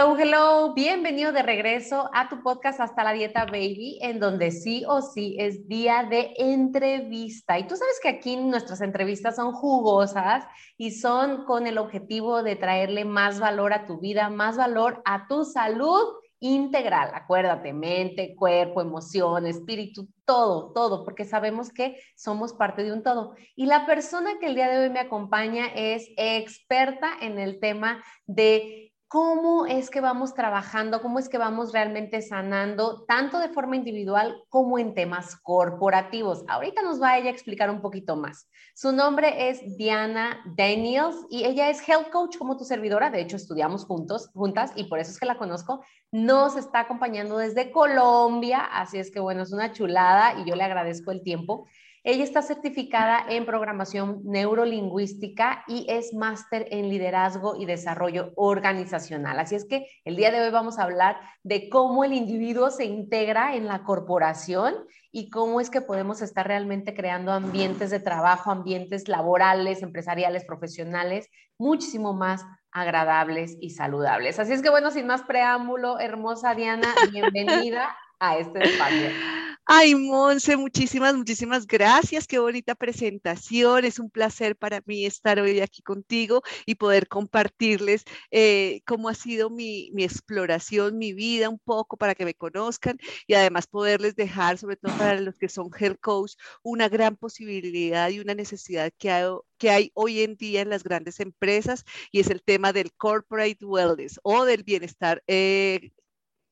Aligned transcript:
Hello, 0.00 0.16
hello, 0.16 0.72
bienvenido 0.72 1.30
de 1.30 1.42
regreso 1.42 2.08
a 2.14 2.30
tu 2.30 2.42
podcast 2.42 2.80
Hasta 2.80 3.04
la 3.04 3.12
Dieta 3.12 3.44
Baby, 3.44 3.98
en 4.00 4.18
donde 4.18 4.50
sí 4.50 4.82
o 4.88 5.02
sí 5.02 5.36
es 5.38 5.68
día 5.68 6.06
de 6.08 6.32
entrevista. 6.38 7.58
Y 7.58 7.66
tú 7.66 7.76
sabes 7.76 8.00
que 8.02 8.08
aquí 8.08 8.38
nuestras 8.38 8.80
entrevistas 8.80 9.36
son 9.36 9.52
jugosas 9.52 10.46
y 10.78 10.92
son 10.92 11.44
con 11.44 11.66
el 11.66 11.76
objetivo 11.76 12.42
de 12.42 12.56
traerle 12.56 13.04
más 13.04 13.40
valor 13.40 13.74
a 13.74 13.84
tu 13.84 14.00
vida, 14.00 14.30
más 14.30 14.56
valor 14.56 15.02
a 15.04 15.28
tu 15.28 15.44
salud 15.44 16.14
integral. 16.38 17.10
Acuérdate, 17.12 17.74
mente, 17.74 18.34
cuerpo, 18.34 18.80
emoción, 18.80 19.46
espíritu, 19.46 20.08
todo, 20.24 20.72
todo, 20.72 21.04
porque 21.04 21.26
sabemos 21.26 21.70
que 21.70 22.00
somos 22.16 22.54
parte 22.54 22.84
de 22.84 22.94
un 22.94 23.02
todo. 23.02 23.34
Y 23.54 23.66
la 23.66 23.84
persona 23.84 24.38
que 24.40 24.46
el 24.46 24.54
día 24.54 24.70
de 24.70 24.78
hoy 24.78 24.88
me 24.88 25.00
acompaña 25.00 25.66
es 25.74 26.08
experta 26.16 27.10
en 27.20 27.38
el 27.38 27.60
tema 27.60 28.02
de 28.26 28.89
cómo 29.10 29.66
es 29.66 29.90
que 29.90 30.00
vamos 30.00 30.34
trabajando, 30.34 31.02
cómo 31.02 31.18
es 31.18 31.28
que 31.28 31.36
vamos 31.36 31.72
realmente 31.72 32.22
sanando, 32.22 33.04
tanto 33.08 33.40
de 33.40 33.48
forma 33.48 33.74
individual 33.74 34.44
como 34.48 34.78
en 34.78 34.94
temas 34.94 35.34
corporativos. 35.34 36.44
Ahorita 36.46 36.80
nos 36.82 37.02
va 37.02 37.10
a 37.10 37.18
ella 37.18 37.28
a 37.28 37.32
explicar 37.32 37.70
un 37.70 37.80
poquito 37.80 38.14
más. 38.14 38.48
Su 38.72 38.92
nombre 38.92 39.48
es 39.48 39.76
Diana 39.76 40.40
Daniels 40.56 41.26
y 41.28 41.44
ella 41.44 41.70
es 41.70 41.86
health 41.88 42.10
coach 42.12 42.38
como 42.38 42.56
tu 42.56 42.64
servidora. 42.64 43.10
De 43.10 43.20
hecho, 43.20 43.34
estudiamos 43.34 43.84
juntos, 43.84 44.30
juntas 44.32 44.70
y 44.76 44.84
por 44.84 45.00
eso 45.00 45.10
es 45.10 45.18
que 45.18 45.26
la 45.26 45.38
conozco. 45.38 45.84
Nos 46.12 46.54
está 46.56 46.78
acompañando 46.78 47.36
desde 47.36 47.72
Colombia, 47.72 48.60
así 48.60 48.98
es 48.98 49.10
que 49.10 49.18
bueno, 49.18 49.42
es 49.42 49.50
una 49.50 49.72
chulada 49.72 50.40
y 50.40 50.48
yo 50.48 50.54
le 50.54 50.62
agradezco 50.62 51.10
el 51.10 51.24
tiempo. 51.24 51.66
Ella 52.02 52.24
está 52.24 52.40
certificada 52.40 53.26
en 53.28 53.44
programación 53.44 54.22
neurolingüística 54.24 55.64
y 55.68 55.84
es 55.86 56.14
máster 56.14 56.66
en 56.70 56.88
liderazgo 56.88 57.56
y 57.56 57.66
desarrollo 57.66 58.32
organizacional. 58.36 59.38
Así 59.38 59.54
es 59.54 59.66
que 59.66 59.86
el 60.06 60.16
día 60.16 60.30
de 60.30 60.40
hoy 60.40 60.50
vamos 60.50 60.78
a 60.78 60.84
hablar 60.84 61.20
de 61.42 61.68
cómo 61.68 62.02
el 62.02 62.14
individuo 62.14 62.70
se 62.70 62.86
integra 62.86 63.54
en 63.54 63.66
la 63.66 63.82
corporación 63.82 64.74
y 65.12 65.28
cómo 65.28 65.60
es 65.60 65.68
que 65.68 65.82
podemos 65.82 66.22
estar 66.22 66.46
realmente 66.46 66.94
creando 66.94 67.32
ambientes 67.32 67.90
de 67.90 68.00
trabajo, 68.00 68.50
ambientes 68.50 69.06
laborales, 69.06 69.82
empresariales, 69.82 70.46
profesionales, 70.46 71.28
muchísimo 71.58 72.14
más 72.14 72.46
agradables 72.72 73.58
y 73.60 73.70
saludables. 73.70 74.38
Así 74.38 74.52
es 74.54 74.62
que 74.62 74.70
bueno, 74.70 74.90
sin 74.90 75.06
más 75.06 75.22
preámbulo, 75.22 75.98
hermosa 75.98 76.54
Diana, 76.54 76.94
bienvenida 77.12 77.94
a 78.18 78.38
este 78.38 78.64
espacio. 78.64 79.10
Ay, 79.72 79.94
Monse, 79.94 80.56
muchísimas, 80.56 81.14
muchísimas 81.14 81.64
gracias. 81.64 82.26
Qué 82.26 82.40
bonita 82.40 82.74
presentación. 82.74 83.84
Es 83.84 84.00
un 84.00 84.10
placer 84.10 84.56
para 84.56 84.82
mí 84.84 85.06
estar 85.06 85.38
hoy 85.38 85.60
aquí 85.60 85.80
contigo 85.80 86.42
y 86.66 86.74
poder 86.74 87.06
compartirles 87.06 88.04
eh, 88.32 88.82
cómo 88.84 89.08
ha 89.08 89.14
sido 89.14 89.48
mi, 89.48 89.90
mi, 89.92 90.02
exploración, 90.02 90.98
mi 90.98 91.12
vida 91.12 91.48
un 91.48 91.60
poco 91.60 91.96
para 91.96 92.16
que 92.16 92.24
me 92.24 92.34
conozcan 92.34 92.98
y 93.28 93.34
además 93.34 93.68
poderles 93.68 94.16
dejar, 94.16 94.58
sobre 94.58 94.76
todo 94.76 94.92
para 94.98 95.20
los 95.20 95.38
que 95.38 95.48
son 95.48 95.70
health 95.78 96.00
coach, 96.00 96.32
una 96.64 96.88
gran 96.88 97.14
posibilidad 97.16 98.10
y 98.10 98.18
una 98.18 98.34
necesidad 98.34 98.92
que 98.98 99.12
hay, 99.12 99.30
que 99.56 99.70
hay 99.70 99.92
hoy 99.94 100.22
en 100.22 100.34
día 100.34 100.62
en 100.62 100.70
las 100.70 100.82
grandes 100.82 101.20
empresas 101.20 101.84
y 102.10 102.18
es 102.18 102.28
el 102.28 102.42
tema 102.42 102.72
del 102.72 102.92
corporate 102.94 103.64
wellness 103.64 104.18
o 104.24 104.44
del 104.44 104.64
bienestar 104.64 105.22
eh, 105.28 105.92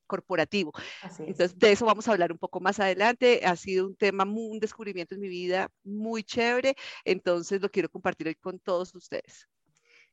corporativo. 0.09 0.73
Entonces, 1.21 1.57
de 1.57 1.71
eso 1.71 1.87
vamos 1.87 2.09
a 2.09 2.13
hablar 2.13 2.33
un 2.33 2.39
poco 2.39 2.59
más 2.59 2.81
adelante. 2.81 3.43
Ha 3.45 3.55
sido 3.55 3.87
un 3.87 3.95
tema, 3.95 4.25
un 4.25 4.59
descubrimiento 4.59 5.15
en 5.15 5.21
mi 5.21 5.29
vida 5.29 5.69
muy 5.85 6.25
chévere, 6.25 6.75
entonces 7.05 7.61
lo 7.63 7.71
quiero 7.71 7.89
compartir 7.89 8.27
hoy 8.27 8.35
con 8.35 8.59
todos 8.59 8.93
ustedes. 8.97 9.49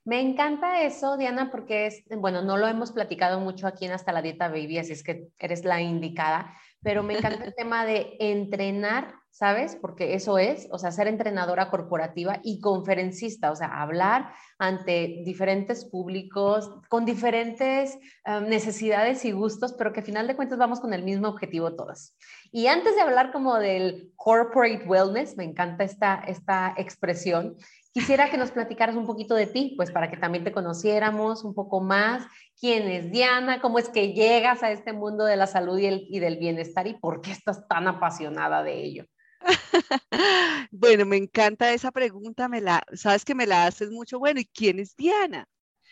Me 0.03 0.21
encanta 0.21 0.83
eso, 0.83 1.17
Diana, 1.17 1.49
porque 1.49 1.87
es, 1.87 2.03
bueno, 2.19 2.43
no 2.43 2.57
lo 2.57 2.67
hemos 2.67 2.91
platicado 2.91 3.39
mucho 3.39 3.65
aquí 3.65 3.85
en 3.85 3.91
Hasta 3.91 4.11
la 4.11 4.21
Dieta 4.21 4.49
Baby, 4.49 4.77
así 4.77 4.91
es 4.91 5.01
que 5.01 5.29
eres 5.39 5.65
la 5.65 5.81
indicada, 5.81 6.53
pero 6.83 7.01
me 7.01 7.17
encanta 7.17 7.43
el 7.43 7.55
tema 7.57 7.87
de 7.87 8.15
entrenar, 8.19 9.15
¿sabes? 9.35 9.75
Porque 9.75 10.13
eso 10.13 10.37
es, 10.37 10.69
o 10.71 10.77
sea, 10.77 10.93
ser 10.93 11.09
entrenadora 11.09 11.69
corporativa 11.69 12.39
y 12.41 12.61
conferencista, 12.61 13.51
o 13.51 13.55
sea, 13.57 13.81
hablar 13.81 14.31
ante 14.59 15.23
diferentes 15.25 15.83
públicos, 15.83 16.71
con 16.87 17.03
diferentes 17.03 17.99
um, 18.25 18.47
necesidades 18.47 19.25
y 19.25 19.33
gustos, 19.33 19.73
pero 19.73 19.91
que 19.91 19.99
al 19.99 20.05
final 20.05 20.27
de 20.27 20.37
cuentas 20.37 20.57
vamos 20.57 20.79
con 20.79 20.93
el 20.93 21.03
mismo 21.03 21.27
objetivo 21.27 21.75
todas. 21.75 22.15
Y 22.53 22.67
antes 22.67 22.95
de 22.95 23.01
hablar 23.01 23.33
como 23.33 23.55
del 23.55 24.13
corporate 24.15 24.85
wellness, 24.87 25.35
me 25.35 25.43
encanta 25.43 25.83
esta, 25.83 26.23
esta 26.25 26.73
expresión, 26.77 27.57
Quisiera 27.91 28.29
que 28.29 28.37
nos 28.37 28.51
platicaras 28.51 28.97
un 28.97 29.05
poquito 29.05 29.35
de 29.35 29.47
ti, 29.47 29.73
pues 29.77 29.89
para 29.89 30.11
que 30.11 30.17
también 30.17 30.43
te 30.43 30.51
conociéramos 30.51 31.45
un 31.45 31.53
poco 31.53 31.79
más. 31.79 32.27
¿Quién 32.59 32.89
es 32.89 33.09
Diana? 33.09 33.61
¿Cómo 33.61 33.79
es 33.79 33.87
que 33.87 34.11
llegas 34.11 34.63
a 34.63 34.71
este 34.71 34.91
mundo 34.91 35.23
de 35.23 35.37
la 35.37 35.47
salud 35.47 35.77
y, 35.77 35.85
el, 35.85 36.05
y 36.09 36.19
del 36.19 36.35
bienestar? 36.35 36.87
¿Y 36.87 36.95
por 36.95 37.21
qué 37.21 37.31
estás 37.31 37.65
tan 37.69 37.87
apasionada 37.87 38.63
de 38.63 38.83
ello? 38.83 39.05
bueno, 40.71 41.05
me 41.05 41.17
encanta 41.17 41.73
esa 41.73 41.91
pregunta, 41.91 42.47
me 42.47 42.61
la, 42.61 42.83
sabes 42.93 43.25
que 43.25 43.35
me 43.35 43.47
la 43.47 43.67
haces 43.67 43.91
mucho. 43.91 44.19
Bueno, 44.19 44.39
¿y 44.39 44.45
quién 44.45 44.79
es 44.79 44.95
Diana? 44.95 45.47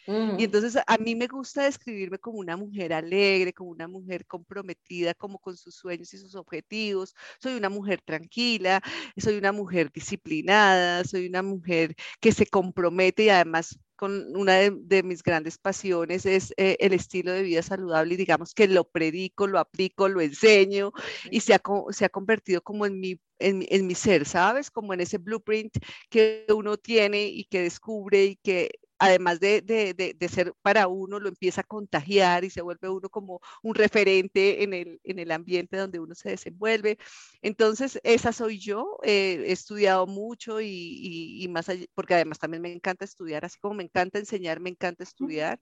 Y 0.06 0.44
entonces 0.44 0.78
a 0.86 0.98
mí 0.98 1.16
me 1.16 1.28
gusta 1.28 1.64
describirme 1.64 2.20
como 2.20 2.40
una 2.40 2.58
mujer 2.58 2.92
alegre, 2.92 3.54
como 3.54 3.70
una 3.72 3.88
mujer 3.88 4.26
comprometida, 4.26 5.14
como 5.14 5.40
con 5.40 5.56
sus 5.56 5.76
sueños 5.76 6.14
y 6.14 6.18
sus 6.18 6.36
objetivos. 6.36 7.16
Soy 7.40 7.54
una 7.56 7.70
mujer 7.70 8.02
tranquila, 8.02 8.82
soy 9.16 9.38
una 9.38 9.54
mujer 9.54 9.92
disciplinada, 9.94 11.06
soy 11.06 11.28
una 11.28 11.42
mujer 11.42 11.96
que 12.20 12.34
se 12.34 12.46
compromete 12.46 13.24
y 13.24 13.30
además 13.30 13.80
con 13.96 14.36
una 14.36 14.54
de, 14.54 15.04
mis 15.04 15.24
grandes 15.24 15.58
pasiones 15.58 16.26
es 16.26 16.54
eh, 16.58 16.78
el 16.80 16.94
estilo 16.94 17.32
de 17.32 17.44
vida 17.44 17.62
saludable 17.62 18.14
y 18.14 18.18
digamos 18.18 18.54
que 18.54 18.68
lo 18.68 18.86
predico, 18.86 19.48
lo 19.48 19.60
aplico, 19.60 20.10
lo 20.10 20.22
enseño 20.22 20.92
y 21.30 21.42
se 21.42 21.54
ha, 21.54 21.62
se 21.92 22.06
ha 22.06 22.10
convertido 22.10 22.62
como 22.62 22.86
en 22.86 23.00
mi, 23.00 23.20
en, 23.40 23.66
en 23.70 23.88
mi 23.88 23.96
ser, 23.96 24.26
¿sabes? 24.26 24.72
Como 24.72 24.94
en 24.94 25.02
ese 25.02 25.18
blueprint 25.18 25.78
que 26.10 26.46
uno 26.50 26.78
tiene 26.78 27.28
y 27.28 27.46
que 27.46 27.62
descubre 27.62 28.26
y 28.26 28.36
que 28.38 28.72
además 29.04 29.42
de, 29.42 30.16
ser 30.30 30.54
para 30.62 30.88
uno, 30.88 31.20
lo 31.20 31.28
empieza 31.28 31.62
a 31.62 31.66
contagiar 31.66 32.46
y 32.46 32.50
se 32.50 32.62
vuelve 32.62 32.88
uno 32.88 33.10
como 33.10 33.42
un 33.62 33.76
referente 33.76 34.64
en 34.64 34.74
el, 34.74 35.32
ambiente 35.32 35.76
donde 35.76 36.00
uno 36.00 36.16
se 36.16 36.30
desenvuelve. 36.30 36.98
Entonces, 37.42 38.00
esa 38.04 38.32
soy 38.32 38.60
yo. 38.60 39.00
Eh, 39.04 39.44
he 39.48 39.52
estudiado 39.52 40.08
mucho 40.08 40.62
y, 40.62 41.46
más 41.50 41.68
allá, 41.68 41.86
porque 41.94 42.14
además 42.14 42.40
también 42.40 42.62
me 42.62 42.72
encanta 42.72 43.04
estudiar, 43.04 43.44
así 43.44 43.60
como 43.60 43.76
me 43.76 43.84
encanta 43.84 44.20
enseñar, 44.20 44.62
me 44.62 44.70
encanta 44.70 45.04
estudiar. 45.04 45.60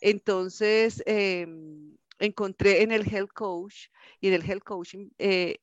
Entonces, 0.00 1.02
em, 1.06 1.96
encontré 2.20 2.82
en 2.82 2.92
el 2.92 3.12
health 3.12 3.32
coach 3.34 3.88
y 4.20 4.28
en 4.28 4.34
el 4.34 4.48
health 4.48 4.62
coaching 4.62 5.08
eh, 5.18 5.58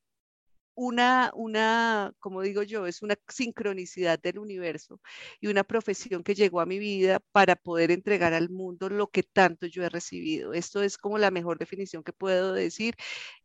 una, 0.74 1.30
una, 1.34 2.12
como 2.18 2.42
digo 2.42 2.62
yo, 2.62 2.86
es 2.86 3.02
una 3.02 3.16
sincronicidad 3.28 4.18
del 4.20 4.38
universo 4.38 5.00
y 5.40 5.48
una 5.48 5.64
profesión 5.64 6.22
que 6.22 6.34
llegó 6.34 6.60
a 6.60 6.66
mi 6.66 6.78
vida 6.78 7.20
para 7.32 7.56
poder 7.56 7.90
entregar 7.90 8.34
al 8.34 8.50
mundo 8.50 8.88
lo 8.88 9.08
que 9.10 9.22
tanto 9.22 9.66
yo 9.66 9.84
he 9.84 9.88
recibido. 9.88 10.52
Esto 10.54 10.82
es 10.82 10.98
como 10.98 11.18
la 11.18 11.30
mejor 11.30 11.58
definición 11.58 12.02
que 12.02 12.12
puedo 12.12 12.52
decir 12.54 12.94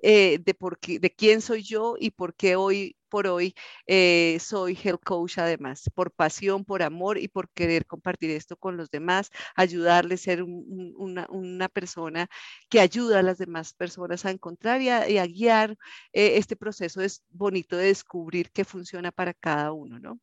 eh, 0.01 0.39
de, 0.44 0.53
por 0.53 0.79
qué, 0.79 1.00
de 1.00 1.13
quién 1.13 1.41
soy 1.41 1.63
yo 1.63 1.95
y 2.00 2.12
por 2.12 2.35
qué 2.35 2.56
hoy 2.56 2.95
por 3.07 3.27
hoy 3.27 3.56
eh, 3.88 4.38
soy 4.39 4.77
health 4.81 5.04
coach 5.04 5.38
además, 5.38 5.89
por 5.95 6.12
pasión, 6.12 6.65
por 6.65 6.83
amor 6.83 7.18
y 7.18 7.27
por 7.27 7.50
querer 7.50 7.86
compartir 7.86 8.31
esto 8.31 8.56
con 8.57 8.77
los 8.77 8.89
demás, 8.89 9.31
ayudarles 9.56 10.21
ser 10.21 10.44
una, 10.44 11.69
persona 11.69 12.27
que 12.69 12.80
ayuda 12.80 13.19
a 13.19 13.24
las 13.24 13.38
demás 13.38 13.74
personas 13.74 14.25
a 14.25 14.31
encontrar 14.31 14.81
y 14.81 14.89
a, 14.89 15.25
guiar 15.25 15.77
eh, 16.13 16.38
este 16.38 16.56
proceso. 16.56 17.01
Es 17.01 17.24
bonito 17.30 17.77
de 17.77 17.86
descubrir 17.86 18.51
qué 18.51 18.65
funciona 18.65 19.12
para 19.12 19.33
cada 19.33 19.71
uno, 19.71 20.00
¿no? 20.00 20.19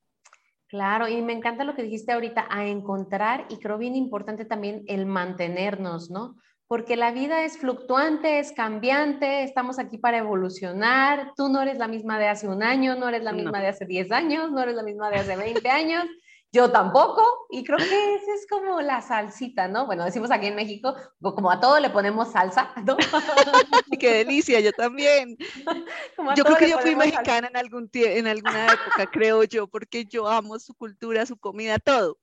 Claro, 0.68 1.06
y 1.08 1.22
me 1.22 1.32
encanta 1.32 1.64
lo 1.64 1.74
que 1.74 1.82
dijiste 1.84 2.12
ahorita, 2.12 2.46
a 2.50 2.66
encontrar, 2.66 3.46
y 3.48 3.58
creo 3.58 3.78
bien 3.78 3.94
importante 3.94 4.44
también 4.44 4.82
el 4.88 5.06
mantenernos, 5.06 6.10
¿no? 6.10 6.36
Porque 6.66 6.96
la 6.96 7.12
vida 7.12 7.44
es 7.44 7.58
fluctuante, 7.58 8.38
es 8.38 8.52
cambiante, 8.52 9.42
estamos 9.42 9.78
aquí 9.78 9.98
para 9.98 10.18
evolucionar, 10.18 11.32
tú 11.36 11.48
no 11.48 11.60
eres 11.60 11.78
la 11.78 11.88
misma 11.88 12.18
de 12.18 12.28
hace 12.28 12.48
un 12.48 12.62
año, 12.62 12.96
no 12.96 13.08
eres 13.08 13.22
la 13.22 13.32
misma 13.32 13.60
de 13.60 13.68
hace 13.68 13.84
10 13.84 14.10
años, 14.12 14.50
no 14.50 14.62
eres 14.62 14.74
la 14.74 14.82
misma 14.82 15.10
de 15.10 15.16
hace 15.16 15.36
20 15.36 15.68
años, 15.68 16.04
Yo 16.52 16.70
tampoco, 16.70 17.22
y 17.50 17.64
creo 17.64 17.78
que 17.78 18.14
esa 18.14 18.32
es 18.32 18.46
como 18.48 18.80
la 18.80 19.02
salsita, 19.02 19.66
¿no? 19.66 19.86
Bueno, 19.86 20.04
decimos 20.04 20.30
aquí 20.30 20.46
en 20.46 20.54
México, 20.54 20.94
como 21.20 21.50
a 21.50 21.58
todo 21.58 21.80
le 21.80 21.90
ponemos 21.90 22.30
salsa, 22.30 22.72
¿no? 22.86 22.96
Qué 24.00 24.24
delicia, 24.24 24.60
yo 24.60 24.70
también. 24.72 25.36
yo 26.36 26.44
creo 26.44 26.56
que 26.56 26.70
yo 26.70 26.78
fui 26.78 26.94
mexicana 26.94 27.48
en, 27.48 27.56
algún 27.56 27.90
en 27.92 28.26
alguna 28.28 28.66
época, 28.66 29.10
creo 29.10 29.42
yo, 29.42 29.66
porque 29.66 30.04
yo 30.04 30.28
amo 30.28 30.58
su 30.60 30.74
cultura, 30.74 31.26
su 31.26 31.36
comida, 31.36 31.78
todo. 31.78 32.18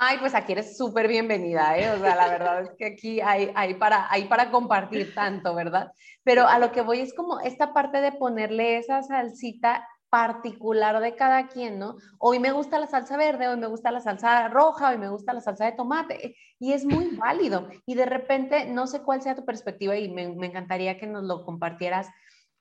Ay, 0.00 0.18
pues 0.18 0.32
aquí 0.34 0.52
eres 0.52 0.76
súper 0.76 1.08
bienvenida, 1.08 1.76
¿eh? 1.76 1.90
O 1.90 1.98
sea, 1.98 2.14
la 2.14 2.28
verdad 2.28 2.62
es 2.62 2.70
que 2.78 2.86
aquí 2.86 3.20
hay, 3.20 3.50
hay, 3.56 3.74
para, 3.74 4.06
hay 4.12 4.26
para 4.26 4.52
compartir 4.52 5.12
tanto, 5.12 5.56
¿verdad? 5.56 5.90
Pero 6.22 6.46
a 6.46 6.60
lo 6.60 6.70
que 6.70 6.82
voy 6.82 7.00
es 7.00 7.12
como 7.12 7.40
esta 7.40 7.74
parte 7.74 8.00
de 8.00 8.12
ponerle 8.12 8.78
esa 8.78 9.02
salsita 9.02 9.84
particular 10.08 11.00
de 11.00 11.16
cada 11.16 11.48
quien, 11.48 11.78
¿no? 11.78 11.96
Hoy 12.18 12.38
me 12.38 12.52
gusta 12.52 12.78
la 12.78 12.86
salsa 12.86 13.16
verde, 13.16 13.48
hoy 13.48 13.56
me 13.56 13.66
gusta 13.66 13.90
la 13.90 14.00
salsa 14.00 14.48
roja, 14.48 14.90
hoy 14.90 14.98
me 14.98 15.08
gusta 15.08 15.32
la 15.32 15.40
salsa 15.40 15.66
de 15.66 15.72
tomate, 15.72 16.36
y 16.58 16.72
es 16.72 16.84
muy 16.84 17.16
válido. 17.16 17.68
Y 17.84 17.94
de 17.94 18.06
repente, 18.06 18.66
no 18.66 18.86
sé 18.86 19.02
cuál 19.02 19.20
sea 19.20 19.34
tu 19.34 19.44
perspectiva 19.44 19.96
y 19.96 20.08
me, 20.10 20.22
encantaría 20.46 20.98
que 20.98 21.06
nos 21.06 21.24
lo 21.24 21.44
compartieras. 21.44 22.08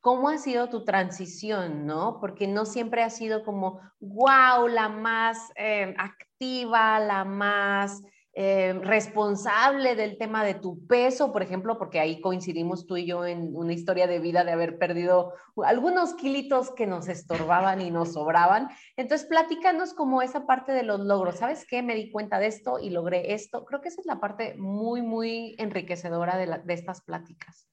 ¿Cómo 0.08 0.30
ha 0.30 0.38
sido 0.38 0.70
tu 0.70 0.86
transición, 0.86 1.86
no? 1.86 2.20
Porque 2.22 2.48
no 2.48 2.64
siempre 2.64 3.04
ha 3.04 3.10
sido 3.10 3.44
como, 3.44 3.82
wow, 4.00 4.70
la 4.70 4.88
más 4.88 5.52
eh, 5.58 5.94
activa, 5.98 6.98
la 7.02 7.26
más 7.26 8.02
eh, 8.32 8.80
responsable 8.84 9.98
del 9.98 10.18
tema 10.18 10.46
de 10.46 10.54
tu 10.54 10.88
peso, 10.88 11.34
por 11.34 11.44
ejemplo, 11.44 11.78
porque 11.78 12.00
ahí 12.00 12.22
coincidimos 12.22 12.88
tú 12.88 12.96
y 12.96 13.06
yo 13.06 13.26
en 13.26 13.54
una 13.54 13.74
historia 13.74 14.08
de 14.08 14.20
vida 14.20 14.46
de 14.46 14.54
haber 14.54 14.78
perdido 14.78 15.34
algunos 15.66 16.14
kilitos 16.14 16.72
que 16.72 16.88
nos 16.88 17.10
estorbaban 17.10 17.82
y 17.82 17.92
nos 17.92 18.14
sobraban. 18.14 18.70
Entonces, 18.96 19.28
platícanos 19.28 19.94
como 19.94 20.22
esa 20.22 20.46
parte 20.46 20.72
de 20.72 20.84
los 20.84 21.02
logros. 21.02 21.36
¿Sabes 21.36 21.66
qué? 21.68 21.84
Me 21.84 21.96
di 21.96 22.12
cuenta 22.12 22.40
de 22.40 22.48
esto 22.48 22.80
y 22.80 22.92
logré 22.92 23.34
esto. 23.34 23.66
Creo 23.66 23.82
que 23.82 23.90
esa 23.90 24.00
es 24.00 24.08
la 24.08 24.22
parte 24.22 24.56
muy, 24.58 25.02
muy 25.02 25.58
enriquecedora 25.60 26.38
de, 26.38 26.62
de 26.64 26.74
estas 26.74 27.02
pláticas. 27.02 27.68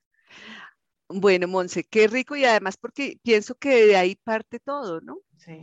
Bueno, 1.16 1.46
Monse, 1.49 1.84
qué 1.84 2.08
rico 2.08 2.34
y 2.37 2.44
además 2.44 2.76
porque 2.76 3.19
pienso 3.22 3.55
que 3.55 3.87
de 3.87 3.96
ahí 3.96 4.16
parte 4.16 4.58
todo, 4.61 5.00
¿no? 5.00 5.19
Sí 5.37 5.61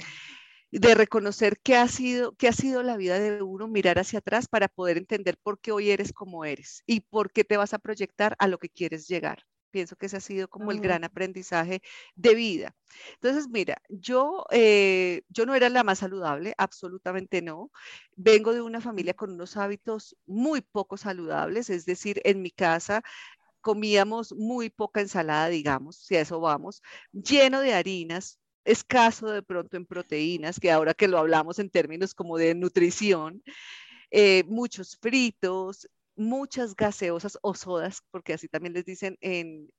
de 0.72 0.96
reconocer 0.96 1.60
qué 1.62 1.76
ha 1.76 1.88
sido, 1.88 2.34
qué 2.36 2.48
ha 2.48 2.54
sido 2.54 2.82
la 2.82 2.96
vida 2.96 3.20
de 3.20 3.42
uno, 3.42 3.68
mirar 3.68 4.00
hacia 4.00 4.20
atrás 4.20 4.48
para 4.48 4.70
poder 4.70 4.98
entender 4.98 5.38
por 5.38 5.60
qué 5.60 5.72
hoy 5.72 5.92
eres 5.92 6.14
como 6.14 6.46
eres 6.46 6.84
y 6.88 7.02
por 7.02 7.32
qué 7.32 7.44
te 7.44 7.58
vas 7.58 7.74
a 7.74 7.80
proyectar 7.80 8.36
a 8.40 8.48
lo 8.48 8.58
que 8.58 8.70
quieres 8.70 9.08
llegar. 9.08 9.44
Pienso 9.72 9.96
que 9.96 10.08
ese 10.08 10.18
ha 10.18 10.22
sido 10.22 10.50
como 10.50 10.72
el 10.72 10.82
gran 10.82 11.06
aprendizaje 11.06 11.82
de 12.16 12.36
vida. 12.36 12.76
Entonces, 13.14 13.48
mira, 13.50 13.82
yo, 13.88 14.46
eh, 14.52 15.22
yo 15.30 15.46
no 15.46 15.56
era 15.56 15.70
la 15.70 15.86
más 15.86 16.00
saludable, 16.00 16.54
absolutamente 16.58 17.42
no. 17.42 17.72
Vengo 18.18 18.54
de 18.54 18.62
una 18.62 18.82
familia 18.82 19.14
con 19.14 19.32
unos 19.32 19.56
hábitos 19.56 20.18
muy 20.26 20.60
poco 20.60 20.98
saludables, 20.98 21.70
es 21.70 21.86
decir, 21.86 22.22
en 22.26 22.42
mi 22.42 22.52
casa 22.52 23.02
comíamos 23.62 24.34
muy 24.34 24.70
poca 24.70 25.02
ensalada, 25.02 25.50
digamos, 25.50 25.98
si 25.98 26.16
a 26.16 26.22
eso 26.22 26.40
vamos, 26.40 26.82
lleno 27.14 27.62
de 27.62 27.74
harinas, 27.74 28.40
escaso 28.66 29.28
de 29.30 29.42
pronto 29.44 29.78
en 29.78 29.86
proteínas, 29.86 30.60
que 30.60 30.72
ahora 30.72 30.94
que 30.94 31.08
lo 31.08 31.18
hablamos 31.18 31.60
en 31.60 31.70
términos 31.70 32.14
como 32.14 32.38
de 32.38 32.56
nutrición, 32.56 33.44
eh, 34.12 34.44
muchos 34.48 34.98
fritos, 35.02 35.88
muchas 36.22 36.76
gaseosas 36.76 37.38
o 37.42 37.54
sodas, 37.54 38.02
porque 38.12 38.34
así 38.34 38.48
también 38.48 38.74
les 38.74 38.86
dicen 38.86 39.18
en, 39.22 39.72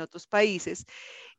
otros 0.00 0.26
países, 0.26 0.86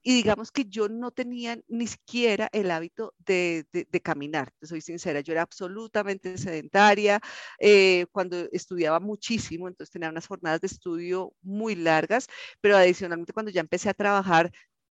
y 0.01 0.13
digamos 0.13 0.51
que 0.51 0.65
yo 0.65 0.89
no 0.89 1.11
tenía 1.11 1.59
ni 1.67 1.87
siquiera 1.87 2.49
el 2.51 2.71
hábito 2.71 3.13
de, 3.19 3.65
caminar, 4.03 4.51
soy 4.61 4.81
sincera, 4.81 5.21
yo 5.21 5.33
era 5.33 5.43
absolutamente 5.43 6.37
sedentaria, 6.37 7.21
eh, 7.59 8.05
cuando 8.11 8.37
estudiaba 8.51 8.99
muchísimo, 8.99 9.67
entonces 9.67 9.91
tenía 9.91 10.09
unas 10.09 10.27
jornadas 10.27 10.61
de 10.61 10.67
estudio 10.67 11.33
muy 11.41 11.75
largas, 11.75 12.27
pero 12.61 12.77
adicionalmente 12.77 13.33
cuando 13.33 13.51
ya 13.51 13.61
empecé 13.61 13.89
a 13.89 13.93
trabajar 13.93 14.51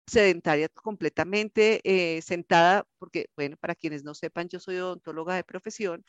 sedentaria 0.06 0.69
completamente, 0.69 1.81
eh, 1.84 2.20
sentada, 2.22 2.84
porque, 2.99 3.26
bueno, 3.37 3.56
para 3.58 3.75
quienes 3.76 4.05
no 4.05 4.14
sepan, 4.14 4.49
yo 4.49 4.58
soy 4.61 4.76
odontóloga 4.76 5.37
de 5.37 5.44
profesión. 5.44 6.05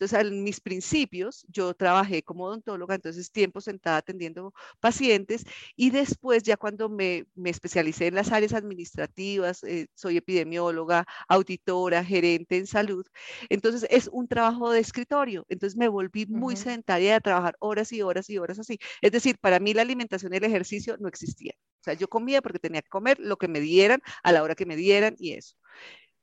Entonces, 0.00 0.32
en 0.32 0.42
mis 0.42 0.60
principios, 0.60 1.44
yo 1.48 1.74
trabajé 1.74 2.22
como 2.22 2.44
odontóloga, 2.44 2.94
entonces 2.94 3.30
tiempo 3.30 3.60
sentada 3.60 3.98
atendiendo 3.98 4.54
pacientes 4.80 5.44
y 5.76 5.90
después 5.90 6.42
ya 6.42 6.56
cuando 6.56 6.88
me, 6.88 7.26
me 7.34 7.50
especialicé 7.50 8.06
en 8.06 8.14
las 8.14 8.32
áreas 8.32 8.54
administrativas, 8.54 9.62
eh, 9.62 9.88
soy 9.94 10.16
epidemióloga, 10.16 11.04
auditora, 11.28 12.02
gerente 12.02 12.56
en 12.56 12.66
salud, 12.66 13.04
entonces 13.50 13.86
es 13.90 14.08
un 14.10 14.26
trabajo 14.26 14.70
de 14.70 14.80
escritorio, 14.80 15.44
entonces 15.50 15.76
me 15.76 15.88
volví 15.88 16.24
muy 16.24 16.56
sedentaria 16.56 17.12
de 17.12 17.20
trabajar 17.20 17.56
horas 17.58 17.92
y 17.92 18.00
horas 18.00 18.30
y 18.30 18.38
horas 18.38 18.58
así. 18.58 18.78
Es 19.02 19.12
decir, 19.12 19.36
para 19.38 19.60
mí 19.60 19.74
la 19.74 19.82
alimentación 19.82 20.32
y 20.32 20.38
el 20.38 20.44
ejercicio 20.44 20.96
no 20.98 21.08
existían. 21.08 21.56
O 21.58 21.82
sea, 21.84 21.92
yo 21.92 22.08
comía 22.08 22.40
porque 22.40 22.58
tenía 22.58 22.80
que 22.80 22.88
comer 22.88 23.18
lo 23.20 23.36
que 23.36 23.48
me 23.48 23.60
dieran 23.60 24.00
a 24.22 24.32
la 24.32 24.42
hora 24.42 24.54
que 24.54 24.64
me 24.64 24.76
dieran 24.76 25.14
y 25.18 25.32
eso. 25.32 25.56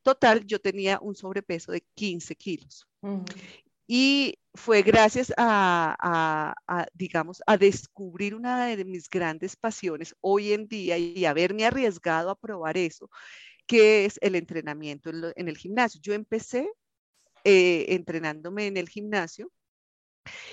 Total, 0.01 0.45
yo 0.45 0.59
tenía 0.59 0.99
un 1.01 1.15
sobrepeso 1.15 1.73
de 1.73 1.83
15 1.93 2.33
kilos. 2.35 2.87
Y 3.87 4.37
fue 4.53 4.81
gracias 4.81 5.33
a, 5.37 6.53
digamos, 6.93 7.41
a 7.47 7.57
descubrir 7.57 8.35
una 8.35 8.67
de 8.67 8.85
mis 8.85 9.09
grandes 9.09 9.55
pasiones 9.55 10.15
hoy 10.21 10.53
en 10.53 10.67
día 10.67 10.97
y 10.97 11.25
haberme 11.25 11.65
arriesgado 11.65 12.29
a 12.29 12.35
probar 12.39 12.77
eso, 12.77 13.09
que 13.65 14.05
es 14.05 14.19
el 14.21 14.35
entrenamiento 14.35 15.09
en, 15.09 15.47
el 15.47 15.57
gimnasio. 15.57 16.01
Yo 16.03 16.13
empecé 16.13 16.69
eh, 17.43 17.85
entrenándome 17.89 18.67
en 18.67 18.77
el 18.77 18.89
gimnasio 18.89 19.51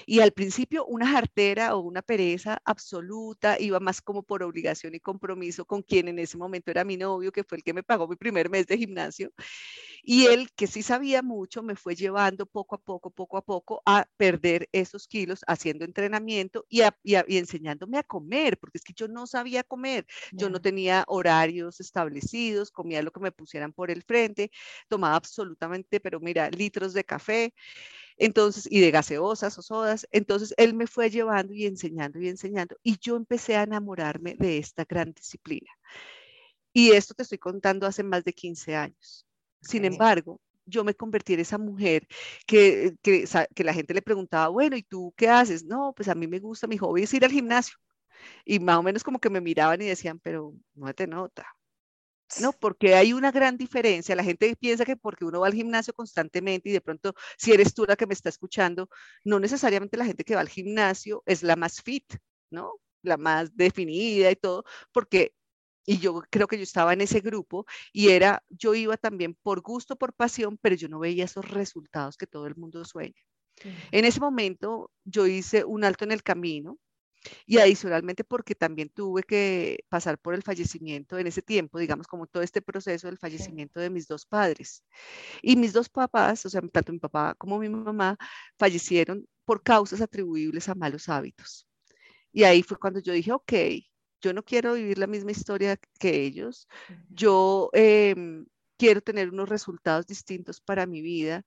y 0.07 0.21
al 0.21 0.33
principio 0.33 0.85
una 0.87 1.09
jartera 1.09 1.77
o 1.77 1.81
una 1.81 2.03
pereza 2.03 2.61
absoluta, 2.65 3.59
iba 3.61 3.81
más 3.81 4.01
como 4.03 4.23
por 4.23 4.43
obligación 4.43 4.95
y 4.95 5.01
compromiso 5.01 5.65
con 5.65 5.83
quien 5.83 6.09
en 6.09 6.19
ese 6.19 6.37
momento 6.37 6.71
era 6.71 6.85
mi 6.85 6.97
novio, 6.97 7.33
que 7.33 7.45
fue 7.45 7.59
el 7.59 7.65
que 7.65 7.75
me 7.75 7.83
pagó 7.83 8.09
mi 8.09 8.17
primer 8.17 8.51
mes 8.51 8.67
de 8.67 8.79
gimnasio. 8.79 9.33
Y 10.07 10.27
él, 10.27 10.51
que 10.55 10.67
sí 10.67 10.83
sabía 10.83 11.23
mucho, 11.23 11.63
me 11.63 11.77
fue 11.77 11.95
llevando 11.97 12.45
poco 12.45 12.75
a 12.75 12.79
poco, 12.79 13.11
poco 13.11 13.39
a 13.39 13.43
poco 13.43 13.83
a 13.87 14.07
perder 14.19 14.69
esos 14.73 15.09
kilos 15.09 15.41
haciendo 15.47 15.85
entrenamiento 15.87 16.67
y, 16.69 16.83
enseñándome 17.05 17.97
a 17.99 18.03
comer, 18.03 18.59
porque 18.59 18.79
es 18.79 18.85
que 18.85 18.93
yo 18.95 19.09
no 19.09 19.27
sabía 19.27 19.63
comer, 19.65 20.07
yo 20.33 20.51
no 20.51 20.61
tenía 20.61 21.05
horarios 21.09 21.81
establecidos, 21.81 22.71
comía 22.71 23.03
lo 23.03 23.13
que 23.13 23.21
me 23.21 23.33
pusieran 23.33 23.73
por 23.73 23.91
el 23.91 24.03
frente, 24.03 24.51
tomaba 24.89 25.17
absolutamente, 25.17 26.01
pero 26.01 26.21
mira, 26.21 26.51
litros 26.51 26.93
de 26.93 27.05
café. 27.05 27.55
Entonces, 28.17 28.69
y 28.71 28.81
de 28.81 28.91
gaseosas 28.91 29.59
o 29.59 29.63
sodas. 29.63 30.07
Entonces, 30.13 30.55
él 30.57 30.75
me 30.75 30.87
fue 30.87 31.11
llevando 31.11 31.55
y 31.55 31.67
enseñando 31.67 32.21
y 32.21 32.29
enseñando. 32.29 32.77
Y 32.83 32.99
yo 33.01 33.17
empecé 33.17 33.57
a 33.57 33.65
enamorarme 33.65 34.35
de 34.37 34.59
esta 34.59 34.85
gran 34.85 35.13
disciplina. 35.13 35.71
Y 36.73 36.93
esto 36.93 37.15
te 37.15 37.23
estoy 37.23 37.39
contando 37.39 37.87
hace 37.87 38.03
más 38.03 38.25
de 38.25 38.33
15 38.33 38.77
años. 38.77 39.27
Sin 39.67 39.85
embargo, 39.85 40.41
yo 40.67 40.85
me 40.85 40.95
convertí 40.95 41.35
en 41.35 41.41
esa 41.41 41.59
mujer 41.59 42.07
que, 42.47 42.97
que, 43.03 43.25
que, 43.55 43.65
la 43.65 43.75
gente 43.75 43.95
le 43.95 44.03
preguntaba, 44.03 44.49
bueno, 44.49 44.77
¿y 44.77 44.83
tú 44.83 45.13
qué 45.17 45.29
haces? 45.29 45.65
No, 45.65 45.93
pues 45.95 46.09
a 46.09 46.15
mí 46.15 46.27
me 46.27 46.39
gusta, 46.39 46.67
mi 46.67 46.79
hobby 46.79 47.03
es 47.03 47.15
ir 47.15 47.25
al 47.25 47.31
gimnasio. 47.33 47.77
Y 48.45 48.59
más 48.61 48.79
o 48.79 48.83
menos 48.83 49.05
como 49.05 49.19
que 49.19 49.31
me 49.31 49.41
miraban 49.41 49.83
y 49.83 49.87
decían, 49.87 50.19
pero 50.21 50.55
no 50.75 50.95
te 50.95 51.07
nota, 51.07 51.47
¿no? 52.41 52.53
Porque 52.53 52.95
hay 52.95 53.13
una 53.13 53.31
gran 53.33 53.57
diferencia. 53.57 54.17
La 54.17 54.25
gente 54.25 54.57
piensa 54.57 54.85
que 54.85 54.97
porque 54.97 55.25
uno 55.25 55.41
va 55.41 55.47
al 55.49 55.55
gimnasio 55.55 55.95
constantemente 55.95 56.71
y 56.71 56.73
de 56.73 56.81
pronto, 56.81 57.15
si 57.37 57.53
eres 57.53 57.75
tú 57.75 57.85
la 57.87 57.97
que 57.97 58.07
me 58.07 58.15
está 58.15 58.29
escuchando, 58.29 58.89
no 59.25 59.39
necesariamente 59.41 59.97
la 59.97 60.07
gente 60.07 60.25
que 60.25 60.35
va 60.35 60.41
al 60.41 60.49
gimnasio 60.49 61.23
es 61.27 61.43
la 61.43 61.57
más 61.57 61.83
fit, 61.83 62.15
¿no? 62.51 62.73
La 63.03 63.17
más 63.17 63.55
definida 63.57 64.31
y 64.31 64.37
todo, 64.37 64.65
porque, 64.93 65.35
y 65.87 65.99
yo 65.99 66.23
creo 66.31 66.47
que 66.47 66.57
yo 66.57 66.63
estaba 66.63 66.93
en 66.93 67.01
ese 67.01 67.21
grupo 67.21 67.67
y 67.93 68.09
era, 68.11 68.43
yo 68.49 68.75
iba 68.75 68.97
también 68.97 69.35
por 69.43 69.61
gusto, 69.61 69.97
por 69.97 70.15
pasión, 70.15 70.59
pero 70.61 70.75
yo 70.77 70.89
no 70.89 70.99
veía 70.99 71.25
esos 71.25 71.49
resultados 71.51 72.17
que 72.17 72.27
todo 72.27 72.47
el 72.47 72.57
mundo 72.57 72.85
sueña. 72.85 73.21
En 73.93 74.05
ese 74.05 74.21
momento 74.21 74.91
yo 75.05 75.27
hice 75.27 75.65
un 75.65 75.85
alto 75.85 76.05
en 76.05 76.13
el 76.13 76.23
camino 76.23 76.79
y 77.47 77.59
adicionalmente 77.59 78.25
porque 78.25 78.55
también 78.55 78.91
tuve 78.91 79.23
que 79.23 79.85
pasar 79.89 80.19
por 80.19 80.35
el 80.35 80.43
fallecimiento 80.43 81.19
en 81.19 81.27
ese 81.27 81.43
tiempo, 81.43 81.79
digamos, 81.79 82.07
como 82.07 82.27
todo 82.27 82.43
este 82.43 82.61
proceso 82.63 83.07
del 83.07 83.19
fallecimiento 83.19 83.81
de 83.81 83.91
mis 83.91 84.07
dos 84.07 84.27
padres. 84.27 84.85
Y 85.43 85.57
mis 85.57 85.73
dos 85.73 85.89
papás, 85.89 86.45
o 86.47 86.51
sea, 86.51 86.61
tanto 86.63 86.93
mi 86.93 86.99
papá 86.99 87.35
como 87.39 87.59
mi 87.59 87.69
mamá, 87.69 88.17
fallecieron 88.59 89.27
por 89.45 89.63
causas 89.63 90.01
atribuibles 90.01 90.69
a 90.69 90.75
malos 90.75 91.09
hábitos. 91.09 91.67
Y 92.33 92.45
ahí 92.45 92.63
fue 92.63 92.79
cuando 92.79 93.01
yo 93.01 93.13
dije, 93.13 93.33
ok, 93.33 93.53
yo 94.25 94.33
no 94.33 94.43
quiero 94.43 94.73
vivir 94.73 94.97
la 94.97 95.07
misma 95.07 95.33
historia 95.33 95.77
que 95.99 96.23
ellos, 96.23 96.67
yo 97.11 97.69
em, 97.75 98.47
quiero 98.79 99.03
tener 99.03 99.29
unos 99.29 99.51
resultados 99.51 100.07
distintos 100.07 100.63
para 100.63 100.87
mi 100.87 101.03
vida. 101.03 101.45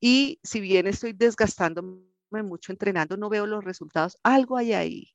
Y 0.00 0.38
si 0.42 0.60
bien 0.60 0.86
estoy 0.86 1.14
desgastando 1.14 1.82
mucho 2.30 2.72
entrenando, 2.72 3.16
no 3.16 3.30
veo 3.30 3.46
los 3.46 3.64
resultados, 3.64 4.18
algo 4.22 4.58
hay 4.58 4.74
ahí. 4.74 5.14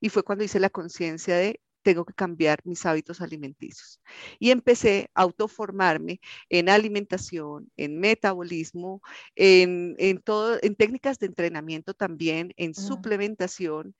Y 0.00 0.10
fue 0.10 0.22
cuando 0.22 0.44
hice 0.44 0.60
la 0.60 0.70
conciencia 0.70 1.36
de 1.36 1.60
tengo 1.82 2.04
que 2.04 2.14
cambiar 2.14 2.60
mis 2.64 2.86
hábitos 2.86 3.20
alimenticios. 3.20 4.00
Y 4.38 4.50
empecé 4.50 5.10
a 5.14 5.22
autoformarme 5.22 6.20
en 6.48 6.68
alimentación, 6.68 7.70
en 7.76 8.00
metabolismo, 8.00 9.02
en, 9.36 9.96
todo, 10.24 10.58
en 10.62 10.76
técnicas 10.76 11.18
de 11.18 11.26
entrenamiento 11.26 11.94
también, 11.94 12.52
en 12.56 12.74
suplementación. 12.74 13.94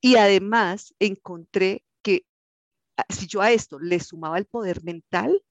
Y 0.00 0.16
además 0.16 0.94
encontré 0.98 1.84
que 2.02 2.26
ah, 2.96 3.06
si 3.08 3.26
yo 3.26 3.42
a 3.42 3.52
esto 3.52 3.78
le 3.78 4.00
sumaba 4.00 4.38
el 4.38 4.46
poder 4.46 4.82
mental, 4.84 5.42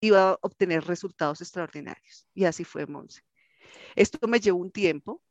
iba 0.00 0.30
a 0.30 0.38
obtener 0.42 0.84
resultados 0.84 1.40
extraordinarios. 1.40 2.26
Y 2.34 2.44
así 2.44 2.64
fue, 2.64 2.86
Monse. 2.86 3.22
Esto 3.96 4.28
me 4.28 4.40
llevó 4.40 4.58
un 4.58 4.70
tiempo, 4.70 5.22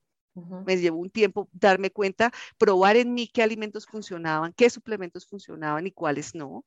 me 0.65 0.77
llevó 0.77 0.97
un 0.97 1.11
tiempo 1.11 1.47
darme 1.51 1.91
cuenta, 1.91 2.31
probar 2.57 2.97
en 2.97 3.13
mí 3.13 3.27
qué 3.27 3.43
alimentos 3.43 3.85
funcionaban, 3.85 4.53
qué 4.53 4.69
suplementos 4.69 5.27
funcionaban 5.27 5.85
y 5.85 5.91
cuáles 5.91 6.33
no, 6.33 6.65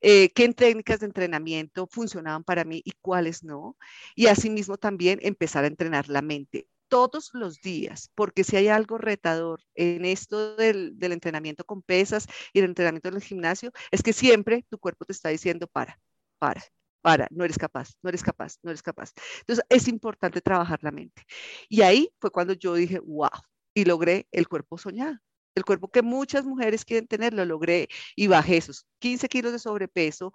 eh, 0.00 0.30
qué 0.32 0.52
técnicas 0.54 1.00
de 1.00 1.06
entrenamiento 1.06 1.86
funcionaban 1.88 2.44
para 2.44 2.64
mí 2.64 2.82
y 2.84 2.92
cuáles 3.00 3.42
no. 3.42 3.76
Y 4.14 4.26
asimismo 4.26 4.76
también 4.76 5.18
empezar 5.22 5.64
a 5.64 5.68
entrenar 5.68 6.08
la 6.08 6.22
mente 6.22 6.68
todos 6.90 7.30
los 7.32 7.62
días, 7.62 8.10
porque 8.14 8.44
si 8.44 8.56
hay 8.56 8.68
algo 8.68 8.98
retador 8.98 9.62
en 9.74 10.04
esto 10.04 10.56
del, 10.56 10.98
entrenamiento 11.00 11.64
con 11.64 11.82
pesas 11.82 12.26
y 12.52 12.58
el 12.58 12.66
entrenamiento 12.66 13.08
en 13.08 13.14
el 13.14 13.22
gimnasio, 13.22 13.72
es 13.90 14.02
que 14.02 14.12
siempre 14.12 14.66
tu 14.68 14.78
cuerpo 14.78 15.06
te 15.06 15.12
está 15.12 15.30
diciendo 15.30 15.66
para, 15.68 15.98
para, 16.38 16.62
para, 17.00 17.28
no 17.30 17.44
eres 17.44 17.56
capaz, 17.56 17.92
no 18.02 18.10
eres 18.10 18.22
capaz, 18.22 18.56
no 18.62 18.70
eres 18.70 18.82
capaz. 18.82 19.12
Entonces 19.40 19.64
es 19.68 19.88
importante 19.88 20.40
trabajar 20.40 20.80
la 20.82 20.90
mente. 20.90 21.24
Y 21.68 21.82
ahí 21.82 22.12
fue 22.20 22.30
cuando 22.30 22.52
yo 22.54 22.74
dije, 22.74 22.98
wow, 22.98 23.30
y 23.72 23.84
logré 23.84 24.26
el 24.32 24.48
cuerpo 24.48 24.76
soñado. 24.76 25.16
El 25.54 25.64
cuerpo 25.64 25.90
que 25.90 26.02
muchas 26.02 26.44
mujeres 26.44 26.84
quieren 26.84 27.06
tener, 27.06 27.34
lo 27.34 27.44
logré 27.44 27.88
y 28.16 28.26
bajé 28.26 28.56
esos 28.56 28.86
15 28.98 29.28
kilos 29.28 29.52
de 29.52 29.58
sobrepeso, 29.58 30.32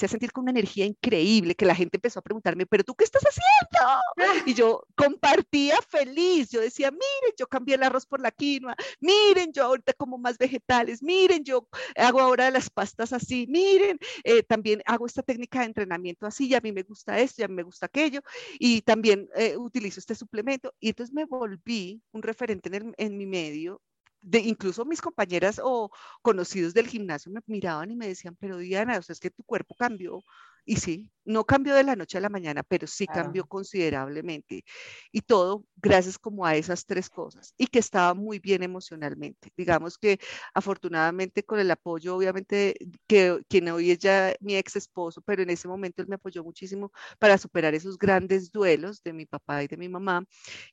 a 0.00 0.08
sentir 0.08 0.32
con 0.32 0.42
una 0.42 0.50
energía 0.50 0.86
increíble 0.86 1.54
que 1.54 1.66
la 1.66 1.74
gente 1.74 1.96
empezó 1.96 2.18
a 2.20 2.22
preguntarme, 2.22 2.66
pero 2.66 2.84
tú 2.84 2.94
qué 2.94 3.04
estás 3.04 3.22
haciendo? 3.22 4.00
Y 4.46 4.54
yo 4.54 4.84
compartía 4.96 5.76
feliz, 5.88 6.50
yo 6.50 6.60
decía, 6.60 6.90
miren, 6.90 7.34
yo 7.38 7.46
cambié 7.46 7.74
el 7.74 7.82
arroz 7.82 8.06
por 8.06 8.20
la 8.20 8.30
quinoa, 8.30 8.76
miren, 9.00 9.52
yo 9.52 9.64
ahorita 9.64 9.92
como 9.94 10.18
más 10.18 10.38
vegetales, 10.38 11.02
miren, 11.02 11.44
yo 11.44 11.68
hago 11.96 12.20
ahora 12.20 12.50
las 12.50 12.70
pastas 12.70 13.12
así, 13.12 13.46
miren, 13.48 13.98
eh, 14.24 14.42
también 14.42 14.82
hago 14.86 15.06
esta 15.06 15.22
técnica 15.22 15.60
de 15.60 15.66
entrenamiento 15.66 16.26
así, 16.26 16.48
y 16.48 16.54
a 16.54 16.60
mí 16.60 16.72
me 16.72 16.82
gusta 16.82 17.18
esto, 17.18 17.42
y 17.42 17.44
a 17.44 17.48
mí 17.48 17.54
me 17.54 17.62
gusta 17.62 17.86
aquello, 17.86 18.20
y 18.58 18.82
también 18.82 19.28
eh, 19.36 19.56
utilizo 19.56 20.00
este 20.00 20.14
suplemento. 20.14 20.74
Y 20.80 20.90
entonces 20.90 21.14
me 21.14 21.24
volví 21.24 22.02
un 22.12 22.22
referente 22.22 22.74
en, 22.74 22.94
en 22.96 23.16
mi 23.16 23.26
medio 23.26 23.80
de 24.22 24.38
incluso 24.38 24.84
mis 24.84 25.00
compañeras 25.00 25.60
o 25.62 25.90
conocidos 26.22 26.74
del 26.74 26.86
gimnasio 26.86 27.32
me 27.32 27.40
miraban 27.46 27.90
y 27.90 27.96
me 27.96 28.08
decían, 28.08 28.36
pero 28.40 28.56
Diana, 28.58 28.98
o 28.98 29.02
sea, 29.02 29.12
es 29.12 29.20
que 29.20 29.30
tu 29.30 29.42
cuerpo 29.44 29.74
cambió. 29.74 30.24
Y 30.64 30.76
sí, 30.76 31.10
no 31.24 31.44
cambió 31.44 31.74
de 31.74 31.82
la 31.82 31.96
noche 31.96 32.18
a 32.18 32.20
la 32.20 32.28
mañana, 32.28 32.62
pero 32.62 32.86
sí 32.86 33.08
cambió 33.08 33.46
considerablemente. 33.46 34.64
Y 35.10 35.22
todo 35.22 35.64
gracias 35.76 36.18
como 36.18 36.46
a 36.46 36.54
esas 36.54 36.86
tres 36.86 37.10
cosas. 37.10 37.52
Y 37.58 37.66
que 37.66 37.80
estaba 37.80 38.14
muy 38.14 38.38
bien 38.38 38.62
emocionalmente. 38.62 39.50
Digamos 39.56 39.98
que 39.98 40.20
afortunadamente 40.54 41.42
con 41.42 41.58
el 41.58 41.70
apoyo, 41.70 42.14
obviamente, 42.16 42.76
que 43.08 43.42
quien 43.48 43.68
hoy 43.70 43.90
es 43.90 43.98
ya 43.98 44.34
mi 44.40 44.54
ex 44.56 44.76
esposo, 44.76 45.20
pero 45.22 45.42
en 45.42 45.50
ese 45.50 45.66
momento 45.66 46.00
él 46.00 46.08
me 46.08 46.14
apoyó 46.14 46.44
muchísimo 46.44 46.92
para 47.18 47.38
superar 47.38 47.74
esos 47.74 47.98
grandes 47.98 48.52
duelos 48.52 49.02
de 49.02 49.12
mi 49.14 49.26
papá 49.26 49.64
y 49.64 49.66
de 49.66 49.76
mi 49.76 49.88
mamá. 49.88 50.24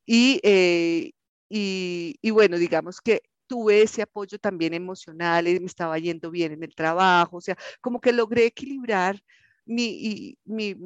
Y, 0.06 0.40
eh, 0.44 1.14
y, 1.50 2.16
y 2.22 2.30
bueno, 2.30 2.58
digamos 2.58 3.02
que 3.02 3.24
tuve 3.50 3.82
ese 3.82 4.04
apoyo 4.04 4.40
también 4.40 4.74
emocional, 4.76 5.46
me 5.46 5.66
estaba 5.66 5.98
yendo 6.00 6.32
bien 6.32 6.54
en 6.54 6.64
el 6.64 6.76
trabajo, 6.76 7.38
o 7.38 7.42
sea, 7.42 7.58
como 7.82 8.00
que 8.02 8.14
logré 8.14 8.46
equilibrar 8.46 9.22
mi, 9.66 10.38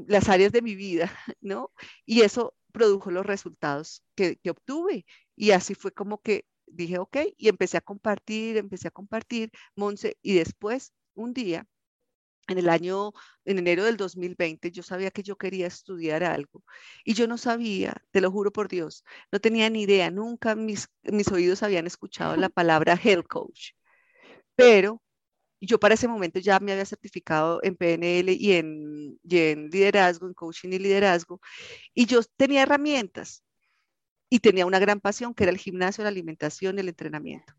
las 0.07 0.29
áreas 0.29 0.51
de 0.53 0.61
mi 0.61 0.75
vida, 0.75 1.11
¿no? 1.41 1.71
Y 2.05 2.21
eso 2.21 2.55
produjo 2.71 3.11
los 3.11 3.25
resultados 3.25 4.03
que, 4.15 4.37
que 4.37 4.49
obtuve. 4.51 5.05
Y 5.35 5.51
así 5.51 5.75
fue 5.75 5.91
como 5.91 6.21
que 6.21 6.45
dije, 6.67 6.99
ok, 6.99 7.17
y 7.37 7.49
empecé 7.49 7.77
a 7.77 7.81
compartir, 7.81 8.57
empecé 8.57 8.87
a 8.89 8.91
compartir, 8.91 9.51
Monse, 9.75 10.17
y 10.21 10.35
después, 10.35 10.93
un 11.15 11.33
día, 11.33 11.67
en 12.47 12.57
el 12.57 12.69
año, 12.69 13.13
en 13.45 13.59
enero 13.59 13.83
del 13.85 13.97
2020, 13.97 14.71
yo 14.71 14.83
sabía 14.83 15.11
que 15.11 15.23
yo 15.23 15.37
quería 15.37 15.67
estudiar 15.67 16.23
algo 16.23 16.63
y 17.03 17.13
yo 17.13 17.27
no 17.27 17.37
sabía, 17.37 18.03
te 18.11 18.21
lo 18.21 18.31
juro 18.31 18.51
por 18.51 18.67
Dios, 18.67 19.03
no 19.31 19.39
tenía 19.39 19.69
ni 19.69 19.83
idea, 19.83 20.11
nunca 20.11 20.55
mis, 20.55 20.89
mis 21.03 21.31
oídos 21.31 21.63
habían 21.63 21.87
escuchado 21.87 22.35
la 22.35 22.49
palabra 22.49 22.99
health 23.01 23.27
coach, 23.27 23.71
pero 24.55 25.01
yo 25.61 25.79
para 25.79 25.95
ese 25.95 26.07
momento 26.07 26.39
ya 26.39 26.59
me 26.59 26.73
había 26.73 26.85
certificado 26.85 27.61
en 27.63 27.75
PNL 27.77 28.33
y 28.33 28.53
en, 28.53 29.19
y 29.23 29.37
en 29.39 29.69
liderazgo, 29.69 30.27
en 30.27 30.33
coaching 30.33 30.69
y 30.73 30.79
liderazgo, 30.79 31.39
y 31.93 32.05
yo 32.05 32.21
tenía 32.37 32.63
herramientas 32.63 33.43
y 34.29 34.39
tenía 34.39 34.65
una 34.65 34.79
gran 34.79 34.99
pasión 34.99 35.33
que 35.33 35.43
era 35.43 35.51
el 35.51 35.57
gimnasio, 35.59 36.03
la 36.03 36.09
alimentación 36.09 36.77
y 36.77 36.81
el 36.81 36.89
entrenamiento 36.89 37.53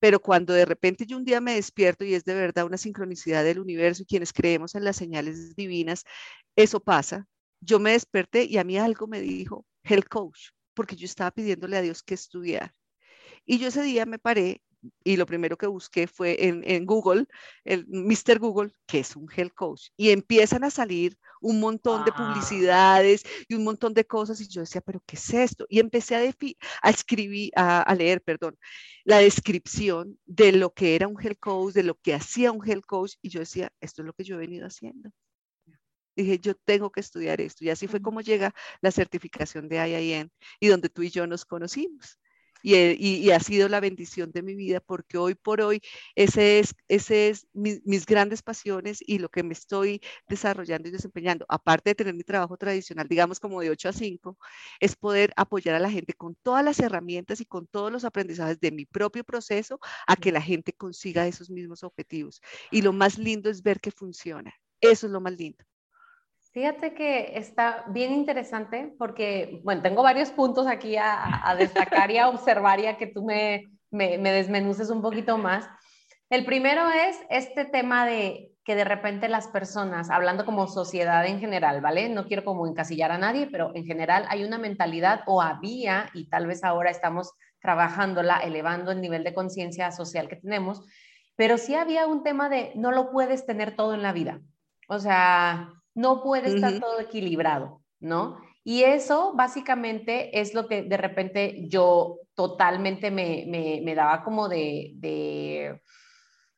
pero 0.00 0.20
cuando 0.20 0.54
de 0.54 0.64
repente 0.64 1.06
yo 1.06 1.16
un 1.16 1.24
día 1.24 1.40
me 1.40 1.54
despierto 1.54 2.04
y 2.04 2.14
es 2.14 2.24
de 2.24 2.34
verdad 2.34 2.64
una 2.64 2.78
sincronicidad 2.78 3.44
del 3.44 3.60
universo 3.60 4.02
y 4.02 4.06
quienes 4.06 4.32
creemos 4.32 4.74
en 4.74 4.84
las 4.84 4.96
señales 4.96 5.54
divinas, 5.54 6.04
eso 6.56 6.80
pasa. 6.80 7.26
Yo 7.60 7.78
me 7.78 7.92
desperté 7.92 8.44
y 8.44 8.58
a 8.58 8.64
mí 8.64 8.78
algo 8.78 9.06
me 9.06 9.20
dijo, 9.20 9.66
health 9.84 10.08
coach, 10.08 10.48
porque 10.74 10.96
yo 10.96 11.04
estaba 11.04 11.30
pidiéndole 11.30 11.76
a 11.76 11.82
Dios 11.82 12.02
que 12.02 12.14
estudiar. 12.14 12.74
Y 13.44 13.58
yo 13.58 13.68
ese 13.68 13.82
día 13.82 14.06
me 14.06 14.18
paré 14.18 14.62
y 15.04 15.16
lo 15.16 15.26
primero 15.26 15.56
que 15.56 15.66
busqué 15.66 16.06
fue 16.06 16.36
en, 16.38 16.86
Google, 16.86 17.26
el 17.64 17.86
Mr. 17.88 18.38
Google, 18.38 18.72
que 18.86 19.00
es 19.00 19.16
un 19.16 19.28
health 19.34 19.54
coach, 19.54 19.88
y 19.96 20.10
empiezan 20.10 20.64
a 20.64 20.70
salir 20.70 21.16
un 21.40 21.60
montón 21.60 22.04
de 22.04 22.12
publicidades 22.12 23.24
y 23.48 23.54
un 23.54 23.64
montón 23.64 23.94
de 23.94 24.06
cosas, 24.06 24.40
y 24.40 24.48
yo 24.48 24.62
decía, 24.62 24.80
pero 24.80 25.02
¿qué 25.06 25.16
es 25.16 25.34
esto? 25.34 25.66
Y 25.68 25.80
empecé 25.80 26.16
a, 26.16 26.34
a 26.82 26.90
escribir, 26.90 27.50
a, 27.56 27.94
leer, 27.94 28.22
perdón, 28.22 28.56
la 29.04 29.18
descripción 29.18 30.18
de 30.26 30.52
lo 30.52 30.72
que 30.72 30.94
era 30.94 31.08
un 31.08 31.20
health 31.20 31.40
coach, 31.40 31.74
de 31.74 31.82
lo 31.82 31.94
que 31.96 32.14
hacía 32.14 32.52
un 32.52 32.66
health 32.66 32.86
coach, 32.86 33.14
y 33.22 33.30
yo 33.30 33.40
decía, 33.40 33.72
esto 33.80 34.02
es 34.02 34.06
lo 34.06 34.12
que 34.12 34.24
yo 34.24 34.36
he 34.36 34.38
venido 34.38 34.66
haciendo. 34.66 35.10
Dije, 36.16 36.38
yo 36.38 36.54
tengo 36.54 36.90
que 36.90 37.00
estudiar 37.00 37.40
esto. 37.40 37.64
Y 37.64 37.70
así 37.70 37.86
fue 37.86 38.02
como 38.02 38.20
llega 38.20 38.52
la 38.82 38.90
certificación 38.90 39.68
de 39.68 39.76
IIN 39.76 40.30
y 40.58 40.68
donde 40.68 40.88
tú 40.90 41.02
y 41.02 41.10
yo 41.10 41.26
nos 41.26 41.44
conocimos. 41.44 42.18
Eh, 42.62 42.96
y, 42.98 43.30
ha 43.30 43.40
sido 43.40 43.68
la 43.68 43.80
bendición 43.80 44.32
de 44.32 44.42
mi 44.42 44.54
vida 44.54 44.80
porque 44.80 45.18
hoy 45.18 45.34
por 45.34 45.60
hoy 45.60 45.80
ese 46.14 46.58
es, 46.58 46.74
ese 46.88 47.28
es 47.28 47.46
mis 47.52 48.06
grandes 48.06 48.42
pasiones 48.42 49.02
y 49.06 49.18
lo 49.18 49.28
que 49.28 49.42
me 49.42 49.52
estoy 49.52 50.00
desarrollando 50.28 50.88
y 50.88 50.92
desempeñando, 50.92 51.46
aparte 51.48 51.90
de 51.90 51.94
tener 51.94 52.14
mi 52.14 52.24
trabajo 52.24 52.56
tradicional, 52.56 53.08
digamos 53.08 53.40
como 53.40 53.60
de 53.60 53.70
8 53.70 53.88
a 53.90 53.92
5, 53.92 54.38
es 54.80 54.96
poder 54.96 55.32
apoyar 55.36 55.74
a 55.74 55.80
la 55.80 55.90
gente 55.90 56.12
con 56.14 56.36
todas 56.42 56.64
las 56.64 56.80
herramientas 56.80 57.40
y 57.40 57.46
con 57.46 57.66
todos 57.66 57.90
los 57.92 58.04
aprendizajes 58.04 58.60
de 58.60 58.72
mi 58.72 58.86
propio 58.86 59.24
proceso 59.24 59.80
a 60.06 60.16
que 60.16 60.32
la 60.32 60.42
gente 60.42 60.72
consiga 60.72 61.26
esos 61.26 61.50
mismos 61.50 61.82
objetivos. 61.82 62.40
Y 62.70 62.82
lo 62.82 62.92
más 62.92 63.18
lindo 63.18 63.50
es 63.50 63.62
ver 63.62 63.80
que 63.80 63.90
funciona. 63.90 64.52
Eso 64.80 65.06
es 65.06 65.12
lo 65.12 65.20
más 65.20 65.34
lindo. 65.36 65.64
Fíjate 66.52 66.94
que 66.94 67.38
está 67.38 67.84
bien 67.88 68.12
interesante 68.12 68.92
porque, 68.98 69.60
bueno, 69.62 69.82
tengo 69.82 70.02
varios 70.02 70.30
puntos 70.30 70.66
aquí 70.66 70.96
a, 70.96 71.54
destacar 71.56 72.10
y 72.10 72.18
a 72.18 72.28
observar 72.28 72.80
y 72.80 72.86
a 72.86 72.96
que 72.96 73.06
tú 73.06 73.24
me, 73.24 73.70
me, 73.90 74.18
desmenuces 74.18 74.90
un 74.90 75.00
poquito 75.00 75.38
más. 75.38 75.68
El 76.28 76.44
primero 76.44 76.88
es 76.90 77.16
este 77.30 77.64
tema 77.66 78.04
de 78.04 78.50
que 78.64 78.74
de 78.74 78.84
repente 78.84 79.28
las 79.28 79.46
personas, 79.46 80.10
hablando 80.10 80.44
como 80.44 80.66
sociedad 80.66 81.24
en 81.24 81.38
general, 81.38 81.80
¿vale? 81.80 82.08
No 82.08 82.26
quiero 82.26 82.44
como 82.44 82.66
encasillar 82.66 83.12
a 83.12 83.18
nadie, 83.18 83.46
pero 83.46 83.70
en 83.76 83.84
general 83.84 84.26
hay 84.28 84.42
una 84.42 84.58
mentalidad 84.58 85.22
o 85.26 85.40
había, 85.40 86.10
y 86.14 86.28
tal 86.28 86.48
vez 86.48 86.64
ahora 86.64 86.90
estamos 86.90 87.32
trabajándola, 87.60 88.38
elevando 88.38 88.90
el 88.90 89.00
nivel 89.00 89.22
de 89.22 89.34
conciencia 89.34 89.92
social 89.92 90.28
que 90.28 90.36
tenemos, 90.36 90.82
pero 91.36 91.58
sí 91.58 91.76
había 91.76 92.06
un 92.06 92.24
tema 92.24 92.48
de 92.48 92.72
no 92.74 92.90
lo 92.90 93.12
puedes 93.12 93.46
tener 93.46 93.76
todo 93.76 93.94
en 93.94 94.02
la 94.02 94.12
vida. 94.12 94.40
O 94.88 94.98
sea, 94.98 95.79
no 95.94 96.22
puede 96.22 96.54
estar 96.54 96.78
todo 96.80 97.00
equilibrado, 97.00 97.82
¿no? 97.98 98.38
Y 98.62 98.82
eso 98.82 99.32
básicamente 99.34 100.38
es 100.40 100.54
lo 100.54 100.68
que 100.68 100.82
de 100.82 100.96
repente 100.96 101.66
yo 101.68 102.18
totalmente 102.34 103.10
me, 103.10 103.44
me, 103.48 103.94
daba 103.94 104.22
como 104.22 104.48
de, 104.48 104.92
de, 104.96 105.80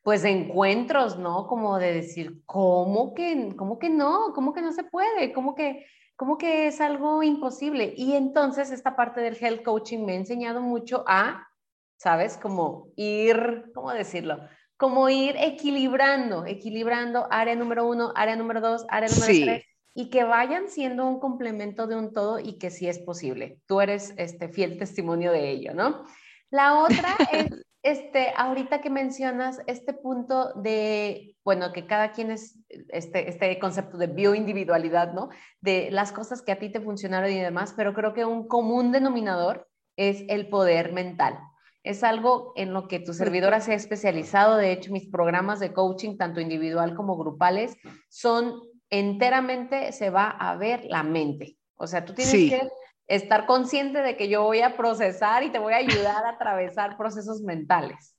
pues, 0.03 0.25
encuentros, 0.25 1.19
¿no? 1.19 1.47
Como 1.47 1.79
de 1.79 1.93
decir, 1.95 2.43
¿cómo 2.45 3.15
que, 3.15 3.55
cómo 3.57 3.79
que 3.79 3.89
no? 3.89 4.33
¿Cómo 4.35 4.53
que 4.53 4.63
no 4.63 4.73
se 4.73 4.85
puede? 4.85 5.33
¿Cómo 5.33 5.55
que, 5.55 5.87
¿Cómo 6.17 6.39
que 6.39 6.67
es 6.67 6.81
algo 6.81 7.23
imposible? 7.23 7.95
Y 7.97 8.15
entonces 8.15 8.71
esta 8.71 8.97
parte 8.97 9.21
del 9.21 9.37
health 9.41 9.63
coaching 9.63 10.05
me 10.05 10.13
ha 10.13 10.17
enseñado 10.17 10.61
mucho 10.61 11.05
a, 11.07 11.49
¿sabes? 11.97 12.37
Como 12.37 12.89
ir, 12.97 13.71
¿cómo 13.75 13.93
decirlo? 13.93 14.39
Como 14.83 15.09
ir 15.09 15.37
equilibrando, 15.39 16.45
equilibrando 16.45 17.29
área 17.31 17.55
número 17.55 17.87
uno, 17.87 18.13
área 18.17 18.35
número 18.35 18.61
dos, 18.61 18.85
área 18.89 19.09
número 19.09 19.45
tres, 19.45 19.65
y 19.95 20.11
que 20.11 20.25
vayan 20.25 20.67
siendo 20.67 21.07
un 21.07 21.21
complemento 21.21 21.87
de 21.87 21.95
un 21.95 22.13
todo 22.13 22.41
y 22.41 22.59
que 22.59 22.73
sí 22.73 22.89
es 22.89 22.99
posible. 22.99 23.61
Tú 23.67 23.81
eres 23.81 24.13
este 24.17 24.49
fiel 24.49 24.79
testimonio 24.79 25.31
de 25.31 25.51
ello, 25.51 25.73
¿no? 25.73 26.05
La 26.51 26.81
otra 26.81 27.17
es 27.33 27.47
este, 27.85 28.33
ahorita 28.37 28.81
que 28.81 28.91
mencionas 28.91 29.61
este 29.69 29.93
punto 29.93 30.53
de, 30.55 31.37
bueno, 31.45 31.73
que 31.73 31.87
cada 31.87 32.11
quien 32.11 32.33
es 32.33 32.59
este, 32.89 33.29
este 33.29 33.57
concepto 33.61 33.99
de 33.99 34.09
bioindividualidad, 34.09 35.13
¿no? 35.13 35.29
De 35.61 35.93
las 35.93 36.11
cosas 36.11 36.43
que 36.43 36.51
a 36.51 36.59
ti 36.59 36.73
te 36.73 36.81
funcionaron 36.81 37.31
y 37.31 37.39
demás, 37.39 37.73
pero 37.77 37.95
creo 37.95 38.15
que 38.15 38.25
un 38.25 38.49
común 38.49 38.91
denominador 38.91 39.69
es 39.97 40.25
el 40.27 40.49
poder 40.49 40.93
mental. 40.93 41.39
Es 41.83 42.05
algo 42.05 42.53
en 42.57 42.73
lo 42.73 42.87
que 42.87 43.01
tu 43.01 43.13
servidora 43.13 43.61
se 43.61 43.73
ha 43.73 43.75
especializado. 43.75 44.57
De 44.57 44.73
hecho, 44.73 44.93
mis 44.93 45.09
programas 45.09 45.59
de 45.61 45.73
coaching, 45.73 46.17
tanto 46.17 46.41
individual 46.41 46.95
como 46.95 47.17
grupales, 47.17 47.77
son 48.09 48.61
enteramente, 48.91 49.93
se 49.93 50.11
va 50.11 50.31
a 50.31 50.57
ver 50.57 50.85
la 50.85 51.03
mente. 51.03 51.57
O 51.77 51.87
sea, 51.87 52.05
tú 52.05 52.15
tienes 52.15 52.35
que 52.35 52.69
estar 53.09 53.47
consciente 53.47 53.99
de 54.03 54.17
que 54.17 54.29
yo 54.29 54.43
voy 54.45 54.61
a 54.61 54.77
procesar 54.77 55.43
y 55.43 55.51
te 55.51 55.59
voy 55.59 55.73
a 55.73 55.79
ayudar 55.79 56.25
a 56.25 56.31
atravesar 56.31 56.97
procesos 56.97 57.41
mentales. 57.41 58.17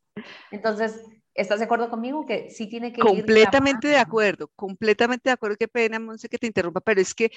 Entonces, 0.51 1.01
¿estás 1.33 1.59
de 1.59 1.65
acuerdo 1.65 1.89
conmigo 1.89 2.25
que 2.25 2.49
sí 2.49 2.67
tiene 2.67 2.91
que 2.91 3.01
completamente 3.01 3.87
de 3.87 3.97
acuerdo, 3.97 4.49
completamente 4.55 5.29
de 5.29 5.33
acuerdo. 5.33 5.57
Qué 5.57 5.67
pena, 5.67 5.99
Monse, 5.99 6.29
que 6.29 6.37
te 6.37 6.47
interrumpa, 6.47 6.81
pero 6.81 7.01
es 7.01 7.13
que 7.13 7.31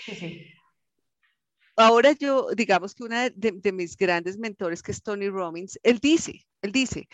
ahora 1.76 2.12
yo, 2.12 2.48
digamos 2.56 2.94
que 2.94 3.04
una 3.04 3.30
de, 3.30 3.52
de, 3.52 3.72
mis 3.72 3.96
grandes 3.96 4.38
mentores, 4.38 4.82
que 4.82 4.92
es 4.92 5.02
Tony 5.02 5.28
Robbins, 5.28 5.78
él 5.82 5.98
dice, 5.98 6.46
él 6.62 6.72
dice, 6.72 7.08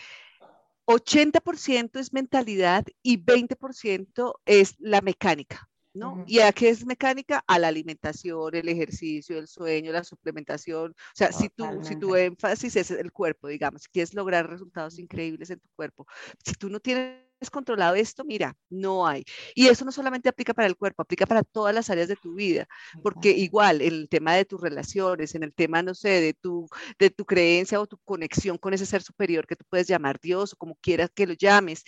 80% 0.85 1.99
es 1.99 2.13
mentalidad 2.13 2.85
y 3.01 3.17
20% 3.17 4.33
es 4.45 4.75
la 4.79 5.01
mecánica. 5.01 5.69
¿no? 5.93 6.23
¿Y 6.27 6.39
a 6.39 6.51
qué 6.51 6.69
es 6.69 6.85
mecánica? 6.85 7.43
A 7.47 7.59
la 7.59 7.67
alimentación, 7.67 8.55
el 8.55 8.67
ejercicio, 8.67 9.37
el 9.37 9.47
sueño, 9.47 9.91
la 9.91 10.03
suplementación. 10.03 10.91
O 10.91 11.15
sea, 11.15 11.31
si 11.31 11.49
tú, 11.49 11.65
si 11.83 11.95
tu 11.95 12.15
énfasis 12.15 12.75
es 12.75 12.91
el 12.91 13.11
cuerpo, 13.11 13.47
digamos, 13.47 13.83
si 13.83 13.89
quieres 13.89 14.13
lograr 14.13 14.49
resultados 14.49 14.97
increíbles 14.97 15.51
en 15.51 15.59
tu 15.59 15.69
cuerpo, 15.75 16.07
si 16.43 16.53
tú 16.53 16.69
no 16.69 16.79
tienes 16.79 17.19
controlado 17.49 17.95
esto, 17.95 18.23
mira, 18.23 18.55
no 18.69 19.07
hay. 19.07 19.23
Y 19.55 19.67
eso 19.67 19.85
no 19.85 19.91
solamente 19.91 20.29
aplica 20.29 20.53
para 20.53 20.67
el 20.67 20.77
cuerpo, 20.77 21.01
aplica 21.01 21.25
para 21.25 21.43
todas 21.43 21.73
las 21.73 21.89
áreas 21.89 22.07
de 22.07 22.15
tu 22.15 22.33
vida, 22.35 22.67
porque 23.01 23.31
igual 23.31 23.81
en 23.81 23.93
el 23.93 24.09
tema 24.09 24.33
de 24.35 24.45
tus 24.45 24.61
relaciones, 24.61 25.35
en 25.35 25.43
el 25.43 25.53
tema, 25.53 25.81
no 25.83 25.93
sé, 25.93 26.21
de 26.21 26.33
tu, 26.33 26.67
de 26.99 27.09
tu 27.09 27.25
creencia 27.25 27.79
o 27.79 27.87
tu 27.87 27.97
conexión 27.99 28.57
con 28.57 28.73
ese 28.73 28.85
ser 28.85 29.01
superior 29.01 29.47
que 29.47 29.55
tú 29.55 29.65
puedes 29.69 29.87
llamar 29.87 30.19
Dios 30.19 30.53
o 30.53 30.57
como 30.57 30.75
quieras 30.75 31.09
que 31.13 31.27
lo 31.27 31.33
llames, 31.33 31.83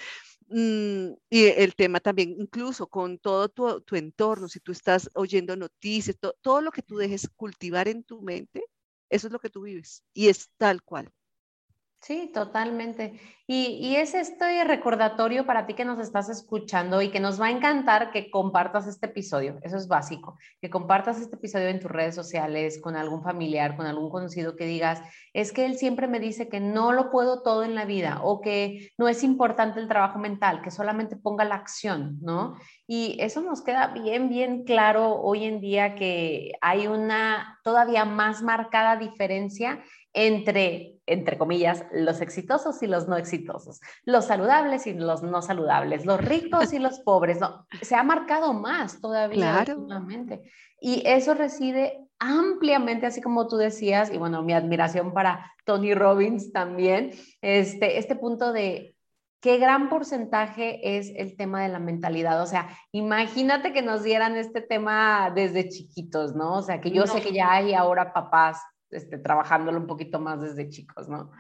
Mm, 0.48 1.14
y 1.30 1.46
el 1.48 1.76
tema 1.76 2.00
también, 2.00 2.36
incluso 2.40 2.88
con 2.88 3.18
todo 3.18 3.50
tu, 3.50 3.82
tu 3.82 3.96
entorno, 3.96 4.48
si 4.48 4.60
tú 4.60 4.72
estás 4.72 5.10
oyendo 5.16 5.56
noticias, 5.56 6.18
todo 6.42 6.62
lo 6.62 6.72
que 6.72 6.84
tú 6.84 6.98
dejes 6.98 7.30
cultivar 7.36 7.88
en 7.88 8.04
tu 8.04 8.22
mente, 8.22 8.64
eso 9.10 9.28
es 9.28 9.34
lo 9.34 9.40
que 9.40 9.50
tú 9.50 9.62
vives 9.64 10.04
y 10.14 10.30
es 10.30 10.50
tal 10.58 10.84
cual. 10.84 11.12
Sí, 12.06 12.30
totalmente. 12.32 13.20
Y, 13.48 13.96
es 13.96 14.14
este 14.14 14.64
recordatorio 14.64 15.48
para 15.48 15.66
ti 15.66 15.74
que 15.74 15.86
nos 15.86 15.98
estás 15.98 16.30
escuchando 16.30 17.02
y 17.02 17.10
que 17.10 17.20
nos 17.20 17.42
va 17.42 17.48
a 17.48 17.52
encantar 17.52 18.12
que 18.12 18.30
compartas 18.30 18.86
este 18.86 19.08
episodio. 19.08 19.58
Eso 19.64 19.78
es 19.78 19.88
básico. 19.88 20.38
Que 20.62 20.70
compartas 20.70 21.20
este 21.20 21.36
episodio 21.36 21.68
en 21.70 21.80
tus 21.80 21.90
redes 21.90 22.14
sociales, 22.14 22.80
con 22.80 22.96
algún 22.96 23.24
familiar, 23.24 23.76
con 23.76 23.88
algún 23.88 24.12
conocido 24.12 24.56
que 24.56 24.68
digas, 24.68 25.02
es 25.34 25.52
que 25.52 25.66
él 25.66 25.78
siempre 25.80 26.08
me 26.08 26.20
dice 26.20 26.48
que 26.48 26.60
no 26.60 26.92
lo 26.92 27.10
puedo 27.10 27.42
todo 27.42 27.64
en 27.64 27.74
la 27.74 27.86
vida 27.86 28.20
o 28.22 28.40
que 28.40 28.92
no 29.00 29.08
es 29.08 29.24
importante 29.24 29.80
el 29.80 29.88
trabajo 29.88 30.20
mental, 30.20 30.62
que 30.62 30.70
solamente 30.70 31.16
ponga 31.16 31.44
la 31.44 31.56
acción, 31.56 32.20
¿no? 32.22 32.56
Y 32.86 33.18
eso 33.20 33.42
nos 33.42 33.64
queda 33.64 33.88
bien, 33.88 34.30
bien 34.30 34.64
claro 34.64 35.16
hoy 35.22 35.46
en 35.46 35.60
día 35.60 35.96
que 35.96 36.52
hay 36.62 36.86
una 36.86 37.60
todavía 37.64 38.06
más 38.06 38.44
marcada 38.44 38.96
diferencia 38.96 39.84
entre, 40.14 40.95
entre 41.08 41.38
comillas, 41.38 41.86
los 41.92 42.22
exitosos 42.22 42.82
y 42.82 42.88
los 42.88 43.08
no 43.08 43.18
exitosos, 43.18 43.82
los 44.06 44.26
saludables 44.26 44.88
y 44.88 44.94
los 44.94 45.24
no 45.24 45.42
saludables, 45.42 46.06
los 46.06 46.20
ricos 46.20 46.74
y 46.74 46.80
los 46.80 47.00
pobres. 47.00 47.40
No, 47.40 47.68
se 47.82 47.96
ha 47.96 48.04
marcado 48.04 48.54
más 48.54 49.00
todavía 49.02 49.64
claro. 49.64 49.88
Y 50.80 51.04
eso 51.06 51.34
reside 51.34 52.00
ampliamente, 52.20 53.06
así 53.06 53.22
como 53.22 53.48
tú 53.48 53.58
decías, 53.58 54.12
y 54.12 54.18
bueno, 54.18 54.42
mi 54.42 54.54
admiración 54.54 55.14
para 55.14 55.52
Tony 55.64 55.94
Robbins 55.94 56.52
también, 56.52 57.12
este, 57.42 57.98
este 57.98 58.16
punto 58.16 58.52
de 58.54 58.96
qué 59.42 59.58
gran 59.58 59.90
porcentaje 59.90 60.98
es 60.98 61.12
el 61.16 61.38
tema 61.38 61.62
de 61.62 61.70
la 61.70 61.80
mentalidad. 61.80 62.42
O 62.42 62.48
sea, 62.48 62.70
imagínate 62.92 63.74
que 63.74 63.84
nos 63.84 64.02
dieran 64.04 64.38
este 64.38 64.62
tema 64.62 65.32
desde 65.34 65.70
chiquitos, 65.70 66.36
¿no? 66.36 66.58
O 66.58 66.62
sea, 66.64 66.82
que 66.82 66.90
yo 66.92 67.06
sé 67.06 67.22
que 67.22 67.32
ya 67.32 67.52
hay 67.52 67.74
ahora 67.74 68.12
papás 68.12 68.60
este, 68.96 69.18
trabajándolo 69.18 69.80
un 69.80 69.88
poquito 69.88 70.20
más 70.20 70.42
desde 70.42 70.70
chicos, 70.70 71.08
¿no? 71.08 71.32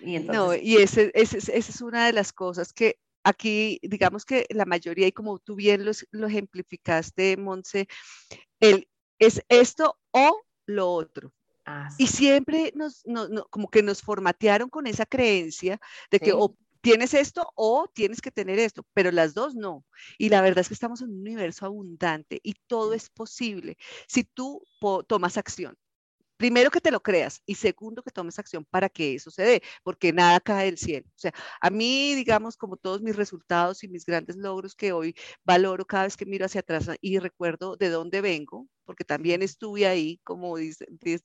Y 0.00 0.16
entonces... 0.16 0.42
No, 0.42 0.54
y 0.54 0.76
esa 0.76 1.02
ese, 1.14 1.38
es 1.56 1.80
una 1.80 2.06
de 2.06 2.12
las 2.12 2.32
cosas 2.32 2.72
que 2.72 2.98
aquí, 3.22 3.78
digamos 3.82 4.24
que 4.24 4.46
la 4.50 4.64
mayoría, 4.64 5.06
y 5.06 5.12
como 5.12 5.38
tú 5.38 5.54
bien 5.54 5.84
lo 5.84 6.26
ejemplificaste, 6.26 7.36
Monse, 7.36 7.86
el, 8.60 8.88
es 9.18 9.42
esto 9.48 9.98
o 10.10 10.40
lo 10.66 10.90
otro. 10.90 11.32
Ah, 11.66 11.88
y 11.98 12.06
siempre 12.06 12.72
nos, 12.74 13.04
como 13.50 13.68
que 13.68 13.82
nos 13.82 14.00
formatearon 14.00 14.70
con 14.70 14.86
esa 14.86 15.06
creencia 15.06 15.78
de 16.10 16.18
que 16.18 16.32
o 16.32 16.56
tienes 16.80 17.12
esto 17.12 17.52
o 17.54 17.86
tienes 17.92 18.20
que 18.22 18.30
tener 18.30 18.58
esto, 18.58 18.84
pero 18.94 19.10
las 19.12 19.34
dos 19.34 19.54
no. 19.54 19.84
Y 20.18 20.30
la 20.30 20.40
verdad 20.40 20.60
es 20.60 20.68
que 20.68 20.74
estamos 20.74 21.02
en 21.02 21.10
un 21.10 21.20
universo 21.20 21.66
abundante 21.66 22.40
y 22.42 22.54
todo 22.66 22.94
es 22.94 23.10
posible 23.10 23.76
si 24.08 24.24
tú 24.24 24.62
tomas 25.06 25.36
acción 25.36 25.76
primero 26.40 26.70
que 26.70 26.80
te 26.80 26.90
lo 26.90 27.02
creas 27.02 27.42
y 27.44 27.54
segundo 27.54 28.02
que 28.02 28.10
tomes 28.10 28.38
acción 28.38 28.64
para 28.64 28.88
que 28.88 29.14
eso 29.14 29.30
se 29.30 29.42
dé, 29.42 29.62
porque 29.82 30.10
nada 30.10 30.40
cae 30.40 30.64
del 30.64 30.78
cielo. 30.78 31.06
O 31.10 31.18
sea, 31.18 31.34
a 31.60 31.68
mí, 31.68 32.14
digamos, 32.14 32.56
como 32.56 32.78
todos 32.78 33.02
mis 33.02 33.14
resultados 33.14 33.84
y 33.84 33.88
mis 33.88 34.06
grandes 34.06 34.36
logros 34.36 34.74
que 34.74 34.92
hoy 34.92 35.14
valoro 35.44 35.84
cada 35.84 36.04
vez 36.04 36.16
que 36.16 36.24
miro 36.24 36.46
hacia 36.46 36.60
atrás 36.62 36.88
y 37.02 37.18
recuerdo 37.18 37.76
de 37.76 37.90
dónde 37.90 38.22
vengo, 38.22 38.66
porque 38.86 39.04
también 39.04 39.42
estuve 39.42 39.86
ahí, 39.86 40.18
como 40.24 40.56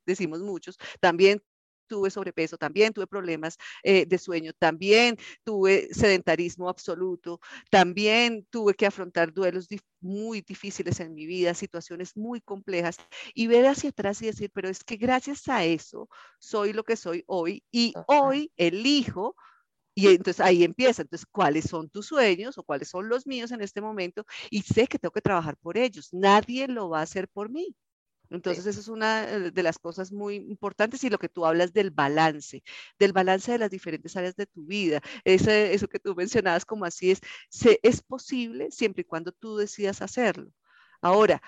decimos 0.06 0.41
muchos, 0.41 0.78
también 0.99 1.41
tuve 1.87 2.09
sobrepeso, 2.09 2.57
también 2.57 2.93
tuve 2.93 3.07
problemas 3.07 3.57
eh, 3.83 4.05
de 4.05 4.17
sueño, 4.17 4.51
también 4.57 5.17
tuve 5.43 5.87
sedentarismo 5.93 6.69
absoluto, 6.69 7.39
también 7.69 8.45
tuve 8.49 8.73
que 8.73 8.85
afrontar 8.85 9.33
duelos 9.33 9.67
muy 9.99 10.41
difíciles 10.41 10.99
en 10.99 11.13
mi 11.13 11.25
vida, 11.25 11.53
situaciones 11.53 12.15
muy 12.15 12.41
complejas 12.41 12.97
y 13.33 13.47
ver 13.47 13.65
hacia 13.65 13.89
atrás 13.89 14.21
y 14.21 14.27
decir, 14.27 14.51
pero 14.53 14.69
es 14.69 14.83
que 14.83 14.97
gracias 14.97 15.47
a 15.47 15.65
eso 15.65 16.09
soy 16.39 16.73
lo 16.73 16.83
que 16.83 16.95
soy 16.95 17.23
hoy 17.27 17.63
y 17.71 17.93
hoy 18.07 18.51
elijo 18.57 19.35
y 19.95 20.07
entonces 20.09 20.41
ahí 20.41 20.63
empieza. 20.63 21.01
Entonces, 21.03 21.25
¿cuáles 21.31 21.65
son 21.65 21.89
tus 21.89 22.07
sueños 22.07 22.57
o 22.57 22.63
cuáles 22.63 22.89
son 22.89 23.07
los 23.07 23.25
míos 23.25 23.51
en 23.51 23.61
este 23.61 23.81
momento? 23.81 24.25
Y 24.51 24.61
sé 24.61 24.87
que 24.87 24.99
tengo 24.99 25.13
que 25.13 25.21
trabajar 25.21 25.55
por 25.57 25.77
ellos. 25.77 26.09
Nadie 26.13 26.67
lo 26.67 26.89
va 26.89 26.99
a 26.99 27.03
hacer 27.03 27.29
por 27.29 27.49
mí. 27.49 27.73
Entonces, 28.29 28.65
eso 28.65 28.79
es 28.79 28.88
una 28.88 29.29
eh, 29.29 29.51
de 29.51 29.63
las 29.63 29.79
cosas 29.79 30.11
muy 30.11 30.35
importantes 30.35 31.03
y 31.03 31.09
lo 31.09 31.17
que 31.17 31.29
tú 31.29 31.45
hablas 31.45 31.73
del 31.73 31.91
balance, 31.91 32.63
del 32.99 33.13
balance 33.13 33.51
de 33.51 33.59
las 33.59 33.71
diferentes 33.71 34.15
áreas 34.15 34.35
de 34.35 34.45
tu 34.45 34.65
vida. 34.65 35.01
Ese, 35.23 35.73
eso 35.73 35.88
que 35.88 35.99
tú 35.99 36.15
mencionabas 36.15 36.65
como 36.65 36.85
así 36.85 37.11
es, 37.11 37.19
se, 37.49 37.79
es 37.83 38.01
posible 38.01 38.69
siempre 38.71 39.01
y 39.01 39.05
cuando 39.05 39.31
tú 39.31 39.57
decidas 39.57 40.01
hacerlo. 40.01 40.51
Ahora, 41.01 41.41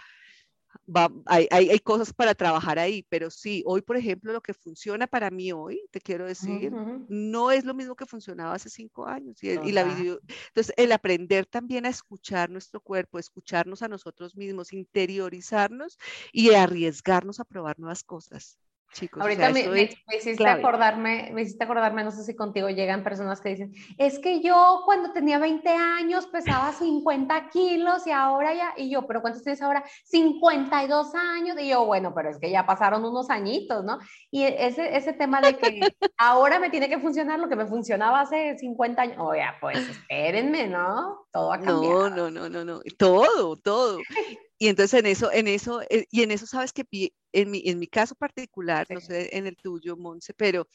hay, 1.26 1.48
hay, 1.52 1.80
cosas 1.80 2.14
para 2.14 2.36
trabajar 2.36 2.80
ahí, 2.80 3.06
pero 3.10 3.30
sí, 3.30 3.64
hoy, 3.66 3.82
por 3.82 3.98
ejemplo, 3.98 4.34
lo 4.34 4.42
que 4.42 4.54
funciona 4.54 5.08
para 5.08 5.30
mí 5.30 5.52
hoy, 5.52 5.82
te 5.92 6.02
quiero 6.02 6.26
decir, 6.26 6.72
no 7.08 7.52
es 7.52 7.66
lo 7.66 7.74
mismo 7.74 7.96
que 7.96 8.06
funcionaba 8.06 8.54
hace 8.54 8.70
cinco 8.70 9.06
años. 9.06 9.42
Y, 9.44 9.50
y 9.50 9.72
la 9.72 9.84
video, 9.84 10.20
entonces, 10.48 10.74
el 10.78 10.92
aprender 10.92 11.46
también 11.46 11.86
a 11.86 11.90
escuchar 11.90 12.50
nuestro 12.50 12.80
cuerpo, 12.82 13.20
escucharnos 13.20 13.82
a 13.82 13.88
nosotros 13.88 14.36
mismos, 14.36 14.74
interiorizarnos 14.74 15.98
y 16.32 16.54
arriesgarnos 16.54 17.40
a 17.40 17.46
probar 17.46 17.80
nuevas 17.80 18.04
cosas. 18.04 18.58
Chicos, 18.94 19.22
Ahorita 19.22 19.50
me, 19.50 19.90
hiciste 20.18 20.48
acordarme, 20.48 21.30
me 21.34 21.44
hiciste 21.44 21.64
acordarme, 21.64 22.04
no 22.04 22.12
sé 22.12 22.24
si 22.24 22.36
contigo 22.36 22.70
llegan 22.70 23.04
personas 23.04 23.42
que 23.42 23.50
dicen, 23.50 23.74
es 23.98 24.18
que 24.18 24.42
yo 24.42 24.82
cuando 24.86 25.12
tenía 25.12 25.38
20 25.38 25.70
años 25.70 26.26
pesaba 26.28 26.72
50 26.72 27.50
kilos 27.50 28.08
y 28.08 28.12
ahora 28.12 28.54
ya, 28.56 28.74
y 28.76 28.90
yo, 28.90 29.06
pero 29.06 29.22
¿cuántos 29.22 29.44
tienes 29.44 29.62
ahora? 29.62 29.84
52 30.06 31.14
años, 31.14 31.58
y 31.60 31.70
yo, 31.70 31.86
bueno, 31.86 32.14
pero 32.16 32.30
es 32.30 32.40
que 32.40 32.50
ya 32.50 32.66
pasaron 32.66 33.06
unos 33.06 33.30
añitos, 33.30 33.84
¿no? 33.84 34.00
Y 34.32 34.44
ese, 34.44 34.96
ese 34.96 35.14
tema 35.14 35.42
de 35.42 35.58
que 35.58 35.80
ahora 36.18 36.60
me 36.60 36.70
tiene 36.70 36.90
que 36.90 37.00
funcionar 37.00 37.40
lo 37.40 37.50
que 37.50 37.56
me 37.56 37.68
funcionaba 37.68 38.22
hace 38.22 38.58
50 38.58 39.02
años, 39.02 39.18
oye, 39.20 39.44
pues 39.62 39.78
espérenme, 39.78 40.68
¿no? 40.68 41.28
Todo 41.32 41.54
ha 41.54 41.60
cambiado. 41.60 42.10
No, 42.10 42.30
no, 42.30 42.32
no, 42.32 42.50
no, 42.50 42.66
no, 42.66 42.82
todo, 42.98 43.58
todo. 43.58 44.00
Y 44.58 44.68
entonces 44.68 45.00
en 45.00 45.06
eso, 45.06 45.32
en 45.32 45.48
eso, 45.48 45.82
eh, 45.90 46.08
y 46.10 46.24
en 46.24 46.32
eso 46.32 46.48
sabes 46.48 46.74
que 46.74 46.86
en 47.32 47.52
mi, 47.52 47.62
en 47.66 47.80
mi 47.80 47.88
caso 47.88 48.16
particular, 48.16 48.88
no 48.90 49.00
sé 49.00 49.36
en 49.38 49.48
el 49.48 49.56
tuyo, 49.56 49.96
Monse, 49.96 50.34
pero 50.34 50.68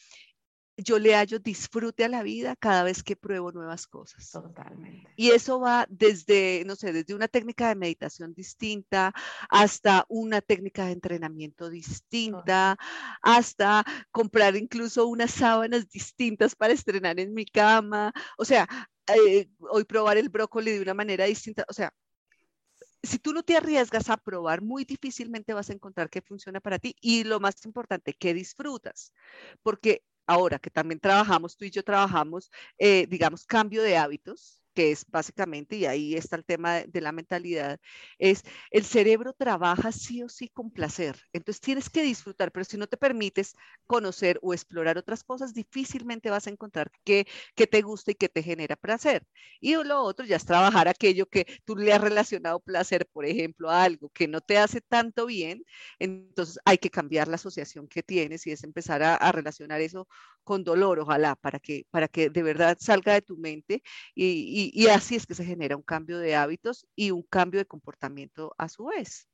yo 0.76 0.98
le 0.98 1.14
hallo 1.14 1.38
disfrute 1.38 2.04
a 2.04 2.08
la 2.08 2.22
vida 2.22 2.56
cada 2.56 2.82
vez 2.82 3.02
que 3.02 3.16
pruebo 3.16 3.52
nuevas 3.52 3.86
cosas. 3.86 4.30
Totalmente. 4.30 5.12
Y 5.16 5.30
eso 5.30 5.60
va 5.60 5.86
desde, 5.88 6.64
no 6.66 6.76
sé, 6.76 6.92
desde 6.92 7.14
una 7.14 7.28
técnica 7.28 7.68
de 7.68 7.74
meditación 7.74 8.32
distinta 8.34 9.12
hasta 9.50 10.06
una 10.08 10.40
técnica 10.40 10.86
de 10.86 10.92
entrenamiento 10.92 11.68
distinta, 11.68 12.78
hasta 13.20 13.84
comprar 14.10 14.56
incluso 14.56 15.06
unas 15.06 15.32
sábanas 15.32 15.88
distintas 15.88 16.54
para 16.56 16.72
estrenar 16.72 17.20
en 17.20 17.34
mi 17.34 17.44
cama. 17.44 18.12
O 18.38 18.44
sea, 18.44 18.66
eh, 19.08 19.48
hoy 19.58 19.84
probar 19.84 20.16
el 20.16 20.30
brócoli 20.30 20.72
de 20.72 20.82
una 20.82 20.94
manera 20.94 21.26
distinta. 21.26 21.64
O 21.68 21.72
sea, 21.72 21.92
si 23.02 23.18
tú 23.18 23.32
no 23.32 23.42
te 23.42 23.56
arriesgas 23.56 24.10
a 24.10 24.16
probar, 24.16 24.62
muy 24.62 24.84
difícilmente 24.84 25.54
vas 25.54 25.70
a 25.70 25.72
encontrar 25.74 26.10
que 26.10 26.22
funciona 26.22 26.60
para 26.60 26.78
ti 26.78 26.96
y 27.00 27.24
lo 27.24 27.40
más 27.40 27.64
importante, 27.66 28.14
que 28.14 28.34
disfrutas, 28.34 29.12
porque 29.62 30.04
ahora 30.26 30.58
que 30.58 30.70
también 30.70 31.00
trabajamos, 31.00 31.56
tú 31.56 31.64
y 31.64 31.70
yo 31.70 31.82
trabajamos, 31.84 32.50
eh, 32.78 33.06
digamos, 33.08 33.44
cambio 33.46 33.82
de 33.82 33.96
hábitos, 33.96 34.61
que 34.74 34.92
es 34.92 35.04
básicamente, 35.08 35.76
y 35.76 35.86
ahí 35.86 36.14
está 36.14 36.36
el 36.36 36.44
tema 36.44 36.80
de, 36.80 37.00
la 37.00 37.12
mentalidad, 37.12 37.78
es 38.18 38.44
el 38.70 38.84
cerebro 38.84 39.32
trabaja 39.32 39.92
sí 39.92 40.22
o 40.22 40.28
sí 40.28 40.48
con 40.48 40.70
placer. 40.70 41.16
Entonces 41.32 41.60
tienes 41.60 41.90
que 41.90 42.02
disfrutar, 42.02 42.52
pero 42.52 42.64
si 42.64 42.76
no 42.76 42.86
te 42.86 42.96
permites 42.96 43.54
conocer 43.86 44.38
o 44.42 44.54
explorar 44.54 44.98
otras 44.98 45.24
cosas, 45.24 45.54
difícilmente 45.54 46.30
vas 46.30 46.46
a 46.46 46.50
encontrar 46.50 46.90
que, 47.04 47.26
que 47.54 47.66
te 47.66 47.82
gusta 47.82 48.12
y 48.12 48.14
que 48.14 48.28
te 48.28 48.42
genera 48.42 48.76
placer. 48.76 49.24
Y 49.60 49.74
lo 49.74 50.02
otro 50.02 50.24
ya 50.26 50.36
es 50.36 50.44
trabajar 50.44 50.88
aquello 50.88 51.26
que 51.26 51.46
tú 51.64 51.76
le 51.76 51.92
has 51.92 52.00
relacionado 52.00 52.60
placer, 52.60 53.06
por 53.12 53.26
ejemplo, 53.26 53.70
a 53.70 53.84
algo 53.84 54.10
que 54.10 54.28
no 54.28 54.40
te 54.40 54.58
hace 54.58 54.80
tanto 54.80 55.26
bien, 55.26 55.64
entonces 55.98 56.58
hay 56.64 56.78
que 56.78 56.90
cambiar 56.90 57.28
la 57.28 57.36
asociación 57.36 57.88
que 57.88 58.02
tienes 58.02 58.46
y 58.46 58.52
es 58.52 58.64
empezar 58.64 59.02
a, 59.02 59.16
a 59.16 59.32
relacionar 59.32 59.80
eso 59.80 60.08
con 60.44 60.64
dolor, 60.64 60.98
ojalá, 61.00 61.36
para 61.36 61.58
que, 61.58 61.86
para 61.90 62.08
que 62.08 62.30
de 62.30 62.42
verdad 62.42 62.76
salga 62.80 63.14
de 63.14 63.22
tu 63.22 63.36
mente 63.36 63.82
y, 64.14 64.61
así 64.90 65.16
es 65.16 65.26
que 65.26 65.34
se 65.34 65.44
genera 65.44 65.76
un 65.76 65.82
cambio 65.82 66.18
de 66.18 66.36
hábitos 66.36 66.86
y 66.94 67.10
un 67.10 67.22
cambio 67.22 67.58
de 67.58 67.66
comportamiento 67.66 68.54
a 68.58 68.68
su 68.68 68.86
vez. 68.86 69.28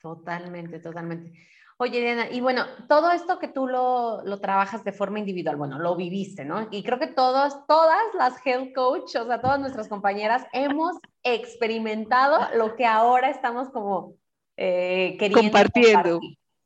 Totalmente, 0.00 0.80
totalmente. 0.80 1.32
Oye, 1.78 2.00
Diana, 2.00 2.30
y 2.30 2.40
bueno, 2.40 2.64
todo 2.88 3.10
esto 3.10 3.38
que 3.38 3.48
tú 3.48 3.66
lo, 3.66 4.22
lo, 4.24 4.40
trabajas 4.40 4.84
de 4.84 4.92
forma 4.92 5.18
individual, 5.18 5.56
bueno, 5.56 5.78
lo 5.78 5.96
viviste, 5.96 6.44
¿no? 6.44 6.68
Y 6.70 6.82
creo 6.82 6.98
que 6.98 7.08
todos, 7.08 7.66
todas 7.66 8.02
las 8.14 8.34
health 8.46 8.72
coach, 8.74 9.16
o 9.16 9.26
sea, 9.26 9.40
todas 9.40 9.58
nuestras 9.58 9.88
compañeras, 9.88 10.46
hemos 10.52 10.96
experimentado 11.24 12.38
lo 12.56 12.76
que 12.76 12.86
ahora 12.86 13.30
estamos 13.30 13.70
como 13.70 14.14
eh, 14.56 15.16
queriendo 15.18 15.40
compartiendo. 15.40 16.20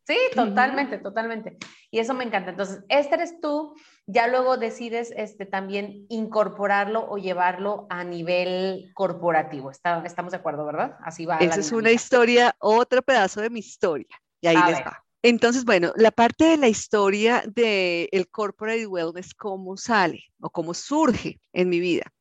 Sí, 0.07 0.17
totalmente, 0.35 0.99
totalmente. 0.99 1.57
Y 1.91 1.99
eso 1.99 2.15
me 2.15 2.25
encanta. 2.25 2.51
Entonces, 2.51 2.85
este 2.89 3.15
eres 3.15 3.41
tú, 3.41 3.75
ya 4.07 4.29
luego 4.29 4.57
decides 4.57 5.13
este, 5.17 5.47
también 5.47 6.07
incorporarlo 6.09 7.07
o 7.09 7.19
llevarlo 7.19 7.87
a 7.91 8.05
nivel 8.05 8.93
corporativo. 8.95 9.71
estamos 9.71 10.33
de 10.33 10.39
acuerdo, 10.39 10.65
¿verdad? 10.65 10.97
Así 11.05 11.27
va. 11.27 11.39
Esa 11.39 11.61
es 11.61 11.73
una 11.73 11.91
historia, 11.91 12.55
otro 12.61 13.03
pedazo 13.03 13.41
de 13.41 13.51
mi 13.51 13.61
historia. 13.61 14.07
Y 14.41 14.47
ahí 14.47 14.57
les 14.69 14.81
va. 14.81 15.03
Entonces, 15.23 15.65
bueno, 15.65 15.93
la 15.97 16.13
parte 16.13 16.45
de 16.45 16.57
la 16.57 16.69
historia 16.69 17.43
del 17.47 18.09
el 18.13 18.29
corporate 18.31 18.87
wellness, 18.87 19.35
cómo 19.35 19.77
sale 19.77 20.23
o 20.41 20.51
cómo 20.51 20.73
surge 20.73 21.41
en 21.53 21.69
mi 21.69 21.81
vida. 21.81 22.13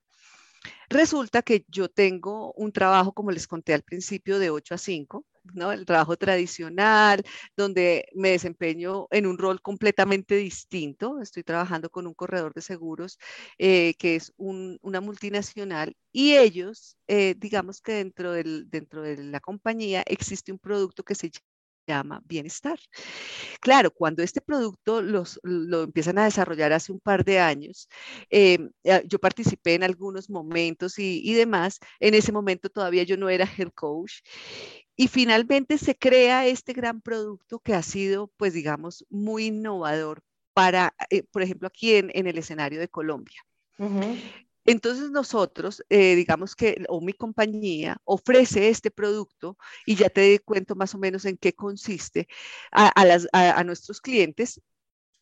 Resulta 0.89 1.43
que 1.43 1.65
yo 1.67 1.87
tengo 1.87 2.51
un 2.53 2.71
trabajo, 2.71 3.13
como 3.13 3.29
les 3.29 3.47
conté 3.47 3.75
al 3.75 3.83
principio, 3.83 4.39
de 4.39 4.49
8 4.49 4.73
a 4.73 4.77
5, 4.79 5.25
¿no? 5.53 5.71
El 5.71 5.85
trabajo 5.85 6.17
tradicional, 6.17 7.23
donde 7.55 8.07
me 8.13 8.31
desempeño 8.31 9.07
en 9.11 9.27
un 9.27 9.37
rol 9.37 9.61
completamente 9.61 10.35
distinto. 10.35 11.19
Estoy 11.21 11.43
trabajando 11.43 11.89
con 11.89 12.07
un 12.07 12.13
corredor 12.13 12.53
de 12.53 12.61
seguros 12.61 13.17
eh, 13.57 13.93
que 13.97 14.15
es 14.15 14.33
una 14.37 15.01
multinacional 15.01 15.95
y 16.11 16.35
ellos, 16.35 16.97
eh, 17.07 17.35
digamos 17.37 17.81
que 17.81 17.93
dentro, 17.93 18.31
del, 18.31 18.69
dentro 18.69 19.01
de 19.01 19.17
la 19.17 19.39
compañía 19.39 20.03
existe 20.07 20.51
un 20.51 20.59
producto 20.59 21.03
que 21.03 21.15
se 21.15 21.31
llama 21.87 22.21
bienestar. 22.25 22.79
Claro, 23.61 23.91
cuando 23.91 24.23
este 24.23 24.41
producto 24.41 25.01
los, 25.01 25.39
lo 25.43 25.83
empiezan 25.83 26.17
a 26.17 26.25
desarrollar 26.25 26.73
hace 26.73 26.91
un 26.91 26.99
par 26.99 27.23
de 27.25 27.39
años, 27.39 27.87
eh, 28.29 28.59
yo 29.05 29.19
participé 29.19 29.75
en 29.75 29.83
algunos 29.83 30.29
momentos 30.29 30.99
y, 30.99 31.21
y, 31.23 31.33
demás. 31.33 31.79
En 31.99 32.13
ese 32.13 32.31
momento 32.31 32.69
todavía 32.69 33.03
yo 33.03 33.17
no 33.17 33.29
era 33.29 33.45
health 33.45 33.73
coach. 33.75 34.21
Y 34.95 35.07
finalmente 35.07 35.77
se 35.77 35.95
crea 35.95 36.47
este 36.47 36.73
gran 36.73 37.01
producto 37.01 37.59
que 37.59 37.73
ha 37.73 37.83
sido, 37.83 38.31
pues 38.37 38.53
digamos, 38.53 39.05
muy 39.09 39.47
innovador 39.47 40.21
para, 40.53 40.95
eh, 41.09 41.23
por 41.23 41.41
ejemplo, 41.41 41.67
aquí 41.67 41.95
en, 41.95 42.11
en, 42.13 42.27
el 42.27 42.37
escenario 42.37 42.79
de 42.79 42.87
Colombia. 42.87 43.41
Entonces 44.65 45.11
nosotros, 45.11 45.83
eh, 45.89 46.15
digamos 46.15 46.55
que, 46.55 46.83
o 46.89 46.99
mi 46.99 47.13
compañía 47.13 47.97
ofrece 48.03 48.69
este 48.69 48.89
producto 48.89 49.57
y 49.85 49.95
ya 49.95 50.09
te 50.09 50.39
cuento 50.39 50.75
más 50.75 50.95
o 50.95 50.97
menos 50.97 51.25
en 51.25 51.37
qué 51.37 51.53
consiste 51.53 52.27
a, 52.71 53.05
las, 53.05 53.27
a, 53.31 53.63
nuestros 53.63 54.01
clientes 54.01 54.59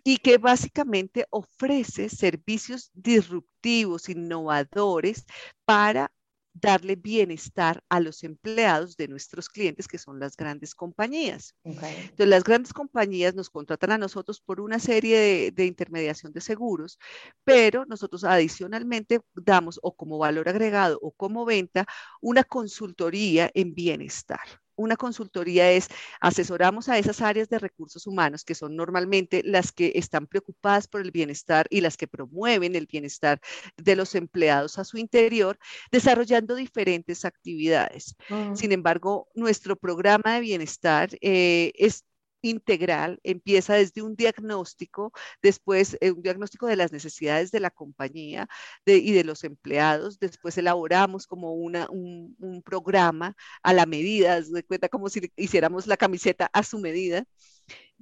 y 0.04 0.18
que 0.18 0.38
básicamente 0.38 1.26
ofrece 1.30 2.10
servicios 2.10 2.90
disruptivos, 2.94 4.08
innovadores 4.08 5.26
para 5.66 6.12
darle 6.54 6.96
bienestar 6.96 7.84
a 7.90 8.00
los 8.00 8.24
empleados 8.24 8.96
de 8.96 9.08
nuestros 9.08 9.50
clientes, 9.50 9.88
que 9.88 9.98
son 9.98 10.20
las 10.20 10.38
grandes 10.38 10.76
compañías. 10.76 11.56
Entonces, 11.64 12.28
las 12.28 12.44
grandes 12.44 12.74
compañías 12.74 13.36
nos 13.36 13.50
contratan 13.50 13.92
a 13.92 13.98
nosotros 13.98 14.40
por 14.40 14.62
una 14.62 14.80
serie 14.80 15.18
de, 15.18 15.52
de, 15.52 15.66
intermediación 15.66 16.32
de 16.32 16.42
seguros, 16.42 17.00
pero 17.44 17.86
nosotros 17.86 18.24
adicionalmente 18.24 19.22
damos 19.34 19.80
o 19.82 19.96
como 19.96 20.18
valor 20.18 20.48
agregado 20.50 21.00
o 21.02 21.12
como 21.12 21.46
venta 21.46 21.86
una 22.22 22.44
consultoría 22.44 23.50
en 23.54 23.74
bienestar 23.74 24.63
una 24.76 24.96
consultoría 24.96 25.72
es 25.72 25.88
asesoramos 26.20 26.90
a 26.90 26.98
esas 26.98 27.22
áreas 27.22 27.50
de 27.50 27.60
recursos 27.60 28.08
humanos 28.08 28.44
que 28.44 28.56
son 28.56 28.76
normalmente 28.76 29.42
las 29.44 29.72
que 29.72 29.94
están 29.96 30.28
preocupadas 30.28 30.88
por 30.88 31.02
el 31.02 31.12
bienestar 31.12 31.68
y 31.70 31.82
las 31.82 31.98
que 31.98 32.08
promueven 32.08 32.76
el 32.76 32.88
bienestar 32.88 33.40
de 33.78 33.96
los 33.96 34.16
empleados 34.16 34.78
a 34.80 34.84
su 34.84 34.98
interior, 34.98 35.58
desarrollando 35.92 36.56
diferentes 36.56 37.26
actividades. 37.26 38.16
Sin 38.54 38.72
embargo, 38.72 39.28
nuestro 39.36 39.76
programa 39.76 40.36
de 40.36 40.42
bienestar 40.42 41.10
eh, 41.22 41.72
es 41.76 42.06
integral, 42.44 43.20
empieza 43.24 43.74
desde 43.76 44.04
un 44.04 44.16
diagnóstico, 44.16 45.12
después 45.42 45.98
eh, 46.02 46.12
un 46.12 46.22
diagnóstico 46.22 46.68
de 46.68 46.76
las 46.76 46.92
necesidades 46.92 47.52
de 47.52 47.60
la 47.60 47.72
compañía 47.72 48.48
y 48.86 49.14
de 49.14 49.24
los 49.24 49.44
empleados, 49.44 50.20
después 50.20 50.58
elaboramos 50.58 51.26
como 51.26 51.54
una, 51.54 51.88
un, 51.90 52.36
programa 52.64 53.36
a 53.64 53.74
la 53.74 53.86
medida, 53.86 54.42
de 54.42 54.64
cuenta 54.64 54.90
como 54.90 55.10
si 55.10 55.32
hiciéramos 55.36 55.88
la 55.88 55.98
camiseta 55.98 56.50
a 56.54 56.64
su 56.64 56.80
medida, 56.80 57.26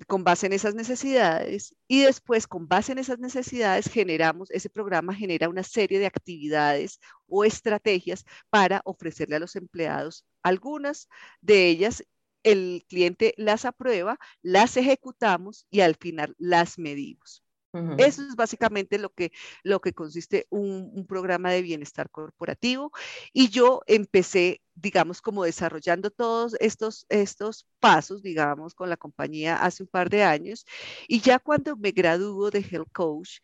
con 0.08 0.24
base 0.24 0.48
en 0.48 0.54
esas 0.54 0.74
necesidades 0.76 1.76
y 1.88 2.02
después 2.04 2.48
con 2.48 2.68
base 2.68 2.92
en 2.92 2.98
esas 2.98 3.20
necesidades 3.20 3.88
generamos, 3.88 4.50
ese 4.52 4.70
programa 4.70 5.14
genera 5.14 5.50
una 5.50 5.64
serie 5.64 6.00
de 6.00 6.08
actividades 6.08 7.00
o 7.28 7.44
estrategias 7.44 8.26
para 8.50 8.82
ofrecerle 8.86 9.36
a 9.36 9.40
los 9.40 9.56
empleados 9.56 10.26
algunas 10.44 11.08
de 11.42 11.68
ellas 11.68 12.04
el 12.44 12.86
cliente 12.88 13.34
las 13.38 13.66
aprueba, 13.66 14.20
las 14.42 14.78
ejecutamos 14.78 15.66
y 15.70 15.82
al 15.82 15.96
final 15.96 16.36
las 16.38 16.80
medimos. 16.80 17.44
Eso 17.98 18.22
es 18.24 18.36
básicamente 18.36 18.98
lo 19.00 19.14
que, 19.14 19.32
lo 19.64 19.80
que 19.80 19.94
consiste 19.94 20.46
un, 20.50 20.92
un, 20.94 21.08
programa 21.08 21.52
de 21.52 21.62
bienestar 21.62 22.10
corporativo. 22.10 22.92
Y 23.32 23.48
yo 23.48 23.82
empecé, 23.88 24.62
digamos, 24.76 25.22
como 25.22 25.46
desarrollando 25.46 26.12
todos 26.12 26.58
estos, 26.60 27.06
estos 27.08 27.66
pasos, 27.80 28.24
digamos, 28.24 28.76
con 28.76 28.90
la 28.90 28.98
compañía 28.98 29.56
hace 29.56 29.84
un 29.84 29.90
par 29.90 30.10
de 30.10 30.24
años. 30.24 30.66
Y 31.08 31.22
ya 31.22 31.40
cuando 31.40 31.78
me 31.78 31.92
graduó 31.92 32.52
de 32.52 32.60
Health 32.60 32.92
Coach, 32.92 33.40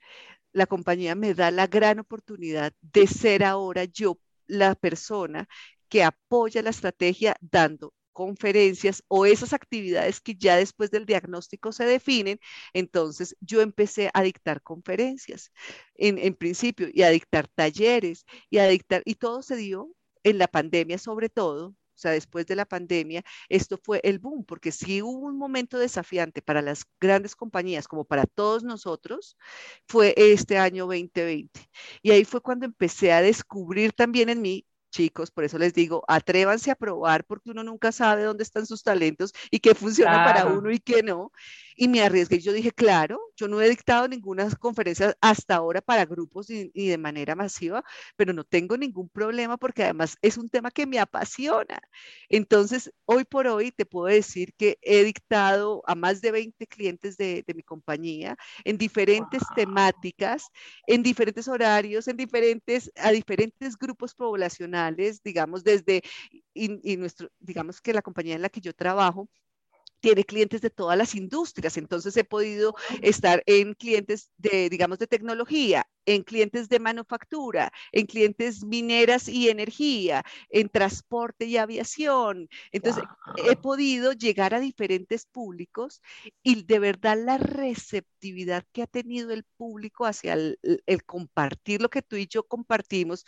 la 0.52 0.66
compañía 0.66 1.16
me 1.16 1.34
da 1.34 1.50
la 1.50 1.68
gran 1.68 2.00
oportunidad 2.00 2.74
de 2.82 3.08
ser 3.08 3.46
ahora 3.46 3.86
yo 3.86 4.20
la 4.48 4.76
persona 4.76 5.48
que 5.90 6.04
apoya 6.04 6.62
la 6.62 6.72
estrategia 6.72 7.38
dando 7.40 7.94
conferencias 8.18 9.04
o 9.10 9.28
esas 9.28 9.54
actividades 9.54 10.20
que 10.20 10.34
ya 10.34 10.56
después 10.58 10.90
del 10.90 11.06
diagnóstico 11.06 11.72
se 11.72 11.86
definen, 11.86 12.40
entonces 12.74 13.36
yo 13.42 13.62
empecé 13.62 14.10
a 14.12 14.24
dictar 14.24 14.64
conferencias 14.64 15.52
en, 15.94 16.34
principio 16.34 16.88
y 16.92 17.04
a 17.04 17.12
dictar 17.12 17.48
talleres 17.48 18.26
y 18.50 18.58
a 18.58 18.68
dictar, 18.68 19.04
y 19.06 19.16
todo 19.16 19.44
se 19.44 19.56
dio 19.56 19.92
en 20.24 20.40
la 20.40 20.48
pandemia 20.48 20.98
sobre 20.98 21.30
todo, 21.30 21.68
o 21.68 22.00
sea, 22.00 22.10
después 22.12 22.48
de 22.48 22.56
la 22.56 22.66
pandemia, 22.66 23.24
esto 23.50 23.78
fue 23.84 24.00
el 24.04 24.18
boom, 24.18 24.46
porque 24.46 24.72
si 24.72 25.04
hubo 25.04 25.28
un 25.28 25.38
momento 25.38 25.78
desafiante 25.78 26.42
para 26.42 26.64
las 26.64 26.86
grandes 27.00 27.36
compañías 27.36 27.88
como 27.88 28.04
para 28.04 28.26
todos 28.26 28.64
nosotros, 28.64 29.38
fue 29.88 30.16
este 30.18 30.58
año 30.58 30.86
2020. 30.88 31.70
Y 32.02 32.12
ahí 32.12 32.26
fue 32.26 32.42
cuando 32.42 32.66
empecé 32.66 33.12
a 33.14 33.22
descubrir 33.22 33.94
también 33.94 34.30
en 34.30 34.42
mí 34.42 34.66
chicos, 34.98 35.30
por 35.30 35.44
eso 35.44 35.60
les 35.60 35.74
digo, 35.76 36.04
atrévanse 36.08 36.72
a 36.72 36.76
probar 36.76 37.24
porque 37.24 37.52
uno 37.52 37.64
nunca 37.64 37.92
sabe 37.92 38.24
dónde 38.24 38.44
están 38.44 38.66
sus 38.66 38.82
talentos 38.82 39.32
y 39.52 39.60
qué 39.60 39.76
funciona 39.76 40.26
para 40.26 40.48
uno 40.48 40.72
y 40.72 40.80
qué 40.80 41.04
no. 41.04 41.32
Y 41.80 41.88
me 41.88 42.02
arriesgué, 42.02 42.40
yo 42.40 42.52
dije, 42.52 42.72
claro, 42.72 43.20
yo 43.36 43.48
no 43.48 43.62
he 43.62 43.70
dictado 43.70 44.08
ninguna 44.08 44.50
conferencia 44.56 45.16
hasta 45.22 45.56
ahora 45.56 45.80
para 45.80 46.06
grupos 46.06 46.50
y, 46.50 46.72
de 46.74 46.98
manera 46.98 47.36
masiva, 47.36 47.84
pero 48.16 48.34
no 48.34 48.44
tengo 48.44 48.76
ningún 48.78 49.08
problema 49.10 49.58
porque 49.58 49.84
además 49.84 50.18
es 50.24 50.40
un 50.40 50.50
tema 50.50 50.72
que 50.72 50.88
me 50.88 50.98
apasiona. 50.98 51.80
Entonces, 52.30 52.92
hoy 53.06 53.26
por 53.26 53.46
hoy 53.46 53.72
te 53.72 53.86
puedo 53.86 54.08
decir 54.08 54.56
que 54.58 54.80
he 54.82 55.04
dictado 55.04 55.84
a 55.86 55.94
más 55.94 56.20
de 56.22 56.32
20 56.32 56.66
clientes 56.66 57.16
de, 57.18 57.46
mi 57.56 57.62
compañía 57.62 58.36
en 58.64 58.80
diferentes 58.80 59.44
temáticas, 59.56 60.50
en 60.88 61.04
diferentes 61.04 61.48
horarios, 61.48 62.08
en 62.08 62.18
diferentes, 62.18 62.92
a 62.96 63.12
diferentes 63.12 63.78
grupos 63.78 64.16
poblacionales, 64.16 64.87
digamos, 64.96 65.64
desde, 65.64 66.04
y 66.54 66.98
nuestro, 66.98 67.30
digamos 67.40 67.82
que 67.82 67.94
la 67.94 68.02
compañía 68.02 68.36
en 68.36 68.42
la 68.42 68.50
que 68.50 68.62
yo 68.62 68.74
trabajo, 68.74 69.30
tiene 70.00 70.24
clientes 70.24 70.62
de 70.62 70.70
todas 70.70 70.98
las 70.98 71.16
industrias, 71.16 71.78
entonces 71.78 72.16
he 72.18 72.24
podido 72.24 72.76
estar 73.02 73.44
en 73.46 73.74
clientes 73.74 74.32
de, 74.38 74.70
digamos, 74.70 75.00
de 75.00 75.08
tecnología, 75.08 75.88
en 76.06 76.24
clientes 76.24 76.70
de 76.70 76.80
manufactura, 76.80 77.72
en 77.92 78.06
clientes 78.06 78.64
mineras 78.64 79.28
y 79.28 79.50
energía, 79.50 80.24
en 80.50 80.70
transporte 80.70 81.46
y 81.46 81.58
aviación. 81.58 82.48
Entonces, 82.72 83.04
he 83.50 83.56
podido 83.56 84.14
llegar 84.14 84.54
a 84.54 84.60
diferentes 84.60 85.26
públicos 85.26 86.02
y 86.44 86.64
de 86.64 86.80
verdad 86.80 87.18
la 87.18 87.38
receptividad 87.38 88.64
que 88.72 88.84
ha 88.84 88.88
tenido 88.88 89.32
el 89.32 89.44
público 89.58 90.06
hacia 90.06 90.34
el, 90.34 90.60
el 90.86 91.04
compartir 91.04 91.82
lo 91.82 91.90
que 91.90 92.02
tú 92.02 92.16
y 92.16 92.28
yo 92.28 92.44
compartimos 92.44 93.26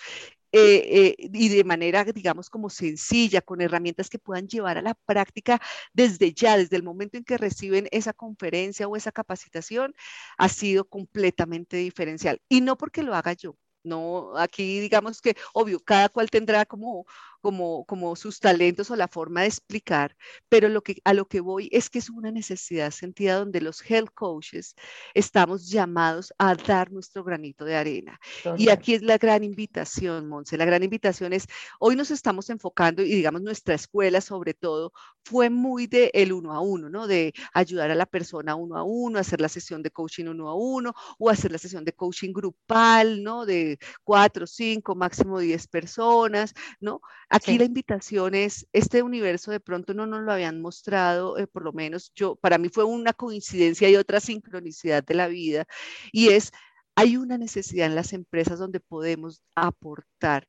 eh, 0.52 1.16
eh, 1.20 1.30
y 1.34 1.50
de 1.50 1.64
manera, 1.64 2.04
digamos, 2.06 2.50
como 2.50 2.70
sencilla, 2.70 3.42
con 3.42 3.62
herramientas 3.62 4.10
que 4.10 4.20
puedan 4.20 4.48
llevar 4.48 4.78
a 4.78 4.82
la 4.82 4.96
práctica 4.96 5.62
desde 5.94 6.34
ya, 6.34 6.58
desde 6.58 6.76
el 6.76 6.84
momento 6.84 7.18
en 7.18 7.24
que 7.24 7.38
reciben 7.38 7.88
esa 7.92 8.14
conferencia 8.14 8.88
o 8.88 8.96
esa 8.96 9.12
capacitación, 9.12 9.94
ha 10.38 10.50
sido 10.50 10.86
completamente 10.86 11.78
diferencial. 11.78 12.42
Y 12.50 12.62
no 12.62 12.78
porque 12.78 13.04
lo 13.04 13.16
haga 13.16 13.34
yo. 13.34 13.56
No, 13.84 14.36
aquí 14.38 14.80
digamos 14.82 15.22
que, 15.22 15.36
obvio, 15.54 15.80
cada 15.80 16.10
cual 16.10 16.30
tendrá 16.30 16.66
como 16.66 17.06
como, 17.42 17.86
como 17.86 18.16
sus 18.16 18.40
talentos 18.40 18.92
o 18.92 18.96
la 18.96 19.08
forma 19.08 19.42
de 19.42 19.48
explicar, 19.48 20.16
pero 20.50 20.70
lo 20.70 20.82
que, 20.82 21.02
a 21.04 21.14
lo 21.14 21.28
que 21.28 21.40
voy 21.40 21.70
es 21.72 21.90
que 21.90 22.00
es 22.00 22.10
una 22.10 22.32
necesidad 22.32 22.92
sentida 22.92 23.36
donde 23.36 23.62
los 23.62 23.82
health 23.90 24.12
coaches 24.14 24.76
estamos 25.14 25.70
llamados 25.70 26.34
a 26.38 26.56
dar 26.56 26.92
nuestro 26.92 27.24
granito 27.24 27.66
de 27.66 27.76
arena. 27.76 28.20
Y 28.58 28.70
aquí 28.70 28.94
es 28.94 29.02
la 29.02 29.18
gran 29.18 29.44
invitación, 29.44 30.28
Monse. 30.28 30.58
La 30.58 30.66
gran 30.66 30.84
invitación 30.84 31.34
es, 31.34 31.48
hoy 31.80 31.96
nos 31.96 32.12
estamos 32.12 32.50
enfocando 32.50 33.02
y 33.02 33.10
digamos 33.10 33.42
nuestra 33.42 33.76
escuela 33.76 34.22
sobre 34.22 34.54
todo 34.54 34.92
fue 35.24 35.50
muy 35.50 35.88
de 35.88 36.12
el 36.14 36.34
uno 36.34 36.54
a 36.54 36.62
uno, 36.62 36.90
¿no? 36.90 37.08
De 37.08 37.34
ayudar 37.54 37.92
a 37.92 37.96
la 37.96 38.06
persona 38.06 38.56
uno 38.56 38.78
a 38.78 38.84
uno, 38.84 39.20
hacer 39.20 39.42
la 39.42 39.50
sesión 39.50 39.84
de 39.84 39.92
coaching 39.92 40.26
uno 40.26 40.50
a 40.50 40.56
uno 40.56 40.94
o 41.18 41.30
hacer 41.30 41.52
la 41.52 41.58
sesión 41.58 41.86
de 41.86 41.94
coaching 41.94 42.34
grupal, 42.34 43.24
¿no? 43.24 43.46
De 43.46 43.78
cuatro, 44.04 44.48
cinco, 44.48 44.96
máximo 44.96 45.40
diez 45.40 45.68
personas, 45.68 46.54
¿no? 46.80 47.02
Aquí 47.30 47.60
la 47.60 47.66
invitación 47.66 48.34
es, 48.34 48.68
este 48.74 49.04
universo 49.04 49.52
de 49.52 49.60
pronto 49.60 49.94
no 49.94 50.08
nos 50.08 50.22
lo 50.24 50.32
habían 50.32 50.62
mostrado, 50.62 51.38
eh, 51.38 51.46
por 51.46 51.64
lo 51.64 51.72
menos 51.74 52.12
yo, 52.16 52.36
para 52.36 52.58
mí 52.58 52.70
fue 52.70 52.86
una 52.86 53.14
coincidencia 53.14 53.88
y 53.88 53.96
otra 53.96 54.20
sincronicidad 54.20 55.04
de 55.04 55.14
la 55.14 55.28
vida, 55.28 55.66
y 56.12 56.30
es, 56.30 56.52
hay 56.96 57.18
una 57.18 57.38
necesidad 57.38 57.86
en 57.86 57.96
las 57.96 58.14
empresas 58.14 58.58
donde 58.58 58.80
podemos 58.80 59.44
aportar. 59.56 60.48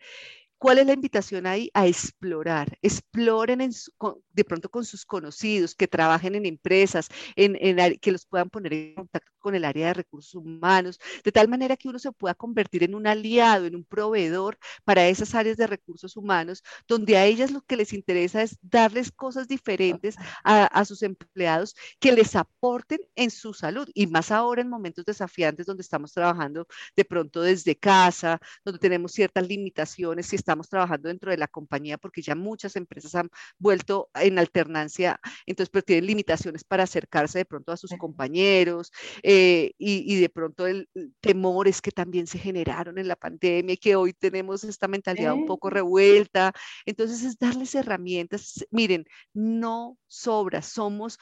¿Cuál 0.61 0.77
es 0.77 0.87
la 0.87 0.92
invitación 0.92 1.46
ahí? 1.46 1.70
A 1.73 1.87
explorar. 1.87 2.77
Exploren 2.83 3.70
de 4.33 4.44
pronto 4.44 4.70
con 4.70 4.85
sus 4.85 5.07
conocidos, 5.07 5.75
que 5.75 5.88
trabajen 5.88 6.35
en 6.35 6.44
empresas, 6.44 7.09
en, 7.35 7.57
que 7.99 8.12
los 8.12 8.27
puedan 8.27 8.51
poner 8.51 8.75
en 8.75 8.94
contacto 8.94 9.33
con 9.38 9.55
el 9.55 9.64
área 9.64 9.87
de 9.87 9.94
recursos 9.94 10.35
humanos, 10.35 11.01
de 11.25 11.33
tal 11.33 11.49
manera 11.49 11.79
que 11.79 11.88
uno 11.88 11.99
se 11.99 12.12
pueda 12.12 12.35
convertir 12.35 12.85
en 12.85 12.94
un 12.94 13.07
aliado, 13.07 13.64
en 13.64 13.75
un 13.75 13.85
proveedor 13.85 14.59
para 14.85 15.09
esas 15.09 15.35
áreas 15.35 15.57
de 15.57 15.66
recursos 15.66 16.14
humanos, 16.14 16.62
donde 16.87 17.16
a 17.16 17.25
ellas 17.25 17.51
lo 17.53 17.62
que 17.62 17.77
les 17.77 17.94
interesa 17.94 18.42
es 18.42 18.59
darles 18.61 19.11
cosas 19.11 19.49
diferentes 19.49 20.16
a, 20.44 20.66
a 20.66 20.85
sus 20.85 21.03
empleados 21.03 21.75
que 21.99 22.12
les 22.12 22.37
aporten 22.37 23.01
en 23.14 23.31
su 23.31 23.55
salud. 23.55 23.88
Y 23.94 24.09
más 24.09 24.31
ahora 24.31 24.61
en 24.61 24.68
momentos 24.68 25.07
desafiantes 25.07 25.64
donde 25.64 25.81
estamos 25.81 26.12
trabajando 26.12 26.66
de 26.94 27.05
pronto 27.07 27.40
desde 27.40 27.77
casa, 27.79 28.38
donde 28.62 28.79
tenemos 28.79 29.12
ciertas 29.12 29.49
limitaciones, 29.49 30.27
si 30.27 30.37
estamos 30.51 30.69
trabajando 30.69 31.09
dentro 31.09 31.31
de 31.31 31.37
la 31.37 31.47
compañía, 31.47 31.97
porque 31.97 32.23
ya 32.23 32.35
muchas 32.35 32.75
empresas 32.75 33.15
han 33.15 33.31
vuelto 33.59 34.11
en 34.15 34.39
alternancia, 34.39 35.21
entonces, 35.47 35.71
pero 35.71 35.85
tienen 35.85 36.07
limitaciones 36.07 36.65
para 36.65 36.85
acercarse 36.85 37.39
de 37.39 37.45
pronto 37.45 37.71
a 37.71 37.77
sus 37.77 37.93
compañeros 37.99 38.91
eh, 39.23 39.73
y, 39.79 40.21
de 40.21 40.29
pronto 40.29 40.67
el, 40.67 40.89
temores 41.21 41.81
que 41.81 41.93
también 41.93 42.27
se 42.27 42.39
generaron 42.39 42.99
en 42.99 43.07
la 43.07 43.17
pandemia 43.17 43.75
y 43.75 43.77
que 43.77 43.95
hoy 43.95 44.13
tenemos 44.13 44.65
esta 44.65 44.89
mentalidad 44.89 45.35
un 45.35 45.47
poco 45.47 45.71
revuelta. 45.71 46.53
Entonces, 46.85 47.23
es 47.23 47.39
darles 47.39 47.75
herramientas. 47.75 48.67
Miren, 48.71 49.05
no 49.33 49.97
sobra, 50.09 50.63
somos 50.63 51.19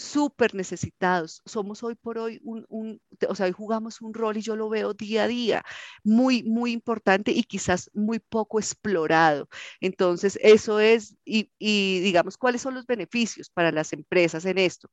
súper 0.00 0.54
necesitados. 0.54 1.42
Somos 1.44 1.82
hoy 1.82 1.94
por 1.94 2.18
hoy 2.18 2.40
un, 2.42 3.00
o 3.28 3.34
sea, 3.34 3.46
hoy 3.46 3.52
jugamos 3.52 4.00
un 4.00 4.14
rol 4.14 4.36
y 4.36 4.42
yo 4.42 4.56
lo 4.56 4.68
veo 4.68 4.94
día 4.94 5.24
a 5.24 5.28
día, 5.28 5.64
muy, 6.02 6.42
muy 6.42 6.72
importante 6.72 7.32
y 7.32 7.42
quizás 7.44 7.90
muy 7.94 8.18
poco 8.18 8.58
explorado. 8.58 9.48
Entonces, 9.80 10.38
eso 10.42 10.80
es, 10.80 11.16
y, 11.24 11.50
y 11.58 12.00
digamos, 12.00 12.36
¿cuáles 12.36 12.62
son 12.62 12.74
los 12.74 12.86
beneficios 12.86 13.50
para 13.50 13.72
las 13.72 13.92
empresas 13.92 14.44
en 14.46 14.58
esto? 14.58 14.90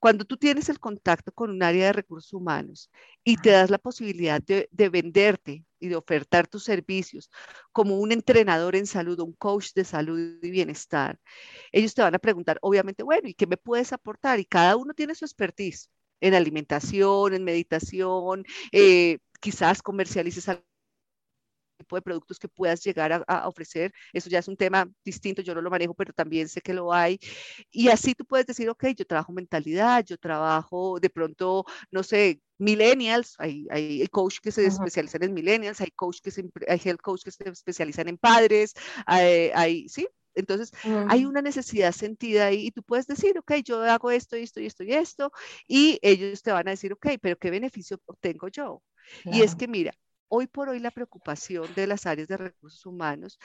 Cuando 0.00 0.24
tú 0.24 0.36
tienes 0.36 0.68
el 0.68 0.80
contacto 0.80 1.32
con 1.32 1.50
un 1.50 1.62
área 1.62 1.86
de 1.86 1.92
recursos 1.92 2.32
humanos 2.32 2.90
y 3.24 3.36
te 3.36 3.50
das 3.50 3.70
la 3.70 3.78
posibilidad 3.78 4.42
de, 4.42 4.88
venderte 4.88 5.64
y 5.80 5.88
de 5.88 5.96
ofertar 5.96 6.46
tus 6.46 6.64
servicios 6.64 7.30
como 7.72 7.98
un 7.98 8.12
entrenador 8.12 8.76
en 8.76 8.86
salud, 8.86 9.20
un 9.20 9.32
coach 9.32 9.72
de 9.74 9.84
salud 9.84 10.38
y 10.42 10.50
bienestar, 10.50 11.18
ellos 11.72 11.94
te 11.94 12.02
van 12.02 12.14
a 12.14 12.18
preguntar, 12.18 12.58
obviamente, 12.62 13.02
bueno, 13.02 13.28
¿y 13.28 13.34
qué 13.34 13.46
me 13.46 13.56
puedes 13.56 13.92
aportar? 13.92 14.40
Y 14.40 14.44
cada 14.44 14.76
uno 14.76 14.94
tiene 14.94 15.14
su 15.14 15.24
expertise 15.24 15.90
en 16.20 16.34
alimentación, 16.34 17.34
en 17.34 17.44
meditación, 17.44 18.44
eh, 18.72 19.18
quizás 19.40 19.82
comercialices 19.82 20.48
algo 20.48 20.75
tipo 21.86 21.96
de 21.96 22.02
productos 22.02 22.38
que 22.38 22.48
puedas 22.48 22.82
llegar 22.82 23.24
a, 23.26 23.48
ofrecer. 23.48 23.92
Eso 24.12 24.28
ya 24.28 24.40
es 24.40 24.48
un 24.48 24.56
tema 24.56 24.88
distinto, 25.04 25.42
yo 25.42 25.54
no 25.54 25.60
lo 25.62 25.70
manejo, 25.70 25.94
pero 25.94 26.12
también 26.12 26.48
sé 26.48 26.60
que 26.60 26.74
lo 26.74 26.92
hay. 26.92 27.18
Y 27.70 27.88
así 27.88 28.14
tú 28.14 28.24
puedes 28.24 28.46
decir, 28.46 28.68
ok, 28.68 28.86
yo 28.96 29.06
trabajo 29.06 29.32
mentalidad, 29.32 30.04
yo 30.04 30.18
trabajo 30.18 30.98
de 31.00 31.10
pronto, 31.10 31.64
no 31.90 32.02
sé, 32.02 32.40
millennials, 32.58 33.36
hay, 33.38 33.66
hay 33.70 34.06
coach 34.08 34.38
que 34.42 34.50
se 34.50 34.66
especializan 34.66 35.22
en 35.22 35.34
millennials, 35.34 35.80
hay 35.80 35.90
coach 35.92 36.18
que 36.22 36.30
se, 36.30 36.44
hay 36.68 36.80
health 36.84 37.00
coach 37.00 37.22
que 37.22 37.30
se 37.30 37.48
especializan 37.48 38.08
en 38.08 38.18
padres, 38.18 38.74
hay, 39.06 39.50
hay 39.54 39.88
sí, 39.88 40.06
entonces, 40.34 40.70
hay 41.08 41.24
una 41.24 41.40
necesidad 41.40 41.92
sentida 41.92 42.46
ahí 42.46 42.66
y 42.66 42.70
tú 42.70 42.82
puedes 42.82 43.06
decir, 43.06 43.38
ok, 43.38 43.54
yo 43.64 43.82
hago 43.82 44.10
esto, 44.10 44.36
esto 44.36 44.60
y 44.60 44.66
esto 44.66 44.84
y 44.84 44.92
esto, 44.92 45.32
y 45.66 45.98
ellos 46.02 46.42
te 46.42 46.52
van 46.52 46.68
a 46.68 46.72
decir, 46.72 46.92
ok, 46.92 47.06
pero 47.22 47.38
¿qué 47.38 47.50
beneficio 47.50 47.98
obtengo 48.04 48.48
yo? 48.48 48.82
Y 49.24 49.40
es 49.42 49.54
que, 49.54 49.66
mira, 49.66 49.94
Hoy 50.28 50.46
por 50.48 50.68
hoy 50.68 50.80
la 50.80 50.90
preocupación 50.90 51.72
de 51.74 51.86
las 51.86 52.06
áreas 52.06 52.28
de 52.28 52.36
recursos 52.36 52.84
humanos 52.86 53.38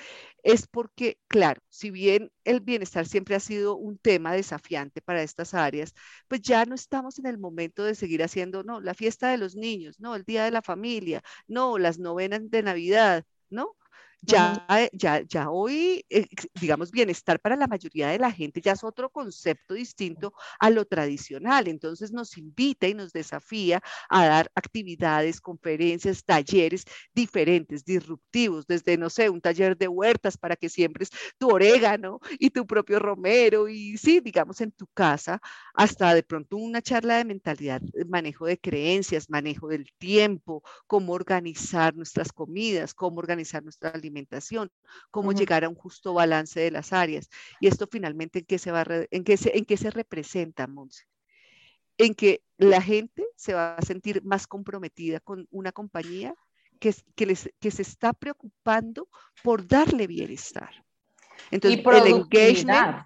es 0.43 0.67
porque, 0.67 1.17
claro, 1.27 1.61
si 1.69 1.91
bien 1.91 2.31
el 2.43 2.59
bienestar 2.61 3.05
siempre 3.05 3.35
ha 3.35 3.39
sido 3.39 3.75
un 3.77 3.97
tema 3.99 4.33
desafiante 4.33 5.01
para 5.01 5.21
estas 5.23 5.53
áreas, 5.53 5.93
pues 6.27 6.41
ya 6.41 6.65
no 6.65 6.75
estamos 6.75 7.19
en 7.19 7.27
el 7.27 7.37
momento 7.37 7.83
de 7.83 7.95
seguir 7.95 8.23
haciendo, 8.23 8.63
no, 8.63 8.81
la 8.81 8.93
fiesta 8.95 9.29
de 9.29 9.37
los 9.37 9.55
niños, 9.55 9.99
no, 9.99 10.15
el 10.15 10.23
día 10.23 10.43
de 10.43 10.51
la 10.51 10.61
familia, 10.63 11.21
no, 11.47 11.77
las 11.77 11.99
novenas 11.99 12.49
de 12.49 12.63
Navidad, 12.63 13.25
¿no? 13.49 13.75
Ya, 14.23 14.67
ya, 14.93 15.21
ya 15.27 15.49
hoy, 15.49 16.05
eh, 16.11 16.27
digamos, 16.59 16.91
bienestar 16.91 17.39
para 17.41 17.55
la 17.55 17.65
mayoría 17.65 18.09
de 18.09 18.19
la 18.19 18.31
gente 18.31 18.61
ya 18.61 18.73
es 18.73 18.83
otro 18.83 19.09
concepto 19.09 19.73
distinto 19.73 20.31
a 20.59 20.69
lo 20.69 20.85
tradicional. 20.85 21.67
Entonces 21.67 22.11
nos 22.11 22.37
invita 22.37 22.87
y 22.87 22.93
nos 22.93 23.13
desafía 23.13 23.81
a 24.09 24.27
dar 24.27 24.51
actividades, 24.53 25.41
conferencias, 25.41 26.23
talleres 26.23 26.83
diferentes, 27.15 27.83
disruptivos, 27.83 28.67
desde, 28.67 28.95
no 28.95 29.09
sé, 29.09 29.27
un 29.31 29.41
taller 29.41 29.75
de 29.75 29.87
huertas 29.87 30.37
para 30.37 30.55
que 30.55 30.69
siembres 30.69 31.09
tu 31.39 31.49
orégano 31.49 32.19
y 32.37 32.51
tu 32.51 32.67
propio 32.67 32.99
romero 32.99 33.67
y 33.69 33.97
sí, 33.97 34.19
digamos, 34.19 34.61
en 34.61 34.71
tu 34.71 34.85
casa, 34.93 35.41
hasta 35.73 36.13
de 36.13 36.21
pronto 36.21 36.57
una 36.57 36.83
charla 36.83 37.17
de 37.17 37.25
mentalidad, 37.25 37.81
manejo 38.07 38.45
de 38.45 38.59
creencias, 38.59 39.31
manejo 39.31 39.67
del 39.69 39.87
tiempo, 39.97 40.61
cómo 40.85 41.13
organizar 41.13 41.95
nuestras 41.95 42.31
comidas, 42.31 42.93
cómo 42.93 43.17
organizar 43.17 43.63
nuestra 43.63 43.89
alimentación 43.89 44.10
alimentación, 44.11 44.69
cómo 45.09 45.31
llegar 45.31 45.63
a 45.63 45.69
un 45.69 45.75
justo 45.75 46.13
balance 46.13 46.59
de 46.59 46.71
las 46.71 46.91
áreas. 46.93 47.29
Y 47.59 47.67
esto 47.67 47.87
finalmente, 47.89 48.39
¿en 48.39 48.45
qué 48.45 48.59
se, 48.59 48.71
va, 48.71 48.85
en 48.87 49.23
qué 49.23 49.37
se, 49.37 49.57
en 49.57 49.65
qué 49.65 49.77
se 49.77 49.89
representa, 49.89 50.67
Monse? 50.67 51.05
En 51.97 52.13
que 52.13 52.43
la 52.57 52.81
gente 52.81 53.25
se 53.35 53.53
va 53.53 53.75
a 53.75 53.81
sentir 53.81 54.23
más 54.23 54.47
comprometida 54.47 55.19
con 55.19 55.47
una 55.51 55.71
compañía 55.71 56.35
que, 56.79 56.93
que, 57.15 57.25
les, 57.25 57.49
que 57.59 57.71
se 57.71 57.83
está 57.83 58.11
preocupando 58.11 59.07
por 59.43 59.65
darle 59.65 60.07
bienestar. 60.07 60.83
Entonces, 61.51 61.79
el 61.79 62.07
engagement, 62.07 63.05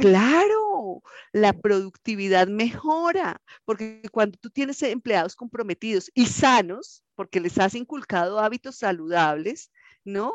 claro, 0.00 1.02
la 1.32 1.52
productividad 1.52 2.46
mejora, 2.46 3.40
porque 3.64 4.02
cuando 4.12 4.38
tú 4.38 4.50
tienes 4.50 4.82
empleados 4.82 5.34
comprometidos 5.34 6.10
y 6.14 6.26
sanos, 6.26 7.02
porque 7.14 7.40
les 7.40 7.58
has 7.58 7.74
inculcado 7.74 8.38
hábitos 8.38 8.76
saludables, 8.76 9.70
¿no? 10.04 10.32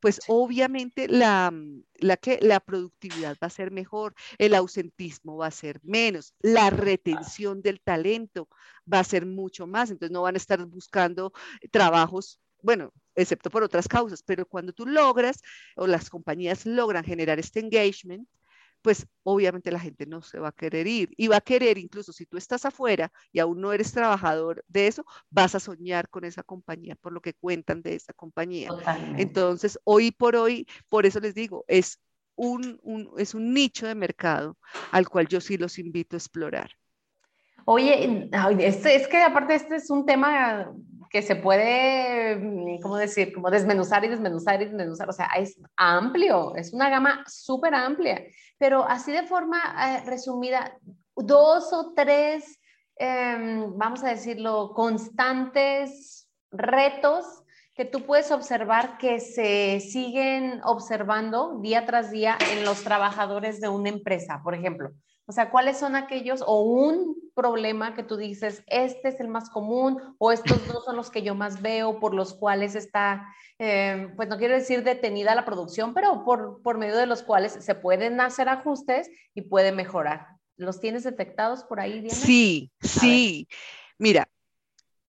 Pues 0.00 0.20
obviamente 0.28 1.08
la, 1.08 1.52
la, 1.96 2.16
que, 2.16 2.38
la 2.42 2.60
productividad 2.60 3.36
va 3.42 3.46
a 3.46 3.50
ser 3.50 3.70
mejor, 3.70 4.14
el 4.38 4.54
ausentismo 4.54 5.38
va 5.38 5.46
a 5.46 5.50
ser 5.50 5.80
menos, 5.82 6.34
la 6.40 6.70
retención 6.70 7.62
del 7.62 7.80
talento 7.80 8.48
va 8.92 9.00
a 9.00 9.04
ser 9.04 9.24
mucho 9.26 9.66
más, 9.66 9.90
entonces 9.90 10.12
no 10.12 10.22
van 10.22 10.34
a 10.34 10.38
estar 10.38 10.64
buscando 10.66 11.32
trabajos 11.70 12.40
bueno, 12.62 12.92
excepto 13.14 13.48
por 13.48 13.62
otras 13.62 13.86
causas, 13.86 14.22
pero 14.24 14.44
cuando 14.44 14.72
tú 14.72 14.86
logras 14.86 15.40
o 15.76 15.86
las 15.86 16.10
compañías 16.10 16.66
logran 16.66 17.04
generar 17.04 17.38
este 17.38 17.60
engagement, 17.60 18.28
pues 18.86 19.04
obviamente 19.24 19.72
la 19.72 19.80
gente 19.80 20.06
no 20.06 20.22
se 20.22 20.38
va 20.38 20.50
a 20.50 20.52
querer 20.52 20.86
ir 20.86 21.10
y 21.16 21.26
va 21.26 21.38
a 21.38 21.40
querer, 21.40 21.76
incluso 21.76 22.12
si 22.12 22.24
tú 22.24 22.36
estás 22.36 22.64
afuera 22.64 23.10
y 23.32 23.40
aún 23.40 23.60
no 23.60 23.72
eres 23.72 23.90
trabajador 23.90 24.64
de 24.68 24.86
eso, 24.86 25.04
vas 25.28 25.56
a 25.56 25.58
soñar 25.58 26.08
con 26.08 26.24
esa 26.24 26.44
compañía 26.44 26.94
por 26.94 27.12
lo 27.12 27.20
que 27.20 27.34
cuentan 27.34 27.82
de 27.82 27.96
esa 27.96 28.12
compañía. 28.12 28.70
Entonces, 29.16 29.76
hoy 29.82 30.12
por 30.12 30.36
hoy, 30.36 30.68
por 30.88 31.04
eso 31.04 31.18
les 31.18 31.34
digo, 31.34 31.64
es 31.66 31.98
un, 32.36 32.80
es 33.18 33.34
un 33.34 33.52
nicho 33.52 33.88
de 33.88 33.96
mercado 33.96 34.56
al 34.92 35.08
cual 35.08 35.26
yo 35.26 35.40
sí 35.40 35.56
los 35.58 35.80
invito 35.80 36.14
a 36.14 36.18
explorar. 36.20 36.70
Oye, 37.68 38.30
este, 38.60 38.94
es 38.94 39.08
que 39.08 39.20
aparte 39.22 39.56
este 39.56 39.74
es 39.74 39.90
un 39.90 40.06
tema 40.06 40.72
que 41.10 41.20
se 41.20 41.34
puede, 41.34 42.78
¿cómo 42.80 42.96
decir? 42.96 43.32
Como 43.32 43.50
desmenuzar 43.50 44.04
y 44.04 44.08
desmenuzar 44.08 44.62
y 44.62 44.66
desmenuzar. 44.66 45.10
O 45.10 45.12
sea, 45.12 45.26
es 45.36 45.60
amplio, 45.76 46.54
es 46.54 46.72
una 46.72 46.88
gama 46.88 47.24
súper 47.26 47.74
amplia. 47.74 48.22
Pero 48.56 48.84
así 48.84 49.10
de 49.10 49.24
forma 49.24 49.58
eh, 49.58 50.04
resumida, 50.06 50.78
dos 51.16 51.72
o 51.72 51.92
tres, 51.92 52.60
em, 52.94 53.76
vamos 53.76 54.04
a 54.04 54.10
decirlo, 54.10 54.72
constantes 54.72 56.28
retos 56.52 57.26
que 57.74 57.84
tú 57.84 58.06
puedes 58.06 58.30
observar 58.30 58.96
que 58.96 59.18
se 59.18 59.80
siguen 59.80 60.60
observando 60.62 61.58
día 61.58 61.84
tras 61.84 62.12
día 62.12 62.38
en 62.52 62.64
los 62.64 62.84
trabajadores 62.84 63.60
de 63.60 63.68
una 63.68 63.88
empresa, 63.88 64.40
por 64.44 64.54
ejemplo. 64.54 64.92
O 65.26 65.32
sea, 65.32 65.50
¿cuáles 65.50 65.78
son 65.78 65.96
aquellos 65.96 66.42
o 66.46 66.60
un 66.62 67.16
problema 67.34 67.94
que 67.94 68.04
tú 68.04 68.16
dices, 68.16 68.62
este 68.66 69.08
es 69.08 69.20
el 69.20 69.28
más 69.28 69.50
común 69.50 70.00
o 70.18 70.30
estos 70.30 70.66
dos 70.68 70.84
son 70.84 70.96
los 70.96 71.10
que 71.10 71.22
yo 71.22 71.34
más 71.34 71.60
veo 71.60 71.98
por 71.98 72.14
los 72.14 72.32
cuales 72.32 72.76
está, 72.76 73.26
eh, 73.58 74.08
pues 74.16 74.28
no 74.28 74.38
quiero 74.38 74.54
decir 74.54 74.84
detenida 74.84 75.34
la 75.34 75.44
producción, 75.44 75.94
pero 75.94 76.24
por, 76.24 76.62
por 76.62 76.78
medio 76.78 76.96
de 76.96 77.06
los 77.06 77.22
cuales 77.22 77.52
se 77.52 77.74
pueden 77.74 78.20
hacer 78.20 78.48
ajustes 78.48 79.10
y 79.34 79.42
puede 79.42 79.72
mejorar? 79.72 80.28
¿Los 80.56 80.80
tienes 80.80 81.02
detectados 81.02 81.64
por 81.64 81.80
ahí, 81.80 82.00
Diana? 82.00 82.14
Sí, 82.14 82.70
sí. 82.80 83.48
Mira, 83.98 84.28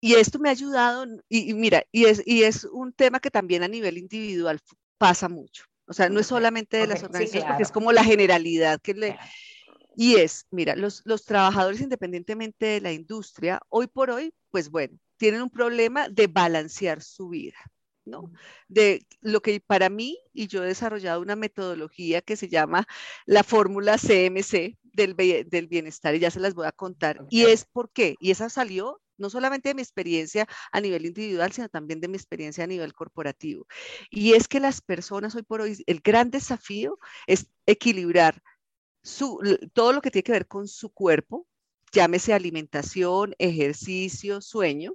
y 0.00 0.14
esto 0.14 0.38
me 0.38 0.48
ha 0.48 0.52
ayudado, 0.52 1.06
y, 1.28 1.54
mira, 1.54 1.84
y 1.92 2.04
es, 2.06 2.22
y 2.26 2.42
es 2.42 2.64
un 2.64 2.92
tema 2.92 3.20
que 3.20 3.30
también 3.30 3.62
a 3.62 3.68
nivel 3.68 3.98
individual 3.98 4.60
pasa 4.98 5.28
mucho. 5.28 5.64
O 5.86 5.92
sea, 5.92 6.08
no 6.08 6.20
es 6.20 6.26
solamente 6.26 6.76
de 6.76 6.86
las 6.86 7.02
organizaciones, 7.02 7.48
porque 7.48 7.62
es 7.62 7.72
como 7.72 7.92
la 7.92 8.04
generalidad 8.04 8.80
que 8.80 8.94
le... 8.94 9.18
Y 10.00 10.14
es, 10.14 10.46
mira, 10.52 10.76
los, 10.76 11.02
los 11.06 11.24
trabajadores 11.24 11.80
independientemente 11.80 12.66
de 12.66 12.80
la 12.80 12.92
industria, 12.92 13.60
hoy 13.68 13.88
por 13.88 14.10
hoy, 14.10 14.32
pues 14.52 14.70
bueno, 14.70 14.96
tienen 15.16 15.42
un 15.42 15.50
problema 15.50 16.08
de 16.08 16.28
balancear 16.28 17.02
su 17.02 17.30
vida. 17.30 17.56
¿no? 18.04 18.30
De 18.68 19.04
lo 19.22 19.42
que 19.42 19.60
para 19.60 19.88
mí, 19.88 20.16
y 20.32 20.46
yo 20.46 20.62
he 20.62 20.68
desarrollado 20.68 21.20
una 21.20 21.34
metodología 21.34 22.22
que 22.22 22.36
se 22.36 22.48
llama 22.48 22.86
la 23.26 23.42
fórmula 23.42 23.98
CMC 23.98 24.78
del, 24.84 25.16
del, 25.16 25.66
bienestar, 25.66 26.14
y 26.14 26.20
ya 26.20 26.30
se 26.30 26.38
las 26.38 26.54
voy 26.54 26.68
a 26.68 26.72
contar. 26.72 27.26
Y 27.28 27.46
es 27.46 27.64
por 27.64 27.90
qué, 27.90 28.14
y 28.20 28.30
esa 28.30 28.48
salió 28.50 29.02
no 29.16 29.30
solamente 29.30 29.70
de 29.70 29.74
mi 29.74 29.82
experiencia 29.82 30.46
a 30.70 30.80
nivel 30.80 31.06
individual, 31.06 31.50
sino 31.50 31.68
también 31.68 32.00
de 32.00 32.06
mi 32.06 32.16
experiencia 32.16 32.62
a 32.62 32.68
nivel 32.68 32.94
corporativo. 32.94 33.66
Y 34.12 34.34
es 34.34 34.46
que 34.46 34.60
las 34.60 34.80
personas 34.80 35.34
hoy 35.34 35.42
por 35.42 35.60
hoy, 35.60 35.82
el 35.88 35.98
gran 35.98 36.30
desafío 36.30 37.00
es 37.26 37.48
equilibrar 37.66 38.40
todo 39.72 39.92
lo 39.92 40.00
que 40.00 40.10
tiene 40.10 40.24
que 40.24 40.32
ver 40.32 40.46
con 40.46 40.68
su 40.68 40.90
cuerpo, 40.90 41.46
llámese 41.92 42.34
alimentación, 42.34 43.34
ejercicio, 43.38 44.40
sueño, 44.40 44.94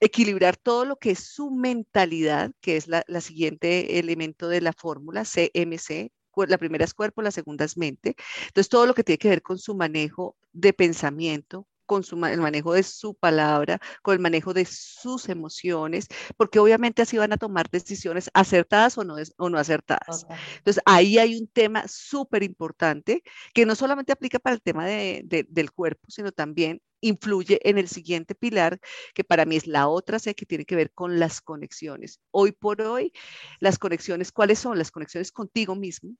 equilibrar 0.00 0.56
todo 0.56 0.84
lo 0.84 0.96
que 0.96 1.12
es 1.12 1.20
su 1.20 1.50
mentalidad, 1.50 2.52
que 2.60 2.76
es 2.76 2.86
la 2.88 3.20
siguiente 3.20 3.98
elemento 3.98 4.48
de 4.48 4.60
la 4.60 4.72
fórmula, 4.72 5.24
CMC, 5.24 6.12
la 6.48 6.58
primera 6.58 6.84
es 6.84 6.92
cuerpo, 6.92 7.22
la 7.22 7.30
segunda 7.30 7.64
es 7.64 7.78
mente. 7.78 8.14
Entonces, 8.48 8.68
todo 8.68 8.86
lo 8.86 8.94
que 8.94 9.04
tiene 9.04 9.18
que 9.18 9.30
ver 9.30 9.42
con 9.42 9.58
su 9.58 9.74
manejo 9.74 10.36
de 10.52 10.74
pensamiento, 10.74 11.66
con 11.86 12.02
el 12.24 12.40
manejo 12.40 12.74
de 12.74 12.82
su 12.82 13.14
palabra, 13.14 13.80
con 14.02 14.14
el 14.14 14.20
manejo 14.20 14.52
de 14.52 14.64
sus 14.66 15.28
emociones, 15.28 16.08
porque 16.36 16.58
obviamente 16.58 17.02
así 17.02 17.16
van 17.16 17.32
a 17.32 17.38
tomar 17.38 17.70
decisiones 17.70 18.30
acertadas 18.34 18.98
o 18.98 19.04
no, 19.04 19.16
o 19.38 19.50
no 19.50 19.58
acertadas. 19.58 20.26
Entonces, 20.58 20.82
ahí 20.84 21.18
hay 21.18 21.38
un 21.38 21.48
tema 21.48 21.84
súper 21.88 22.42
importante 22.42 23.22
que 23.54 23.66
no 23.66 23.74
solamente 23.74 24.12
aplica 24.12 24.38
para 24.38 24.54
el 24.54 24.62
tema 24.62 24.86
del 24.86 25.72
cuerpo, 25.72 26.10
sino 26.10 26.32
también 26.32 26.80
influye 27.00 27.60
en 27.68 27.78
el 27.78 27.88
siguiente 27.88 28.34
pilar, 28.34 28.80
que 29.14 29.22
para 29.24 29.44
mí 29.44 29.56
es 29.56 29.66
la 29.66 29.88
otra 29.88 30.18
C, 30.18 30.34
que 30.34 30.46
tiene 30.46 30.64
que 30.64 30.76
ver 30.76 30.90
con 30.92 31.18
las 31.18 31.40
conexiones. 31.40 32.20
Hoy 32.30 32.52
por 32.52 32.80
hoy, 32.82 33.12
las 33.60 33.78
conexiones, 33.78 34.32
¿cuáles 34.32 34.58
son? 34.58 34.78
Las 34.78 34.90
conexiones 34.90 35.30
contigo 35.30 35.74
mismo, 35.76 36.16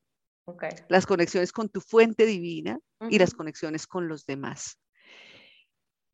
las 0.89 1.07
conexiones 1.07 1.53
con 1.53 1.69
tu 1.69 1.81
fuente 1.81 2.25
divina 2.25 2.79
y 3.11 3.19
las 3.19 3.35
conexiones 3.35 3.87
con 3.87 4.07
los 4.09 4.27
demás. 4.27 4.79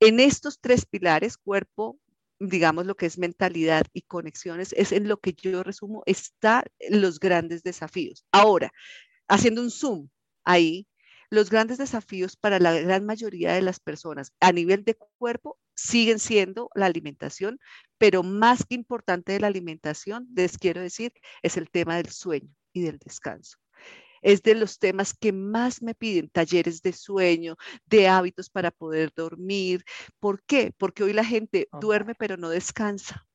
En 0.04 0.18
estos 0.18 0.58
tres 0.58 0.84
pilares, 0.84 1.36
cuerpo, 1.38 1.96
digamos 2.40 2.86
lo 2.86 2.96
que 2.96 3.06
es 3.06 3.18
mentalidad 3.18 3.86
y 3.92 4.02
conexiones, 4.02 4.74
es 4.76 4.90
en 4.90 5.06
lo 5.06 5.20
que 5.20 5.32
yo 5.32 5.62
resumo, 5.62 6.02
están 6.06 6.64
los 6.90 7.20
grandes 7.20 7.62
desafíos. 7.62 8.26
Ahora, 8.32 8.72
haciendo 9.28 9.62
un 9.62 9.70
zoom 9.70 10.08
ahí, 10.44 10.88
los 11.30 11.50
grandes 11.50 11.78
desafíos 11.78 12.34
para 12.36 12.58
la 12.58 12.72
gran 12.80 13.06
mayoría 13.06 13.52
de 13.52 13.62
las 13.62 13.78
personas 13.78 14.32
a 14.40 14.50
nivel 14.50 14.84
de 14.84 14.96
cuerpo 15.18 15.56
siguen 15.76 16.18
siendo 16.18 16.68
la 16.74 16.86
alimentación, 16.86 17.60
pero 17.96 18.24
más 18.24 18.66
que 18.66 18.74
importante 18.74 19.30
de 19.30 19.38
la 19.38 19.46
alimentación, 19.46 20.26
les 20.34 20.58
quiero 20.58 20.80
decir, 20.80 21.12
es 21.42 21.56
el 21.56 21.70
tema 21.70 21.94
del 21.98 22.10
sueño 22.10 22.52
y 22.72 22.82
del 22.82 22.98
descanso 22.98 23.56
es 24.22 24.42
de 24.42 24.54
los 24.54 24.78
temas 24.78 25.12
que 25.12 25.32
más 25.32 25.82
me 25.82 25.94
piden, 25.94 26.30
talleres 26.30 26.80
de 26.80 26.92
sueño, 26.92 27.56
de 27.86 28.08
hábitos 28.08 28.48
para 28.48 28.70
poder 28.70 29.12
dormir. 29.14 29.84
¿Por 30.20 30.42
qué? 30.44 30.72
Porque 30.78 31.02
hoy 31.02 31.12
la 31.12 31.24
gente 31.24 31.68
duerme 31.80 32.14
pero 32.14 32.36
no 32.36 32.48
descansa. 32.48 33.26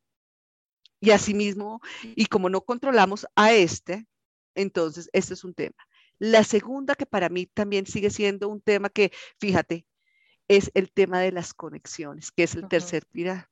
Y 0.99 1.11
asimismo, 1.11 1.81
y 2.15 2.25
como 2.25 2.49
no 2.49 2.61
controlamos 2.61 3.27
a 3.35 3.53
este, 3.53 4.07
entonces 4.55 5.09
este 5.13 5.35
es 5.35 5.43
un 5.43 5.53
tema. 5.53 5.75
La 6.17 6.43
segunda 6.43 6.95
que 6.95 7.05
para 7.05 7.29
mí 7.29 7.45
también 7.45 7.85
sigue 7.85 8.09
siendo 8.09 8.49
un 8.49 8.61
tema 8.61 8.89
que, 8.89 9.11
fíjate, 9.39 9.85
es 10.47 10.71
el 10.73 10.91
tema 10.91 11.19
de 11.19 11.31
las 11.31 11.53
conexiones, 11.53 12.31
que 12.31 12.43
es 12.43 12.55
el 12.55 12.67
tercer 12.67 13.05
pilar. 13.05 13.49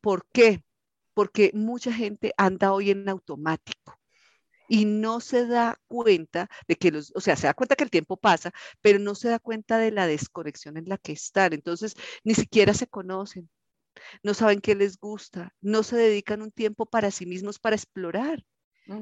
¿Por 0.00 0.28
qué? 0.30 0.62
Porque 1.14 1.50
mucha 1.54 1.92
gente 1.92 2.32
anda 2.36 2.72
hoy 2.72 2.90
en 2.90 3.08
automático 3.08 3.98
y 4.68 4.84
no 4.84 5.20
se 5.20 5.46
da 5.46 5.80
cuenta 5.88 6.48
de 6.68 6.76
que 6.76 6.90
los, 6.92 7.12
o 7.14 7.20
sea, 7.20 7.36
se 7.36 7.46
da 7.46 7.54
cuenta 7.54 7.76
que 7.76 7.84
el 7.84 7.90
tiempo 7.90 8.16
pasa, 8.16 8.52
pero 8.80 8.98
no 8.98 9.14
se 9.14 9.28
da 9.28 9.38
cuenta 9.38 9.78
de 9.78 9.90
la 9.92 10.06
desconexión 10.06 10.76
en 10.76 10.88
la 10.88 10.98
que 10.98 11.12
están. 11.12 11.52
Entonces, 11.52 11.94
ni 12.24 12.34
siquiera 12.34 12.74
se 12.74 12.86
conocen, 12.86 13.50
no 14.22 14.34
saben 14.34 14.60
qué 14.60 14.74
les 14.74 14.98
gusta, 14.98 15.54
no 15.60 15.82
se 15.82 15.96
dedican 15.96 16.42
un 16.42 16.52
tiempo 16.52 16.86
para 16.86 17.10
sí 17.10 17.26
mismos 17.26 17.58
para 17.58 17.76
explorar. 17.76 18.44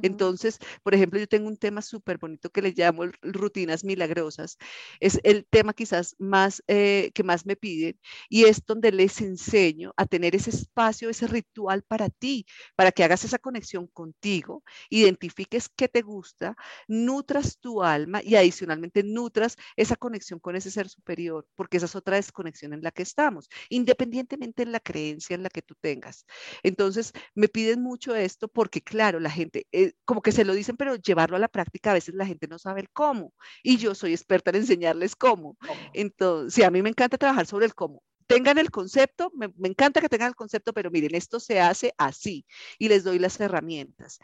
Entonces, 0.02 0.58
por 0.82 0.94
ejemplo, 0.94 1.18
yo 1.18 1.26
tengo 1.26 1.48
un 1.48 1.56
tema 1.56 1.82
súper 1.82 2.18
bonito 2.18 2.50
que 2.50 2.62
le 2.62 2.72
llamo 2.72 3.04
rutinas 3.22 3.84
milagrosas. 3.84 4.58
Es 5.00 5.20
el 5.24 5.46
tema 5.46 5.72
quizás 5.72 6.16
más 6.18 6.62
eh, 6.66 7.10
que 7.14 7.22
más 7.22 7.46
me 7.46 7.56
piden 7.56 7.98
y 8.28 8.44
es 8.44 8.64
donde 8.66 8.92
les 8.92 9.20
enseño 9.20 9.92
a 9.96 10.06
tener 10.06 10.34
ese 10.34 10.50
espacio, 10.50 11.10
ese 11.10 11.26
ritual 11.26 11.82
para 11.82 12.08
ti, 12.10 12.46
para 12.74 12.92
que 12.92 13.04
hagas 13.04 13.24
esa 13.24 13.38
conexión 13.38 13.86
contigo, 13.88 14.62
identifiques 14.90 15.68
qué 15.68 15.88
te 15.88 16.02
gusta, 16.02 16.56
nutras 16.88 17.58
tu 17.58 17.82
alma 17.82 18.22
y 18.22 18.36
adicionalmente 18.36 19.02
nutras 19.02 19.56
esa 19.76 19.96
conexión 19.96 20.38
con 20.40 20.56
ese 20.56 20.70
ser 20.70 20.88
superior, 20.88 21.46
porque 21.54 21.76
esa 21.78 21.86
es 21.86 21.96
otra 21.96 22.16
desconexión 22.16 22.72
en 22.72 22.82
la 22.82 22.90
que 22.90 23.02
estamos, 23.02 23.48
independientemente 23.68 24.64
de 24.64 24.70
la 24.70 24.80
creencia 24.80 25.34
en 25.34 25.42
la 25.42 25.50
que 25.50 25.62
tú 25.62 25.74
tengas. 25.80 26.24
Entonces, 26.62 27.12
me 27.34 27.48
piden 27.48 27.82
mucho 27.82 28.14
esto 28.14 28.48
porque, 28.48 28.82
claro, 28.82 29.20
la 29.20 29.30
gente 29.30 29.66
eh, 29.76 29.92
como 30.04 30.22
que 30.22 30.32
se 30.32 30.44
lo 30.44 30.54
dicen, 30.54 30.76
pero 30.76 30.96
llevarlo 30.96 31.36
a 31.36 31.40
la 31.40 31.48
práctica 31.48 31.90
a 31.90 31.94
veces 31.94 32.14
la 32.14 32.26
gente 32.26 32.48
no 32.48 32.58
sabe 32.58 32.80
el 32.80 32.90
cómo. 32.90 33.34
Y 33.62 33.76
yo 33.76 33.94
soy 33.94 34.12
experta 34.12 34.50
en 34.50 34.56
enseñarles 34.56 35.16
cómo. 35.16 35.56
Entonces, 35.92 36.54
sí, 36.54 36.62
a 36.62 36.70
mí 36.70 36.82
me 36.82 36.88
encanta 36.88 37.18
trabajar 37.18 37.46
sobre 37.46 37.66
el 37.66 37.74
cómo. 37.74 38.02
Tengan 38.26 38.58
el 38.58 38.70
concepto, 38.70 39.30
me, 39.34 39.48
me 39.56 39.68
encanta 39.68 40.00
que 40.00 40.08
tengan 40.08 40.28
el 40.28 40.34
concepto, 40.34 40.72
pero 40.72 40.90
miren, 40.90 41.14
esto 41.14 41.38
se 41.40 41.60
hace 41.60 41.92
así 41.98 42.44
y 42.78 42.88
les 42.88 43.04
doy 43.04 43.18
las 43.18 43.38
herramientas. 43.40 44.18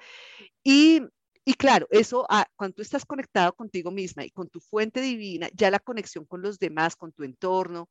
Y 0.65 1.03
y 1.45 1.55
claro, 1.55 1.89
eso, 1.91 2.25
ah, 2.29 2.47
cuando 2.55 2.77
tú 2.77 2.83
estás 2.83 3.05
conectado 3.05 3.53
contigo 3.55 3.91
misma 3.91 4.25
y 4.25 4.31
con 4.31 4.49
tu 4.49 4.61
fuente 4.61 5.01
divina, 5.01 5.49
ya 5.55 5.71
la 5.73 5.81
conexión 5.81 6.25
con 6.25 6.41
los 6.41 6.59
demás, 6.59 6.95
con 6.95 7.13
tu 7.13 7.25
entorno, 7.25 7.89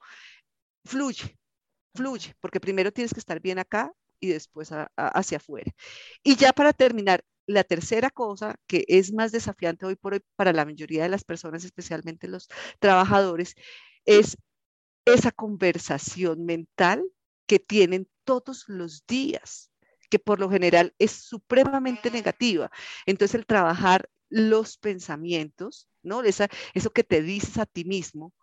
fluye, 0.85 1.37
fluye, 1.95 2.33
porque 2.39 2.59
primero 2.61 2.91
tienes 2.93 3.13
que 3.13 3.19
estar 3.19 3.41
bien 3.41 3.59
acá 3.59 3.93
y 4.21 4.27
después 4.29 4.71
hacia 4.95 5.37
afuera. 5.37 5.71
Y 6.23 6.35
ya 6.37 6.53
para 6.53 6.73
terminar, 6.73 7.23
la 7.47 7.63
tercera 7.63 8.09
cosa 8.09 8.55
que 8.67 8.85
es 8.87 9.13
más 9.13 9.31
desafiante 9.31 9.85
hoy 9.85 9.95
por 9.95 10.13
hoy 10.13 10.21
para 10.35 10.53
la 10.53 10.65
mayoría 10.65 11.03
de 11.03 11.09
las 11.09 11.23
personas, 11.23 11.63
especialmente 11.63 12.27
los 12.27 12.47
trabajadores, 12.79 13.55
es 14.05 14.37
esa 15.05 15.31
conversación 15.31 16.45
mental 16.45 17.03
que 17.47 17.59
tienen 17.59 18.07
todos 18.23 18.65
los 18.67 19.05
días, 19.07 19.71
que 20.09 20.19
por 20.19 20.39
lo 20.39 20.49
general 20.49 20.93
es 20.99 21.11
supremamente 21.11 22.11
negativa. 22.11 22.71
Entonces 23.05 23.35
el 23.35 23.45
trabajar 23.45 24.09
los 24.29 24.77
pensamientos, 24.77 25.89
¿no? 26.03 26.23
Esa, 26.23 26.47
eso 26.73 26.91
que 26.91 27.03
te 27.03 27.21
dices 27.21 27.57
a 27.57 27.65
ti 27.65 27.83
mismo 27.83 28.33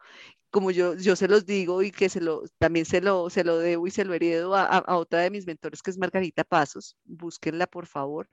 como 0.51 0.70
yo, 0.70 0.94
yo 0.94 1.14
se 1.16 1.28
los 1.28 1.44
digo 1.44 1.82
y 1.82 1.90
que 1.90 2.09
se 2.09 2.20
lo, 2.20 2.42
también 2.59 2.86
se 2.86 3.01
lo, 3.01 3.28
se 3.28 3.44
lo 3.44 3.59
debo 3.59 3.86
y 3.86 3.90
se 3.90 4.05
lo 4.05 4.14
heredo 4.14 4.55
a, 4.57 4.96
otra 4.96 5.20
de 5.20 5.30
mis 5.30 5.46
mentores 5.46 5.82
que 5.82 5.90
es 5.90 5.99
Margarita 5.99 6.44
Pasos, 6.44 6.96
búsquenla 7.05 7.66
por 7.66 7.86
favor. 7.86 8.28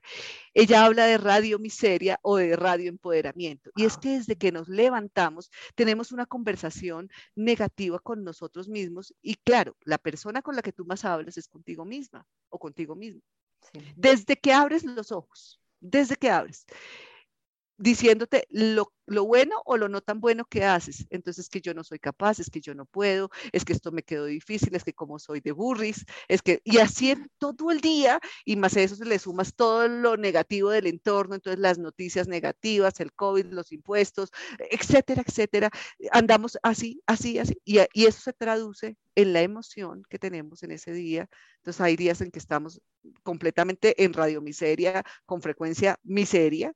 Ella 0.53 0.85
habla 0.85 1.05
de 1.05 1.17
radio 1.17 1.59
miseria 1.59 2.19
o 2.21 2.37
de 2.37 2.55
radio 2.55 2.89
empoderamiento. 2.89 3.71
Y 3.75 3.85
es 3.85 3.97
que 3.97 4.09
desde 4.09 4.37
que 4.37 4.51
nos 4.51 4.69
levantamos 4.69 5.51
tenemos 5.75 6.11
una 6.11 6.25
conversación 6.25 7.09
negativa 7.35 7.99
con 7.99 8.23
nosotros 8.23 8.69
mismos 8.69 9.13
y 9.21 9.35
claro, 9.35 9.75
la 9.83 9.97
persona 9.97 10.41
con 10.41 10.55
la 10.55 10.61
que 10.61 10.71
tú 10.71 10.85
más 10.85 11.03
hablas 11.03 11.37
es 11.37 11.47
contigo 11.47 11.85
misma 11.85 12.25
o 12.49 12.59
contigo 12.59 12.95
mismo. 12.95 13.21
Desde 13.95 14.37
que 14.37 14.53
abres 14.53 14.83
los 14.83 15.11
ojos, 15.11 15.59
desde 15.79 16.15
que 16.15 16.29
abres 16.29 16.65
diciéndote 17.77 18.47
lo, 18.49 18.91
bueno 19.25 19.61
o 19.65 19.77
lo 19.77 19.89
no 19.89 20.01
tan 20.01 20.19
bueno 20.19 20.45
que 20.45 20.63
haces. 20.63 21.05
Entonces, 21.09 21.49
que 21.49 21.61
yo 21.61 21.73
no 21.73 21.83
soy 21.83 21.99
capaz, 21.99 22.39
es 22.39 22.49
que 22.49 22.61
yo 22.61 22.73
no 22.73 22.85
puedo, 22.85 23.29
es 23.51 23.65
que 23.65 23.73
esto 23.73 23.91
me 23.91 24.03
quedó 24.03 24.25
difícil, 24.25 24.75
es 24.75 24.83
que 24.83 24.93
como 24.93 25.19
soy 25.19 25.41
de 25.41 25.51
burris, 25.51 26.05
es 26.27 26.41
que, 26.41 26.61
y 26.63 26.77
así 26.77 27.15
todo 27.37 27.71
el 27.71 27.81
día, 27.81 28.19
y 28.45 28.55
más 28.55 28.75
a 28.77 28.81
eso 28.81 29.03
le 29.03 29.19
sumas 29.19 29.53
todo 29.55 29.87
lo 29.87 30.17
negativo 30.17 30.69
del 30.69 30.87
entorno, 30.87 31.35
entonces 31.35 31.59
las 31.59 31.77
noticias 31.77 32.27
negativas, 32.27 32.99
el 32.99 33.13
COVID, 33.13 33.47
los 33.47 33.71
impuestos, 33.71 34.31
etcétera, 34.71 35.23
etcétera. 35.25 35.69
Andamos 36.11 36.57
así, 36.63 37.01
así, 37.05 37.39
así, 37.39 37.61
y, 37.65 37.79
y 37.93 38.05
eso 38.05 38.21
se 38.21 38.33
traduce 38.33 38.97
en 39.15 39.33
la 39.33 39.41
emoción 39.41 40.03
que 40.09 40.19
tenemos 40.19 40.63
en 40.63 40.71
ese 40.71 40.91
día. 40.93 41.29
Entonces, 41.57 41.81
hay 41.81 41.95
días 41.95 42.21
en 42.21 42.31
que 42.31 42.39
estamos 42.39 42.81
completamente 43.23 44.03
en 44.03 44.13
radio 44.13 44.41
miseria, 44.41 45.03
con 45.25 45.41
frecuencia 45.41 45.97
miseria, 46.03 46.73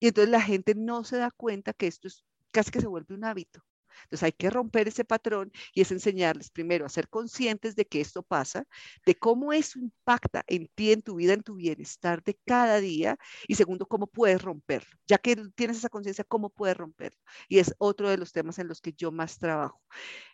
y 0.00 0.08
entonces 0.08 0.30
la 0.30 0.40
gente 0.42 0.74
no 0.74 1.04
se 1.04 1.18
da 1.18 1.30
cuenta 1.30 1.72
que 1.72 1.86
esto 1.86 2.08
es 2.08 2.24
casi 2.52 2.70
que 2.70 2.80
se 2.80 2.88
vuelve 2.88 3.14
un 3.14 3.24
hábito. 3.24 3.62
Entonces 4.04 4.22
hay 4.24 4.32
que 4.32 4.50
romper 4.50 4.88
ese 4.88 5.04
patrón 5.04 5.52
y 5.74 5.82
es 5.82 5.90
enseñarles 5.92 6.50
primero 6.50 6.86
a 6.86 6.88
ser 6.88 7.08
conscientes 7.08 7.76
de 7.76 7.86
que 7.86 8.00
esto 8.00 8.22
pasa, 8.22 8.64
de 9.06 9.14
cómo 9.16 9.52
eso 9.52 9.78
impacta 9.78 10.44
en 10.46 10.68
ti, 10.74 10.92
en 10.92 11.02
tu 11.02 11.16
vida, 11.16 11.34
en 11.34 11.42
tu 11.42 11.56
bienestar 11.56 12.22
de 12.22 12.38
cada 12.46 12.80
día 12.80 13.18
y 13.46 13.54
segundo, 13.56 13.86
cómo 13.86 14.06
puedes 14.06 14.42
romperlo. 14.42 14.90
Ya 15.06 15.18
que 15.18 15.36
tienes 15.54 15.78
esa 15.78 15.88
conciencia, 15.90 16.24
cómo 16.24 16.50
puedes 16.50 16.76
romperlo. 16.76 17.18
Y 17.48 17.58
es 17.58 17.74
otro 17.78 18.08
de 18.08 18.16
los 18.18 18.32
temas 18.32 18.58
en 18.58 18.68
los 18.68 18.80
que 18.80 18.92
yo 18.92 19.12
más 19.12 19.38
trabajo. 19.38 19.80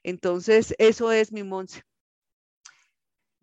Entonces, 0.02 0.74
eso 0.78 1.12
es 1.12 1.32
mi 1.32 1.42
Monse. 1.44 1.82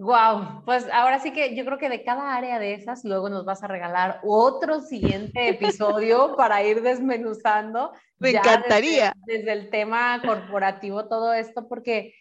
Wow, 0.03 0.63
pues 0.65 0.85
ahora 0.91 1.19
sí 1.19 1.31
que 1.31 1.55
yo 1.55 1.63
creo 1.63 1.77
que 1.77 1.87
de 1.87 2.03
cada 2.03 2.35
área 2.35 2.59
de 2.59 2.73
esas 2.73 3.05
luego 3.05 3.29
nos 3.29 3.45
vas 3.45 3.63
a 3.63 3.67
regalar 3.67 4.19
otro 4.23 4.81
siguiente 4.81 5.47
episodio 5.47 6.35
para 6.35 6.61
ir 6.61 6.81
desmenuzando. 6.81 7.93
Me 8.19 8.31
encantaría. 8.31 9.13
Desde, 9.25 9.53
el 9.53 9.69
tema 9.69 10.21
corporativo, 10.21 11.07
todo 11.07 11.33
esto, 11.33 11.69
porque 11.69 12.13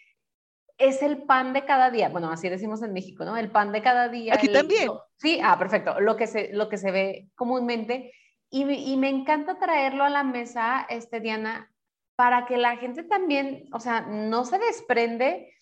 es 0.78 1.02
el 1.02 1.24
pan 1.24 1.52
de 1.52 1.64
cada 1.64 1.90
día. 1.90 2.08
Bueno, 2.08 2.30
así 2.30 2.48
decimos 2.48 2.84
en 2.84 2.92
México, 2.92 3.24
¿no? 3.24 3.36
El 3.36 3.50
pan 3.50 3.72
de 3.72 3.82
cada 3.82 4.08
día. 4.08 4.34
Aquí 4.34 4.46
también. 4.46 4.88
sí, 5.16 5.40
ah, 5.42 5.58
perfecto. 5.58 5.98
Lo 5.98 6.14
que 6.14 6.28
se, 6.28 6.52
lo 6.52 6.68
que 6.68 6.78
se 6.78 6.92
ve 6.92 7.30
comúnmente. 7.34 8.12
Y, 8.48 8.62
y 8.62 8.96
me 8.96 9.08
encanta 9.08 9.58
traerlo 9.58 10.04
a 10.04 10.10
la 10.10 10.22
mesa, 10.22 10.86
este, 10.88 11.18
Diana, 11.18 11.68
para 12.14 12.46
que 12.46 12.58
la 12.58 12.76
gente 12.76 13.02
también, 13.02 13.64
o 13.72 13.80
sea, 13.80 14.02
no 14.02 14.44
se 14.44 14.60
desprende 14.60 15.52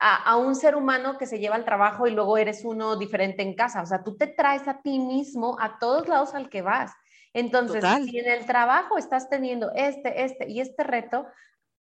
a, 0.00 0.36
un 0.36 0.54
ser 0.54 0.76
humano 0.76 1.18
que 1.18 1.26
se 1.26 1.38
lleva 1.38 1.56
al 1.56 1.64
trabajo 1.64 2.06
y 2.06 2.10
luego 2.10 2.38
eres 2.38 2.64
uno 2.64 2.96
diferente 2.96 3.42
en 3.42 3.54
casa. 3.54 3.82
O 3.82 3.86
sea, 3.86 4.04
tú 4.04 4.16
te 4.16 4.26
traes 4.26 4.68
a 4.68 4.80
ti 4.80 4.98
mismo 4.98 5.56
a 5.60 5.78
todos 5.78 6.08
lados 6.08 6.34
al 6.34 6.48
que 6.48 6.62
vas. 6.62 6.92
Entonces, 7.34 7.84
si 8.04 8.18
en 8.18 8.30
el 8.30 8.46
trabajo 8.46 8.98
estás 8.98 9.28
teniendo 9.28 9.70
este, 9.74 10.24
este 10.24 10.48
y 10.48 10.60
este 10.60 10.82
reto, 10.82 11.26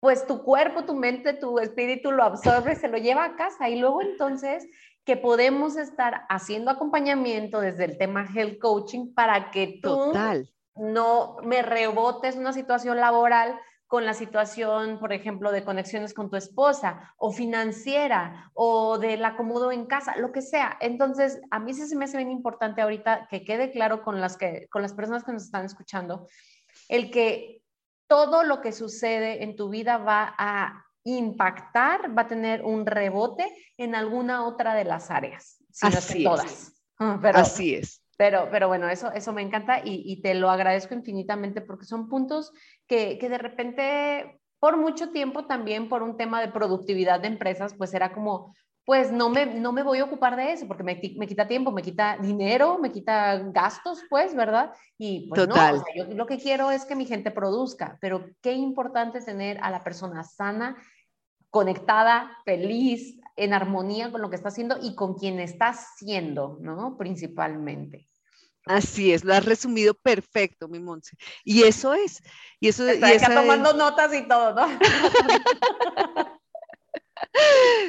pues 0.01 0.27
tu 0.27 0.43
cuerpo, 0.43 0.85
tu 0.85 0.95
mente, 0.95 1.33
tu 1.33 1.59
espíritu 1.59 2.13
lo 2.13 2.25
absorbe, 2.25 2.77
se 2.77 2.89
lo 2.89 2.99
lleva 2.99 3.25
a 3.25 3.37
casa 3.37 3.69
y 3.69 3.79
luego 3.79 4.03
entonces 4.03 4.67
que 5.05 5.17
podemos 5.17 5.77
estar 5.77 6.25
haciendo 6.29 6.71
acompañamiento 6.71 7.61
desde 7.61 7.85
el 7.85 7.99
tema 7.99 8.27
health 8.35 8.59
coaching 8.59 9.15
para 9.15 9.51
que 9.51 9.81
tú 9.83 10.13
no 10.77 11.37
me 11.43 11.63
rebotes 11.63 12.37
una 12.37 12.53
situación 12.53 12.99
laboral 12.99 13.59
con 13.95 14.05
la 14.05 14.15
situación, 14.15 14.99
por 14.99 15.13
ejemplo, 15.13 15.53
de 15.53 15.63
conexiones 15.63 16.15
con 16.15 16.29
tu 16.29 16.35
esposa 16.35 17.15
o 17.17 17.31
financiera 17.31 18.51
o 18.53 18.99
del 18.99 19.25
acomodo 19.25 19.71
en 19.71 19.87
casa, 19.87 20.17
lo 20.17 20.33
que 20.33 20.43
sea. 20.43 20.77
Entonces, 20.81 21.41
a 21.53 21.61
mí 21.61 21.73
sí 21.75 21.87
se 21.87 21.95
me 21.95 22.07
hace 22.07 22.17
bien 22.17 22.33
importante 22.33 22.83
ahorita 22.83 23.29
que 23.31 23.45
quede 23.45 23.71
claro 23.71 24.03
con 24.03 24.21
las, 24.21 24.37
que, 24.37 24.67
con 24.73 24.83
las 24.83 24.95
personas 24.95 25.23
que 25.23 25.33
nos 25.33 25.45
están 25.45 25.65
escuchando, 25.65 26.27
el 26.89 27.13
que 27.13 27.63
todo 28.09 28.43
lo 28.43 28.61
que 28.61 28.73
sucede 28.73 29.45
en 29.45 29.55
tu 29.55 29.69
vida 29.69 29.99
va 29.99 30.35
a 30.39 30.85
impactar, 31.05 32.19
va 32.19 32.23
a 32.23 32.27
tener 32.27 32.65
un 32.65 32.87
rebote 32.87 33.47
en 33.77 33.95
alguna 33.95 34.45
otra 34.45 34.75
de 34.75 34.83
las 34.83 35.13
áreas, 35.13 35.63
si 35.71 35.87
no 35.87 35.93
es 35.97 36.13
que 36.13 36.25
todas. 36.25 36.73
Así 37.33 37.77
es. 37.77 38.01
Pero, 38.17 38.49
pero 38.51 38.69
bueno, 38.69 38.89
eso, 38.89 39.13
eso 39.13 39.33
me 39.33 39.43
encanta 39.43 39.81
y, 39.85 40.21
te 40.23 40.35
lo 40.35 40.51
agradezco 40.51 40.95
infinitamente 40.95 41.61
porque 41.61 41.85
son 41.85 42.09
puntos 42.09 42.53
que, 42.87 43.19
que, 43.19 43.29
de 43.29 43.39
repente, 43.39 44.41
por 44.59 44.77
mucho 44.77 45.11
tiempo 45.11 45.47
también 45.47 45.89
por 45.89 46.03
un 46.03 46.17
tema 46.17 46.41
de 46.41 46.49
productividad 46.49 47.21
de 47.21 47.29
empresas, 47.29 47.75
pues 47.75 47.93
era 47.95 48.13
como, 48.13 48.55
pues 48.85 49.11
no 49.11 49.31
me, 49.31 49.47
no 49.47 49.73
me 49.73 49.83
voy 49.83 49.99
a 49.99 50.05
ocupar 50.05 50.37
de 50.37 50.53
eso 50.53 50.67
porque 50.69 50.83
me, 50.83 51.01
me 51.17 51.27
quita 51.27 51.49
tiempo, 51.49 51.73
me 51.73 51.83
quita 51.83 52.19
dinero, 52.21 52.79
me 52.79 52.93
quita 52.93 53.39
gastos, 53.39 54.03
pues, 54.11 54.35
¿verdad? 54.35 54.73
Y 54.99 55.29
pues 55.29 55.49
no, 55.49 55.55
yo 55.97 56.05
lo 56.15 56.27
que 56.27 56.39
quiero 56.39 56.71
es 56.71 56.85
que 56.85 56.95
mi 56.95 57.07
gente 57.07 57.31
produzca, 57.31 57.99
pero 58.01 58.27
qué 58.43 58.53
importante 58.53 59.19
es 59.19 59.25
tener 59.25 59.59
a 59.63 59.71
la 59.71 59.83
persona 59.83 60.23
sana, 60.23 60.77
conectada, 61.49 62.37
feliz, 62.45 63.19
en 63.37 63.53
armonía 63.53 64.11
con 64.11 64.23
lo 64.23 64.31
que 64.31 64.37
está 64.37 64.49
haciendo 64.49 64.79
y 64.81 64.95
con 64.95 65.15
quien 65.15 65.41
está 65.41 65.75
siendo, 65.75 66.59
¿no? 66.61 66.97
Principalmente. 66.97 68.09
Así 68.67 69.13
es, 69.13 69.25
lo 69.25 69.35
has 69.35 69.45
resumido 69.45 69.95
perfecto, 69.95 70.69
mi 70.69 70.79
Monse. 70.79 71.17
Y 71.45 71.65
eso 71.65 71.93
es. 71.93 72.23
Y 72.61 72.69
eso, 72.69 72.89
Está 72.89 73.35
tomando 73.35 73.75
notas 73.75 74.15
y 74.15 74.23
todo, 74.27 74.55
¿no? 74.55 74.67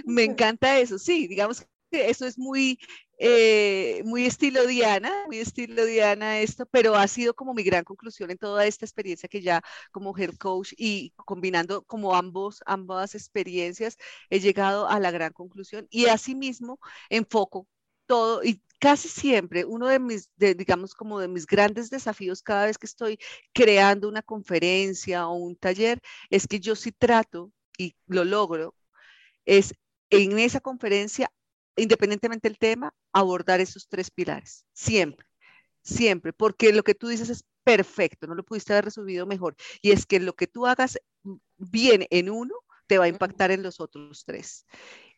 Me 0.06 0.24
encanta 0.24 0.80
eso, 0.80 0.98
sí, 1.00 1.28
digamos 1.28 1.66
que 1.92 2.10
eso 2.10 2.26
es 2.26 2.38
muy, 2.38 2.80
eh, 3.18 4.02
muy 4.06 4.26
estilo 4.26 4.66
Diana, 4.68 5.12
muy 5.28 5.40
estilo 5.40 5.86
Diana 5.86 6.40
esto, 6.40 6.66
pero 6.66 6.96
ha 6.96 7.08
sido 7.08 7.34
como 7.34 7.54
mi 7.54 7.64
gran 7.64 7.84
conclusión 7.84 8.32
en 8.32 8.38
toda 8.38 8.66
esta 8.66 8.86
experiencia 8.86 9.30
que 9.30 9.42
ya 9.42 9.62
como 9.92 10.18
head 10.18 10.36
coach 10.38 10.74
y 10.78 11.12
combinando 11.16 11.84
como 11.84 12.16
ambos, 12.16 12.62
ambas 12.66 13.16
experiencias, 13.16 13.98
he 14.30 14.40
llegado 14.40 14.88
a 14.90 15.00
la 15.00 15.12
gran 15.12 15.34
conclusión. 15.34 15.88
Y 15.90 16.08
asimismo 16.08 16.80
enfoco 17.10 17.68
todo 18.06 18.44
y 18.44 18.62
casi 18.80 19.08
siempre 19.10 19.66
uno 19.66 19.88
de 19.88 20.00
mis, 20.00 20.30
digamos 20.38 20.94
como 20.94 21.20
de 21.20 21.28
mis 21.28 21.46
grandes 21.46 21.90
desafíos 21.90 22.42
cada 22.42 22.66
vez 22.66 22.78
que 22.78 22.86
estoy 22.86 23.18
creando 23.54 24.08
una 24.10 24.22
conferencia 24.22 25.28
o 25.28 25.36
un 25.36 25.56
taller 25.56 26.02
es 26.30 26.48
que 26.48 26.60
yo 26.60 26.76
sí 26.76 26.92
trato 26.92 27.52
y 27.78 27.96
lo 28.08 28.26
logro 28.26 28.76
es 29.46 29.74
en 30.10 30.40
esa 30.40 30.60
conferencia 30.62 31.32
independientemente 31.76 32.48
del 32.48 32.58
tema, 32.58 32.94
abordar 33.12 33.60
esos 33.60 33.88
tres 33.88 34.12
pilares, 34.12 34.66
siempre, 34.74 35.26
siempre, 35.82 36.34
porque 36.34 36.74
lo 36.74 36.84
que 36.84 36.96
tú 36.96 37.08
dices 37.08 37.30
es 37.30 37.46
perfecto, 37.64 38.28
no 38.28 38.36
lo 38.36 38.44
pudiste 38.44 38.74
haber 38.74 38.86
resumido 38.86 39.26
mejor, 39.26 39.56
y 39.82 39.92
es 39.92 40.06
que 40.06 40.20
lo 40.20 40.34
que 40.34 40.48
tú 40.48 40.66
hagas 40.68 41.00
bien 41.58 42.06
en 42.10 42.30
uno 42.30 42.56
te 42.88 42.98
va 42.98 43.06
a 43.06 43.10
impactar 43.10 43.52
en 43.52 43.64
los 43.64 43.80
otros 43.80 44.24
tres. 44.26 44.66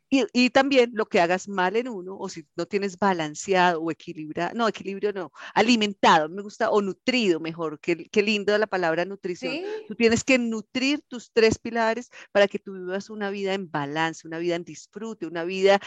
Y, 0.10 0.50
también 0.52 0.92
lo 0.94 1.06
que 1.06 1.20
hagas 1.20 1.50
mal 1.50 1.76
en 1.76 1.90
uno, 1.90 2.18
o 2.18 2.30
si 2.30 2.46
no 2.56 2.66
tienes 2.66 2.98
balanceado 2.98 3.82
o 3.82 3.92
equilibrado, 3.92 4.56
no, 4.56 4.68
equilibrio 4.68 5.12
no, 5.12 5.34
alimentado, 5.54 6.30
me 6.30 6.42
gusta, 6.42 6.70
o 6.72 6.82
nutrido 6.82 7.42
mejor, 7.42 7.80
qué, 7.82 8.08
qué 8.10 8.22
lindo 8.22 8.58
la 8.58 8.68
palabra 8.68 9.04
nutrición. 9.04 9.58
Tú 9.86 9.96
tienes 9.96 10.24
que 10.24 10.38
nutrir 10.38 11.02
tus 11.10 11.32
tres 11.34 11.60
pilares 11.60 12.10
para 12.32 12.48
que 12.48 12.58
tú 12.58 12.74
vivas 12.74 13.10
una 13.10 13.30
vida 13.30 13.54
en 13.54 13.70
balance, 13.70 14.26
una 14.26 14.40
vida 14.40 14.56
en 14.56 14.64
disfrute, 14.64 15.28
una 15.28 15.44
vida 15.44 15.80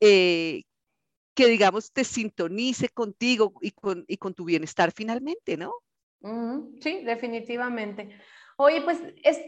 eh, 0.00 0.62
que 1.34 1.46
digamos 1.46 1.92
te 1.92 2.04
sintonice 2.04 2.88
contigo 2.88 3.52
y 3.60 3.72
con, 3.72 4.06
y 4.08 4.16
con 4.16 4.32
tu 4.32 4.46
bienestar 4.46 4.90
finalmente, 4.90 5.58
¿no? 5.58 5.74
Sí, 6.80 7.04
definitivamente. 7.04 8.18
Oye, 8.56 8.80
pues 8.80 8.98
es 9.22 9.38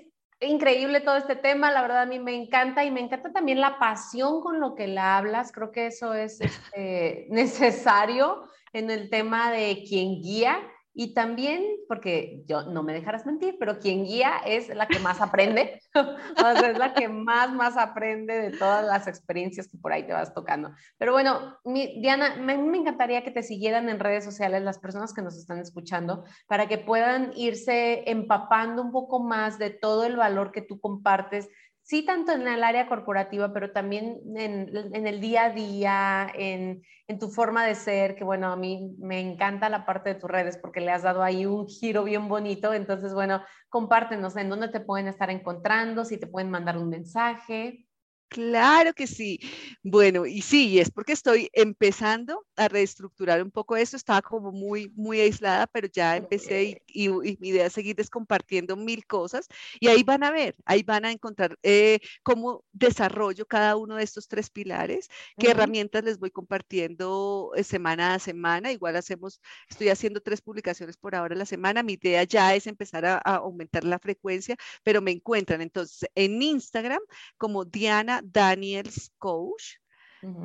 increíble 0.41 1.01
todo 1.01 1.17
este 1.17 1.37
tema, 1.37 1.71
la 1.71 1.83
verdad 1.83 2.03
a 2.03 2.07
mí 2.07 2.19
me 2.19 2.35
encanta 2.35 2.85
y 2.85 2.91
me 2.91 3.01
encanta 3.01 3.33
también 3.33 3.61
la 3.61 3.79
pasión 3.79 4.41
con 4.41 4.61
lo 4.61 4.75
que 4.75 4.87
la 4.87 5.17
hablas, 5.17 5.53
creo 5.53 5.73
que 5.73 5.87
eso 5.87 6.15
es 6.15 6.41
este, 6.41 7.27
necesario 7.31 8.45
en 8.73 8.91
el 8.91 9.11
tema 9.11 9.51
de 9.51 9.85
quien 9.89 10.21
guía 10.21 10.59
y 11.01 11.15
también, 11.15 11.65
porque 11.87 12.43
yo 12.49 12.65
no 12.65 12.83
me 12.83 12.93
dejarás 12.93 13.25
mentir, 13.25 13.55
pero 13.61 13.79
quien 13.79 14.05
guía 14.05 14.33
es 14.45 14.69
la 14.75 14.89
que 14.89 14.99
más 14.99 15.21
aprende, 15.21 15.81
es 15.95 16.77
la 16.77 16.93
que 16.93 17.09
más, 17.09 17.53
más 17.53 17.77
aprende 17.77 18.37
de 18.37 18.51
todas 18.51 18.85
las 18.85 19.07
experiencias 19.07 19.69
que 19.69 19.79
por 19.79 19.93
ahí 19.93 20.09
te 20.09 20.13
vas 20.13 20.35
tocando. 20.35 20.73
Pero 20.99 21.13
bueno, 21.13 21.57
Diana, 21.65 22.35
me, 22.41 22.59
me 22.59 22.79
encantaría 22.79 23.23
que 23.23 23.31
te 23.31 23.45
siguieran 23.45 23.89
en 23.89 24.01
redes 24.01 24.25
sociales 24.25 24.61
las 24.63 24.81
personas 24.81 25.15
que 25.15 25.23
nos 25.23 25.39
están 25.39 25.59
escuchando 25.59 26.25
para 26.49 26.67
que 26.67 26.79
puedan 26.79 27.31
irse 27.37 28.03
empapando 28.11 28.83
un 28.83 28.91
poco 28.91 29.23
más 29.23 29.57
de 29.57 29.71
todo 29.71 30.05
el 30.05 30.17
valor 30.17 30.51
que 30.51 30.63
tú 30.63 30.81
compartes 30.81 31.49
sí 31.89 32.05
tanto 32.05 32.33
en 32.33 32.47
el 32.47 32.63
área 32.63 32.87
corporativa, 32.87 33.51
pero 33.55 33.73
también 33.73 34.21
en, 34.37 35.07
el 35.07 35.21
día 35.23 35.45
a 35.45 35.51
día, 35.51 36.31
en, 36.35 36.83
en, 37.07 37.19
tu 37.19 37.31
forma 37.31 37.65
de 37.65 37.75
ser, 37.75 38.15
que 38.15 38.25
bueno, 38.25 38.53
a 38.53 38.57
mí 38.57 38.95
me 38.99 39.21
encanta 39.21 39.71
la 39.71 39.87
parte 39.87 40.11
de 40.11 40.21
tus 40.21 40.29
redes 40.29 40.59
porque 40.59 40.81
le 40.81 40.91
has 40.91 41.03
dado 41.03 41.23
ahí 41.23 41.47
un 41.47 41.67
giro 41.67 42.05
bien 42.05 42.29
bonito. 42.29 42.75
Entonces, 42.75 43.15
bueno, 43.15 43.43
compártenos 43.71 44.37
en 44.37 44.51
dónde 44.51 44.69
te 44.69 44.81
pueden 44.81 45.09
estar 45.09 45.31
encontrando, 45.31 46.05
si 46.05 46.19
te 46.21 46.27
pueden 46.27 46.51
mandar 46.51 46.77
un 46.77 46.91
mensaje. 46.91 47.88
Claro 48.29 48.93
que 48.93 49.07
sí. 49.07 49.41
Bueno, 49.83 50.27
y 50.27 50.43
sí, 50.43 50.79
es 50.79 50.91
porque 50.91 51.13
estoy 51.15 51.49
empezando 51.55 52.45
a 52.57 52.69
reestructurar 52.69 53.43
un 53.43 53.51
poco 53.51 53.75
eso. 53.77 53.97
Estaba 53.97 54.21
como 54.21 54.53
muy, 54.53 54.93
muy 54.97 55.19
aislada, 55.21 55.67
pero 55.67 55.89
ya 55.89 56.17
empecé 56.17 56.83
y, 56.87 57.09
mi 57.09 57.49
idea 57.49 57.67
es 57.67 57.73
seguir 57.73 57.97
descompartiendo 57.97 58.77
mil 58.77 59.07
cosas. 59.07 59.49
Y 59.81 59.89
ahí 59.89 60.03
van 60.03 60.25
a 60.25 60.31
ver, 60.31 60.57
ahí 60.67 60.83
van 60.83 61.07
a 61.07 61.11
encontrar 61.11 61.59
eh, 61.63 62.01
cómo 62.23 62.65
desarrollo 62.73 63.47
cada 63.47 63.77
uno 63.77 63.97
de 63.97 64.05
estos 64.05 64.29
tres 64.29 64.51
pilares, 64.51 65.09
qué 65.39 65.51
herramientas 65.51 66.05
les 66.05 66.19
voy 66.19 66.31
compartiendo 66.31 67.53
eh, 67.57 67.65
semana 67.65 68.15
a 68.15 68.19
semana. 68.19 68.73
Igual 68.73 68.97
hacemos, 68.97 69.41
estoy 69.71 69.89
haciendo 69.89 70.21
tres 70.21 70.43
publicaciones 70.43 70.99
por 70.99 71.15
ahora 71.15 71.35
a 71.35 71.39
la 71.39 71.47
semana. 71.47 71.83
Mi 71.83 71.95
idea 71.95 72.25
ya 72.25 72.55
es 72.55 72.67
empezar 72.67 73.07
a 73.07 73.17
aumentar 73.19 73.85
la 73.85 73.99
frecuencia, 73.99 74.57
pero 74.83 75.01
me 75.01 75.13
encuentran 75.13 75.63
entonces 75.63 76.09
en 76.15 76.43
Instagram 76.43 77.01
como 77.39 77.65
Diana 77.65 78.18
Daniels 78.25 79.13
Coach, 79.19 79.77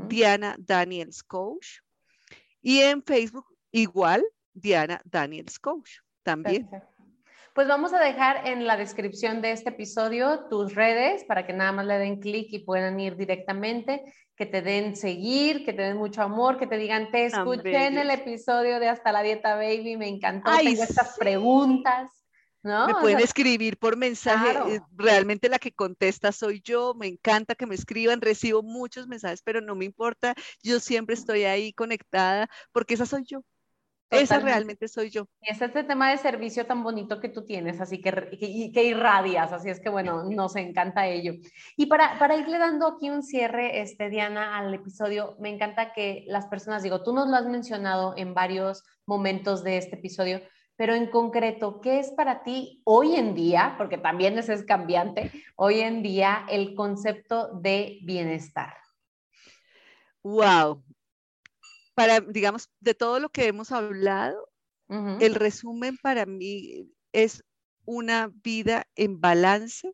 Diana 0.07 0.55
Daniels 0.59 1.23
Coach. 1.23 1.79
Y 2.61 2.79
en 2.79 3.03
Facebook 3.03 3.45
igual, 3.71 4.23
Diana 4.53 5.01
Daniels 5.05 5.59
Coach 5.59 5.89
también. 6.23 6.69
Pues 7.53 7.67
vamos 7.67 7.93
a 7.93 7.99
dejar 7.99 8.47
en 8.47 8.65
la 8.65 8.77
descripción 8.77 9.41
de 9.41 9.51
este 9.51 9.69
episodio 9.69 10.47
tus 10.49 10.73
redes 10.73 11.23
para 11.25 11.45
que 11.45 11.53
nada 11.53 11.71
más 11.71 11.85
le 11.85 11.99
den 11.99 12.19
clic 12.19 12.47
y 12.51 12.59
puedan 12.59 12.99
ir 12.99 13.15
directamente, 13.15 14.03
que 14.35 14.47
te 14.47 14.63
den 14.63 14.95
seguir, 14.95 15.63
que 15.63 15.73
te 15.73 15.83
den 15.83 15.97
mucho 15.97 16.23
amor, 16.23 16.57
que 16.57 16.65
te 16.65 16.77
digan, 16.77 17.11
te 17.11 17.25
escuché 17.25 17.85
en 17.85 17.99
el 17.99 18.09
episodio 18.09 18.79
de 18.79 18.89
Hasta 18.89 19.11
la 19.11 19.21
Dieta 19.21 19.55
Baby, 19.55 19.97
me 19.97 20.07
encantó, 20.07 20.49
tengo 20.57 20.81
estas 20.81 21.15
preguntas. 21.17 22.09
Me 22.63 22.95
pueden 23.01 23.19
escribir 23.19 23.77
por 23.77 23.97
mensaje, 23.97 24.75
eh, 24.75 24.81
realmente 24.95 25.49
la 25.49 25.59
que 25.59 25.73
contesta 25.73 26.31
soy 26.31 26.61
yo, 26.61 26.93
me 26.93 27.07
encanta 27.07 27.55
que 27.55 27.65
me 27.65 27.75
escriban, 27.75 28.21
recibo 28.21 28.63
muchos 28.63 29.07
mensajes, 29.07 29.41
pero 29.43 29.59
no 29.59 29.75
me 29.75 29.83
importa, 29.83 30.33
yo 30.61 30.79
siempre 30.79 31.13
estoy 31.13 31.43
ahí 31.43 31.73
conectada 31.73 32.47
porque 32.71 32.93
esa 32.93 33.05
soy 33.05 33.25
yo. 33.25 33.43
Esa 34.09 34.39
realmente 34.39 34.87
soy 34.87 35.09
yo. 35.09 35.27
Y 35.41 35.51
es 35.51 35.61
este 35.61 35.83
tema 35.83 36.11
de 36.11 36.17
servicio 36.17 36.65
tan 36.65 36.83
bonito 36.83 37.19
que 37.19 37.29
tú 37.29 37.45
tienes, 37.45 37.81
así 37.81 37.99
que, 37.99 38.11
que, 38.11 38.71
que 38.71 38.83
irradias, 38.83 39.51
así 39.51 39.69
es 39.69 39.79
que 39.79 39.89
bueno, 39.89 40.23
nos 40.29 40.55
encanta 40.55 41.07
ello. 41.07 41.33
Y 41.75 41.87
para, 41.87 42.19
para 42.19 42.35
irle 42.35 42.59
dando 42.59 42.87
aquí 42.87 43.09
un 43.09 43.23
cierre, 43.23 43.81
este, 43.81 44.09
Diana, 44.09 44.57
al 44.57 44.73
episodio, 44.73 45.35
me 45.39 45.49
encanta 45.49 45.93
que 45.93 46.25
las 46.27 46.45
personas, 46.45 46.83
digo, 46.83 47.03
tú 47.03 47.13
nos 47.13 47.27
lo 47.27 47.35
has 47.35 47.47
mencionado 47.47 48.13
en 48.15 48.33
varios 48.33 48.83
momentos 49.05 49.63
de 49.63 49.77
este 49.77 49.95
episodio, 49.95 50.41
pero 50.75 50.95
en 50.95 51.09
concreto, 51.09 51.81
¿qué 51.81 51.99
es 51.99 52.11
para 52.11 52.43
ti 52.43 52.81
hoy 52.83 53.15
en 53.15 53.35
día, 53.35 53.75
porque 53.77 53.97
también 53.97 54.37
ese 54.37 54.53
es 54.53 54.63
cambiante, 54.63 55.31
hoy 55.55 55.81
en 55.81 56.01
día 56.01 56.45
el 56.49 56.73
concepto 56.73 57.53
de 57.59 57.99
bienestar? 58.03 58.73
Wow. 60.23 60.83
Para, 61.93 62.21
digamos, 62.21 62.71
de 62.79 62.95
todo 62.95 63.19
lo 63.19 63.29
que 63.29 63.45
hemos 63.45 63.71
hablado, 63.71 64.49
el 65.19 65.33
resumen 65.33 65.97
para 65.97 66.27
mí 66.27 66.87
es 67.13 67.43
una 67.85 68.31
vida 68.43 68.85
en 68.95 69.19
balance 69.19 69.91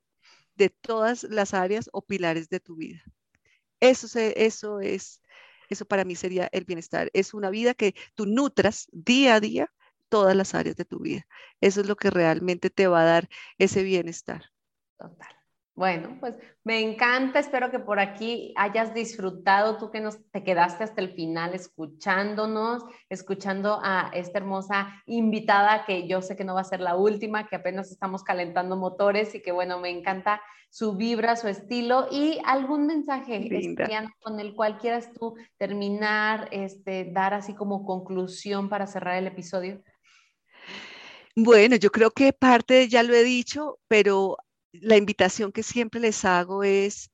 de 0.56 0.70
todas 0.70 1.24
las 1.24 1.54
áreas 1.54 1.90
o 1.94 2.02
pilares 2.02 2.50
de 2.50 2.60
tu 2.60 2.76
vida. 2.76 3.02
Eso, 3.80 4.08
eso 4.20 4.82
es, 4.82 5.22
eso 5.70 5.86
para 5.86 6.04
mí 6.04 6.16
sería 6.16 6.50
el 6.52 6.66
bienestar. 6.66 7.10
Es 7.14 7.34
una 7.34 7.50
vida 7.50 7.74
que 7.74 7.96
tú 8.16 8.26
nutras 8.26 8.88
día 8.92 9.36
a 9.36 9.40
día 9.40 9.72
todas 10.10 10.36
las 10.36 10.56
áreas 10.56 10.76
de 10.76 10.86
tu 10.86 11.00
vida. 11.00 11.26
Eso 11.62 11.82
es 11.82 11.88
lo 11.88 11.96
que 11.96 12.10
realmente 12.10 12.70
te 12.70 12.88
va 12.88 13.02
a 13.02 13.06
dar 13.06 13.30
ese 13.58 13.84
bienestar. 13.84 14.46
Total. 14.98 15.40
Bueno, 15.80 16.18
pues 16.20 16.36
me 16.66 16.82
encanta, 16.82 17.40
espero 17.40 17.72
que 17.72 17.80
por 17.80 18.02
aquí 18.02 18.54
hayas 18.58 18.94
disfrutado, 18.94 19.78
tú 19.78 19.92
que 19.92 20.02
nos, 20.02 20.20
te 20.30 20.44
quedaste 20.44 20.84
hasta 20.84 21.00
el 21.00 21.14
final 21.14 21.54
escuchándonos, 21.54 22.84
escuchando 23.08 23.80
a 23.82 24.12
esta 24.14 24.40
hermosa 24.40 25.02
invitada 25.06 25.86
que 25.86 26.06
yo 26.06 26.22
sé 26.22 26.36
que 26.36 26.44
no 26.44 26.56
va 26.56 26.62
a 26.62 26.66
ser 26.66 26.82
la 26.82 26.98
última, 26.98 27.48
que 27.48 27.56
apenas 27.56 27.92
estamos 27.92 28.24
calentando 28.24 28.76
motores 28.76 29.34
y 29.36 29.42
que 29.42 29.54
bueno, 29.54 29.80
me 29.80 29.90
encanta 29.90 30.42
su 30.70 30.98
vibra, 30.98 31.38
su 31.38 31.48
estilo 31.48 32.08
y 32.12 32.42
algún 32.44 32.86
mensaje 32.86 33.50
con 34.20 34.42
el 34.42 34.56
cual 34.56 34.80
quieras 34.80 35.14
tú 35.14 35.36
terminar, 35.58 36.50
este, 36.52 37.10
dar 37.10 37.34
así 37.34 37.56
como 37.56 37.86
conclusión 37.86 38.68
para 38.68 38.86
cerrar 38.86 39.16
el 39.16 39.28
episodio. 39.28 39.82
Bueno, 41.42 41.78
yo 41.78 41.90
creo 41.92 42.12
que 42.12 42.34
parte 42.34 42.88
ya 42.90 43.02
lo 43.02 43.14
he 43.16 43.24
dicho, 43.24 43.80
pero 43.88 44.38
la 44.74 44.98
invitación 44.98 45.52
que 45.54 45.64
siempre 45.64 46.02
les 46.02 46.26
hago 46.26 46.64
es 46.64 47.12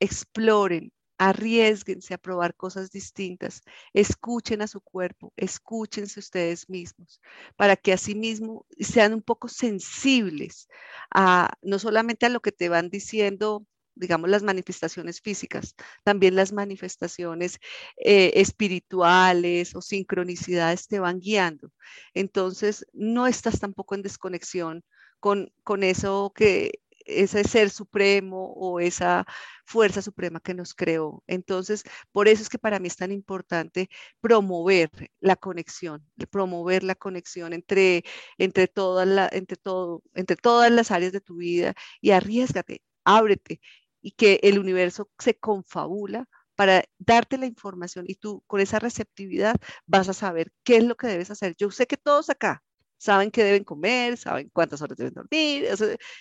exploren, 0.00 0.92
arriesguense 1.18 2.14
a 2.14 2.18
probar 2.18 2.54
cosas 2.56 2.90
distintas, 2.92 3.62
escuchen 3.92 4.62
a 4.62 4.68
su 4.68 4.80
cuerpo, 4.80 5.32
escúchense 5.36 6.20
ustedes 6.20 6.68
mismos, 6.70 7.20
para 7.56 7.76
que 7.76 7.92
asimismo 7.92 8.64
sean 8.78 9.14
un 9.14 9.22
poco 9.22 9.48
sensibles 9.48 10.68
a 11.12 11.50
no 11.62 11.78
solamente 11.80 12.26
a 12.26 12.28
lo 12.30 12.40
que 12.40 12.52
te 12.52 12.68
van 12.68 12.90
diciendo 12.90 13.66
digamos, 13.94 14.30
las 14.30 14.42
manifestaciones 14.42 15.20
físicas, 15.20 15.74
también 16.04 16.36
las 16.36 16.52
manifestaciones 16.52 17.58
eh, 17.96 18.32
espirituales 18.34 19.74
o 19.74 19.82
sincronicidades 19.82 20.88
te 20.88 20.98
van 21.00 21.20
guiando. 21.20 21.70
Entonces, 22.14 22.86
no 22.92 23.26
estás 23.26 23.60
tampoco 23.60 23.94
en 23.94 24.02
desconexión 24.02 24.84
con, 25.20 25.52
con 25.62 25.82
eso 25.82 26.32
que 26.34 26.80
ese 27.06 27.44
ser 27.44 27.70
supremo 27.70 28.52
o 28.54 28.80
esa 28.80 29.26
fuerza 29.66 30.02
suprema 30.02 30.40
que 30.40 30.54
nos 30.54 30.74
creó. 30.74 31.22
Entonces, 31.26 31.84
por 32.12 32.28
eso 32.28 32.42
es 32.42 32.48
que 32.48 32.58
para 32.58 32.78
mí 32.78 32.88
es 32.88 32.96
tan 32.96 33.12
importante 33.12 33.88
promover 34.20 34.90
la 35.20 35.36
conexión, 35.36 36.06
promover 36.30 36.82
la 36.84 36.94
conexión 36.94 37.52
entre, 37.52 38.04
entre, 38.38 38.68
todas 38.68 39.06
la, 39.06 39.28
entre, 39.32 39.56
todo, 39.56 40.02
entre 40.14 40.36
todas 40.36 40.70
las 40.72 40.90
áreas 40.90 41.12
de 41.12 41.20
tu 41.20 41.36
vida 41.36 41.74
y 42.00 42.10
arriesgate, 42.10 42.82
ábrete 43.04 43.60
y 44.04 44.12
que 44.12 44.38
el 44.42 44.58
universo 44.58 45.10
se 45.18 45.34
confabula 45.34 46.28
para 46.54 46.84
darte 46.98 47.38
la 47.38 47.46
información 47.46 48.04
y 48.06 48.16
tú 48.16 48.42
con 48.46 48.60
esa 48.60 48.78
receptividad 48.78 49.56
vas 49.86 50.08
a 50.10 50.12
saber 50.12 50.52
qué 50.62 50.76
es 50.76 50.84
lo 50.84 50.96
que 50.96 51.06
debes 51.08 51.30
hacer. 51.30 51.56
Yo 51.56 51.70
sé 51.70 51.86
que 51.86 51.96
todos 51.96 52.28
acá 52.30 52.62
saben 52.98 53.30
qué 53.30 53.42
deben 53.44 53.64
comer, 53.64 54.18
saben 54.18 54.50
cuántas 54.52 54.82
horas 54.82 54.98
deben 54.98 55.14
dormir, 55.14 55.66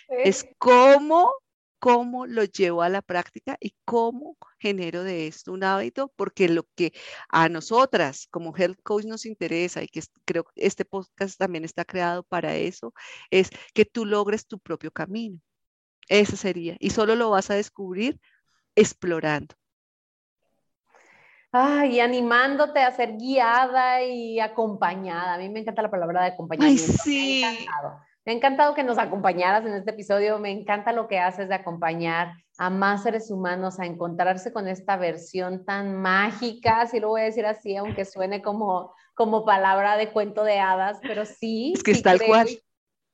es 0.10 0.46
cómo, 0.58 1.34
cómo 1.80 2.26
lo 2.26 2.46
llevo 2.46 2.82
a 2.84 2.90
la 2.90 3.02
práctica 3.02 3.58
y 3.60 3.76
cómo 3.86 4.38
genero 4.60 5.04
de 5.04 5.28
esto 5.28 5.52
un 5.52 5.64
hábito, 5.66 6.12
porque 6.16 6.48
lo 6.48 6.64
que 6.76 6.94
a 7.30 7.50
nosotras 7.50 8.28
como 8.32 8.56
health 8.56 8.80
coach 8.84 9.06
nos 9.06 9.26
interesa 9.26 9.84
y 9.84 9.88
que 9.88 10.02
creo 10.26 10.46
que 10.46 10.52
este 10.56 10.86
podcast 10.86 11.38
también 11.38 11.66
está 11.66 11.84
creado 11.86 12.24
para 12.24 12.56
eso, 12.56 12.94
es 13.30 13.50
que 13.74 13.84
tú 13.86 14.06
logres 14.06 14.48
tu 14.48 14.58
propio 14.60 14.92
camino. 14.92 15.40
Ese 16.08 16.38
sería. 16.38 16.76
Y 16.80 16.90
solo 16.90 17.16
lo 17.16 17.30
vas 17.30 17.50
a 17.50 17.56
descubrir 17.56 18.20
explorando. 18.76 19.56
Ay, 21.52 21.98
y 21.98 22.00
animándote 22.00 22.80
a 22.80 22.92
ser 22.92 23.18
guiada 23.18 24.02
y 24.02 24.40
acompañada. 24.40 25.36
A 25.36 25.38
mí 25.38 25.50
me 25.50 25.60
encanta 25.60 25.84
la 25.84 25.92
palabra 25.92 26.24
de 26.24 26.30
acompañamiento. 26.30 26.94
sí. 27.04 27.44
Me 28.26 28.32
ha 28.32 28.36
encantado 28.36 28.74
que 28.74 28.84
nos 28.84 28.98
acompañaras 28.98 29.66
en 29.66 29.74
este 29.74 29.92
episodio. 29.92 30.40
Me 30.40 30.50
encanta 30.50 30.94
lo 30.94 31.08
que 31.08 31.20
haces 31.20 31.50
de 31.50 31.56
acompañar 31.56 32.34
a 32.58 32.70
más 32.70 33.04
seres 33.04 33.30
humanos 33.30 33.80
a 33.80 33.86
encontrarse 33.86 34.54
con 34.54 34.68
esta 34.68 34.96
versión 34.96 35.66
tan 35.66 35.96
mágica, 36.02 36.88
si 36.88 37.00
lo 37.00 37.10
voy 37.10 37.22
a 37.22 37.26
decir 37.26 37.46
así, 37.46 37.76
aunque 37.76 38.06
suene 38.06 38.42
como, 38.42 38.94
como 39.14 39.44
palabra 39.46 39.98
de 39.98 40.10
cuento 40.10 40.44
de 40.44 40.60
hadas, 40.60 41.00
pero 41.02 41.26
sí. 41.26 41.74
Es 41.76 41.84
que 41.84 41.94
sí 41.94 41.98
es 41.98 42.04
tal 42.04 42.22
cual. 42.26 42.48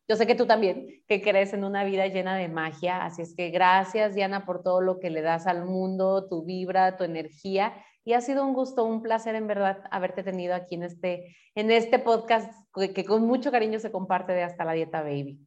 Yo 0.09 0.15
sé 0.15 0.25
que 0.25 0.33
tú 0.33 0.47
también, 0.47 1.03
que 1.07 1.21
crees 1.21 1.53
en 1.53 1.63
una 1.63 1.83
vida 1.83 2.07
llena 2.07 2.35
de 2.35 2.49
magia, 2.49 3.05
así 3.05 3.21
es 3.21 3.35
que 3.35 3.51
gracias 3.51 4.15
Diana 4.15 4.43
por 4.43 4.63
todo 4.63 4.81
lo 4.81 4.99
que 4.99 5.11
le 5.11 5.21
das 5.21 5.45
al 5.45 5.65
mundo, 5.65 6.27
tu 6.27 6.43
vibra, 6.43 6.97
tu 6.97 7.03
energía 7.03 7.73
y 8.03 8.13
ha 8.13 8.21
sido 8.21 8.43
un 8.43 8.55
gusto, 8.55 8.85
un 8.85 9.03
placer 9.03 9.35
en 9.35 9.45
verdad 9.45 9.83
haberte 9.91 10.23
tenido 10.23 10.55
aquí 10.55 10.73
en 10.73 10.81
este, 10.81 11.37
en 11.53 11.69
este 11.69 11.99
podcast 11.99 12.51
que, 12.73 13.05
con 13.05 13.21
mucho 13.27 13.51
cariño 13.51 13.79
se 13.79 13.91
comparte 13.91 14.33
de 14.33 14.41
Hasta 14.41 14.65
la 14.65 14.73
Dieta 14.73 15.03
Baby. 15.03 15.39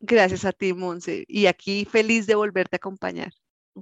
Gracias 0.00 0.44
a 0.44 0.50
ti, 0.50 0.72
Monse, 0.72 1.24
y 1.28 1.46
aquí 1.46 1.84
feliz 1.84 2.26
de 2.26 2.34
volverte 2.34 2.74
a 2.74 2.78
acompañar. 2.78 3.32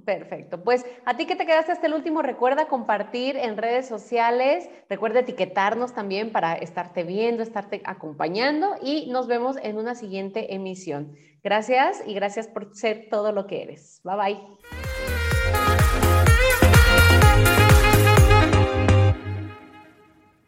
Perfecto. 0.05 0.63
Pues 0.63 0.85
a 1.05 1.15
ti 1.15 1.25
que 1.25 1.35
te 1.35 1.45
quedaste 1.45 1.71
hasta 1.71 1.87
el 1.87 1.93
último, 1.93 2.21
recuerda 2.21 2.67
compartir 2.67 3.35
en 3.37 3.57
redes 3.57 3.87
sociales, 3.87 4.69
recuerda 4.89 5.21
etiquetarnos 5.21 5.93
también 5.93 6.31
para 6.31 6.53
estarte 6.53 7.03
viendo, 7.03 7.43
estarte 7.43 7.81
acompañando 7.85 8.75
y 8.81 9.09
nos 9.09 9.27
vemos 9.27 9.57
en 9.61 9.77
una 9.77 9.95
siguiente 9.95 10.53
emisión. 10.53 11.15
Gracias 11.43 12.03
y 12.05 12.13
gracias 12.13 12.47
por 12.47 12.75
ser 12.75 13.07
todo 13.09 13.31
lo 13.31 13.47
que 13.47 13.63
eres. 13.63 14.01
Bye 14.03 14.15
bye. 14.15 14.86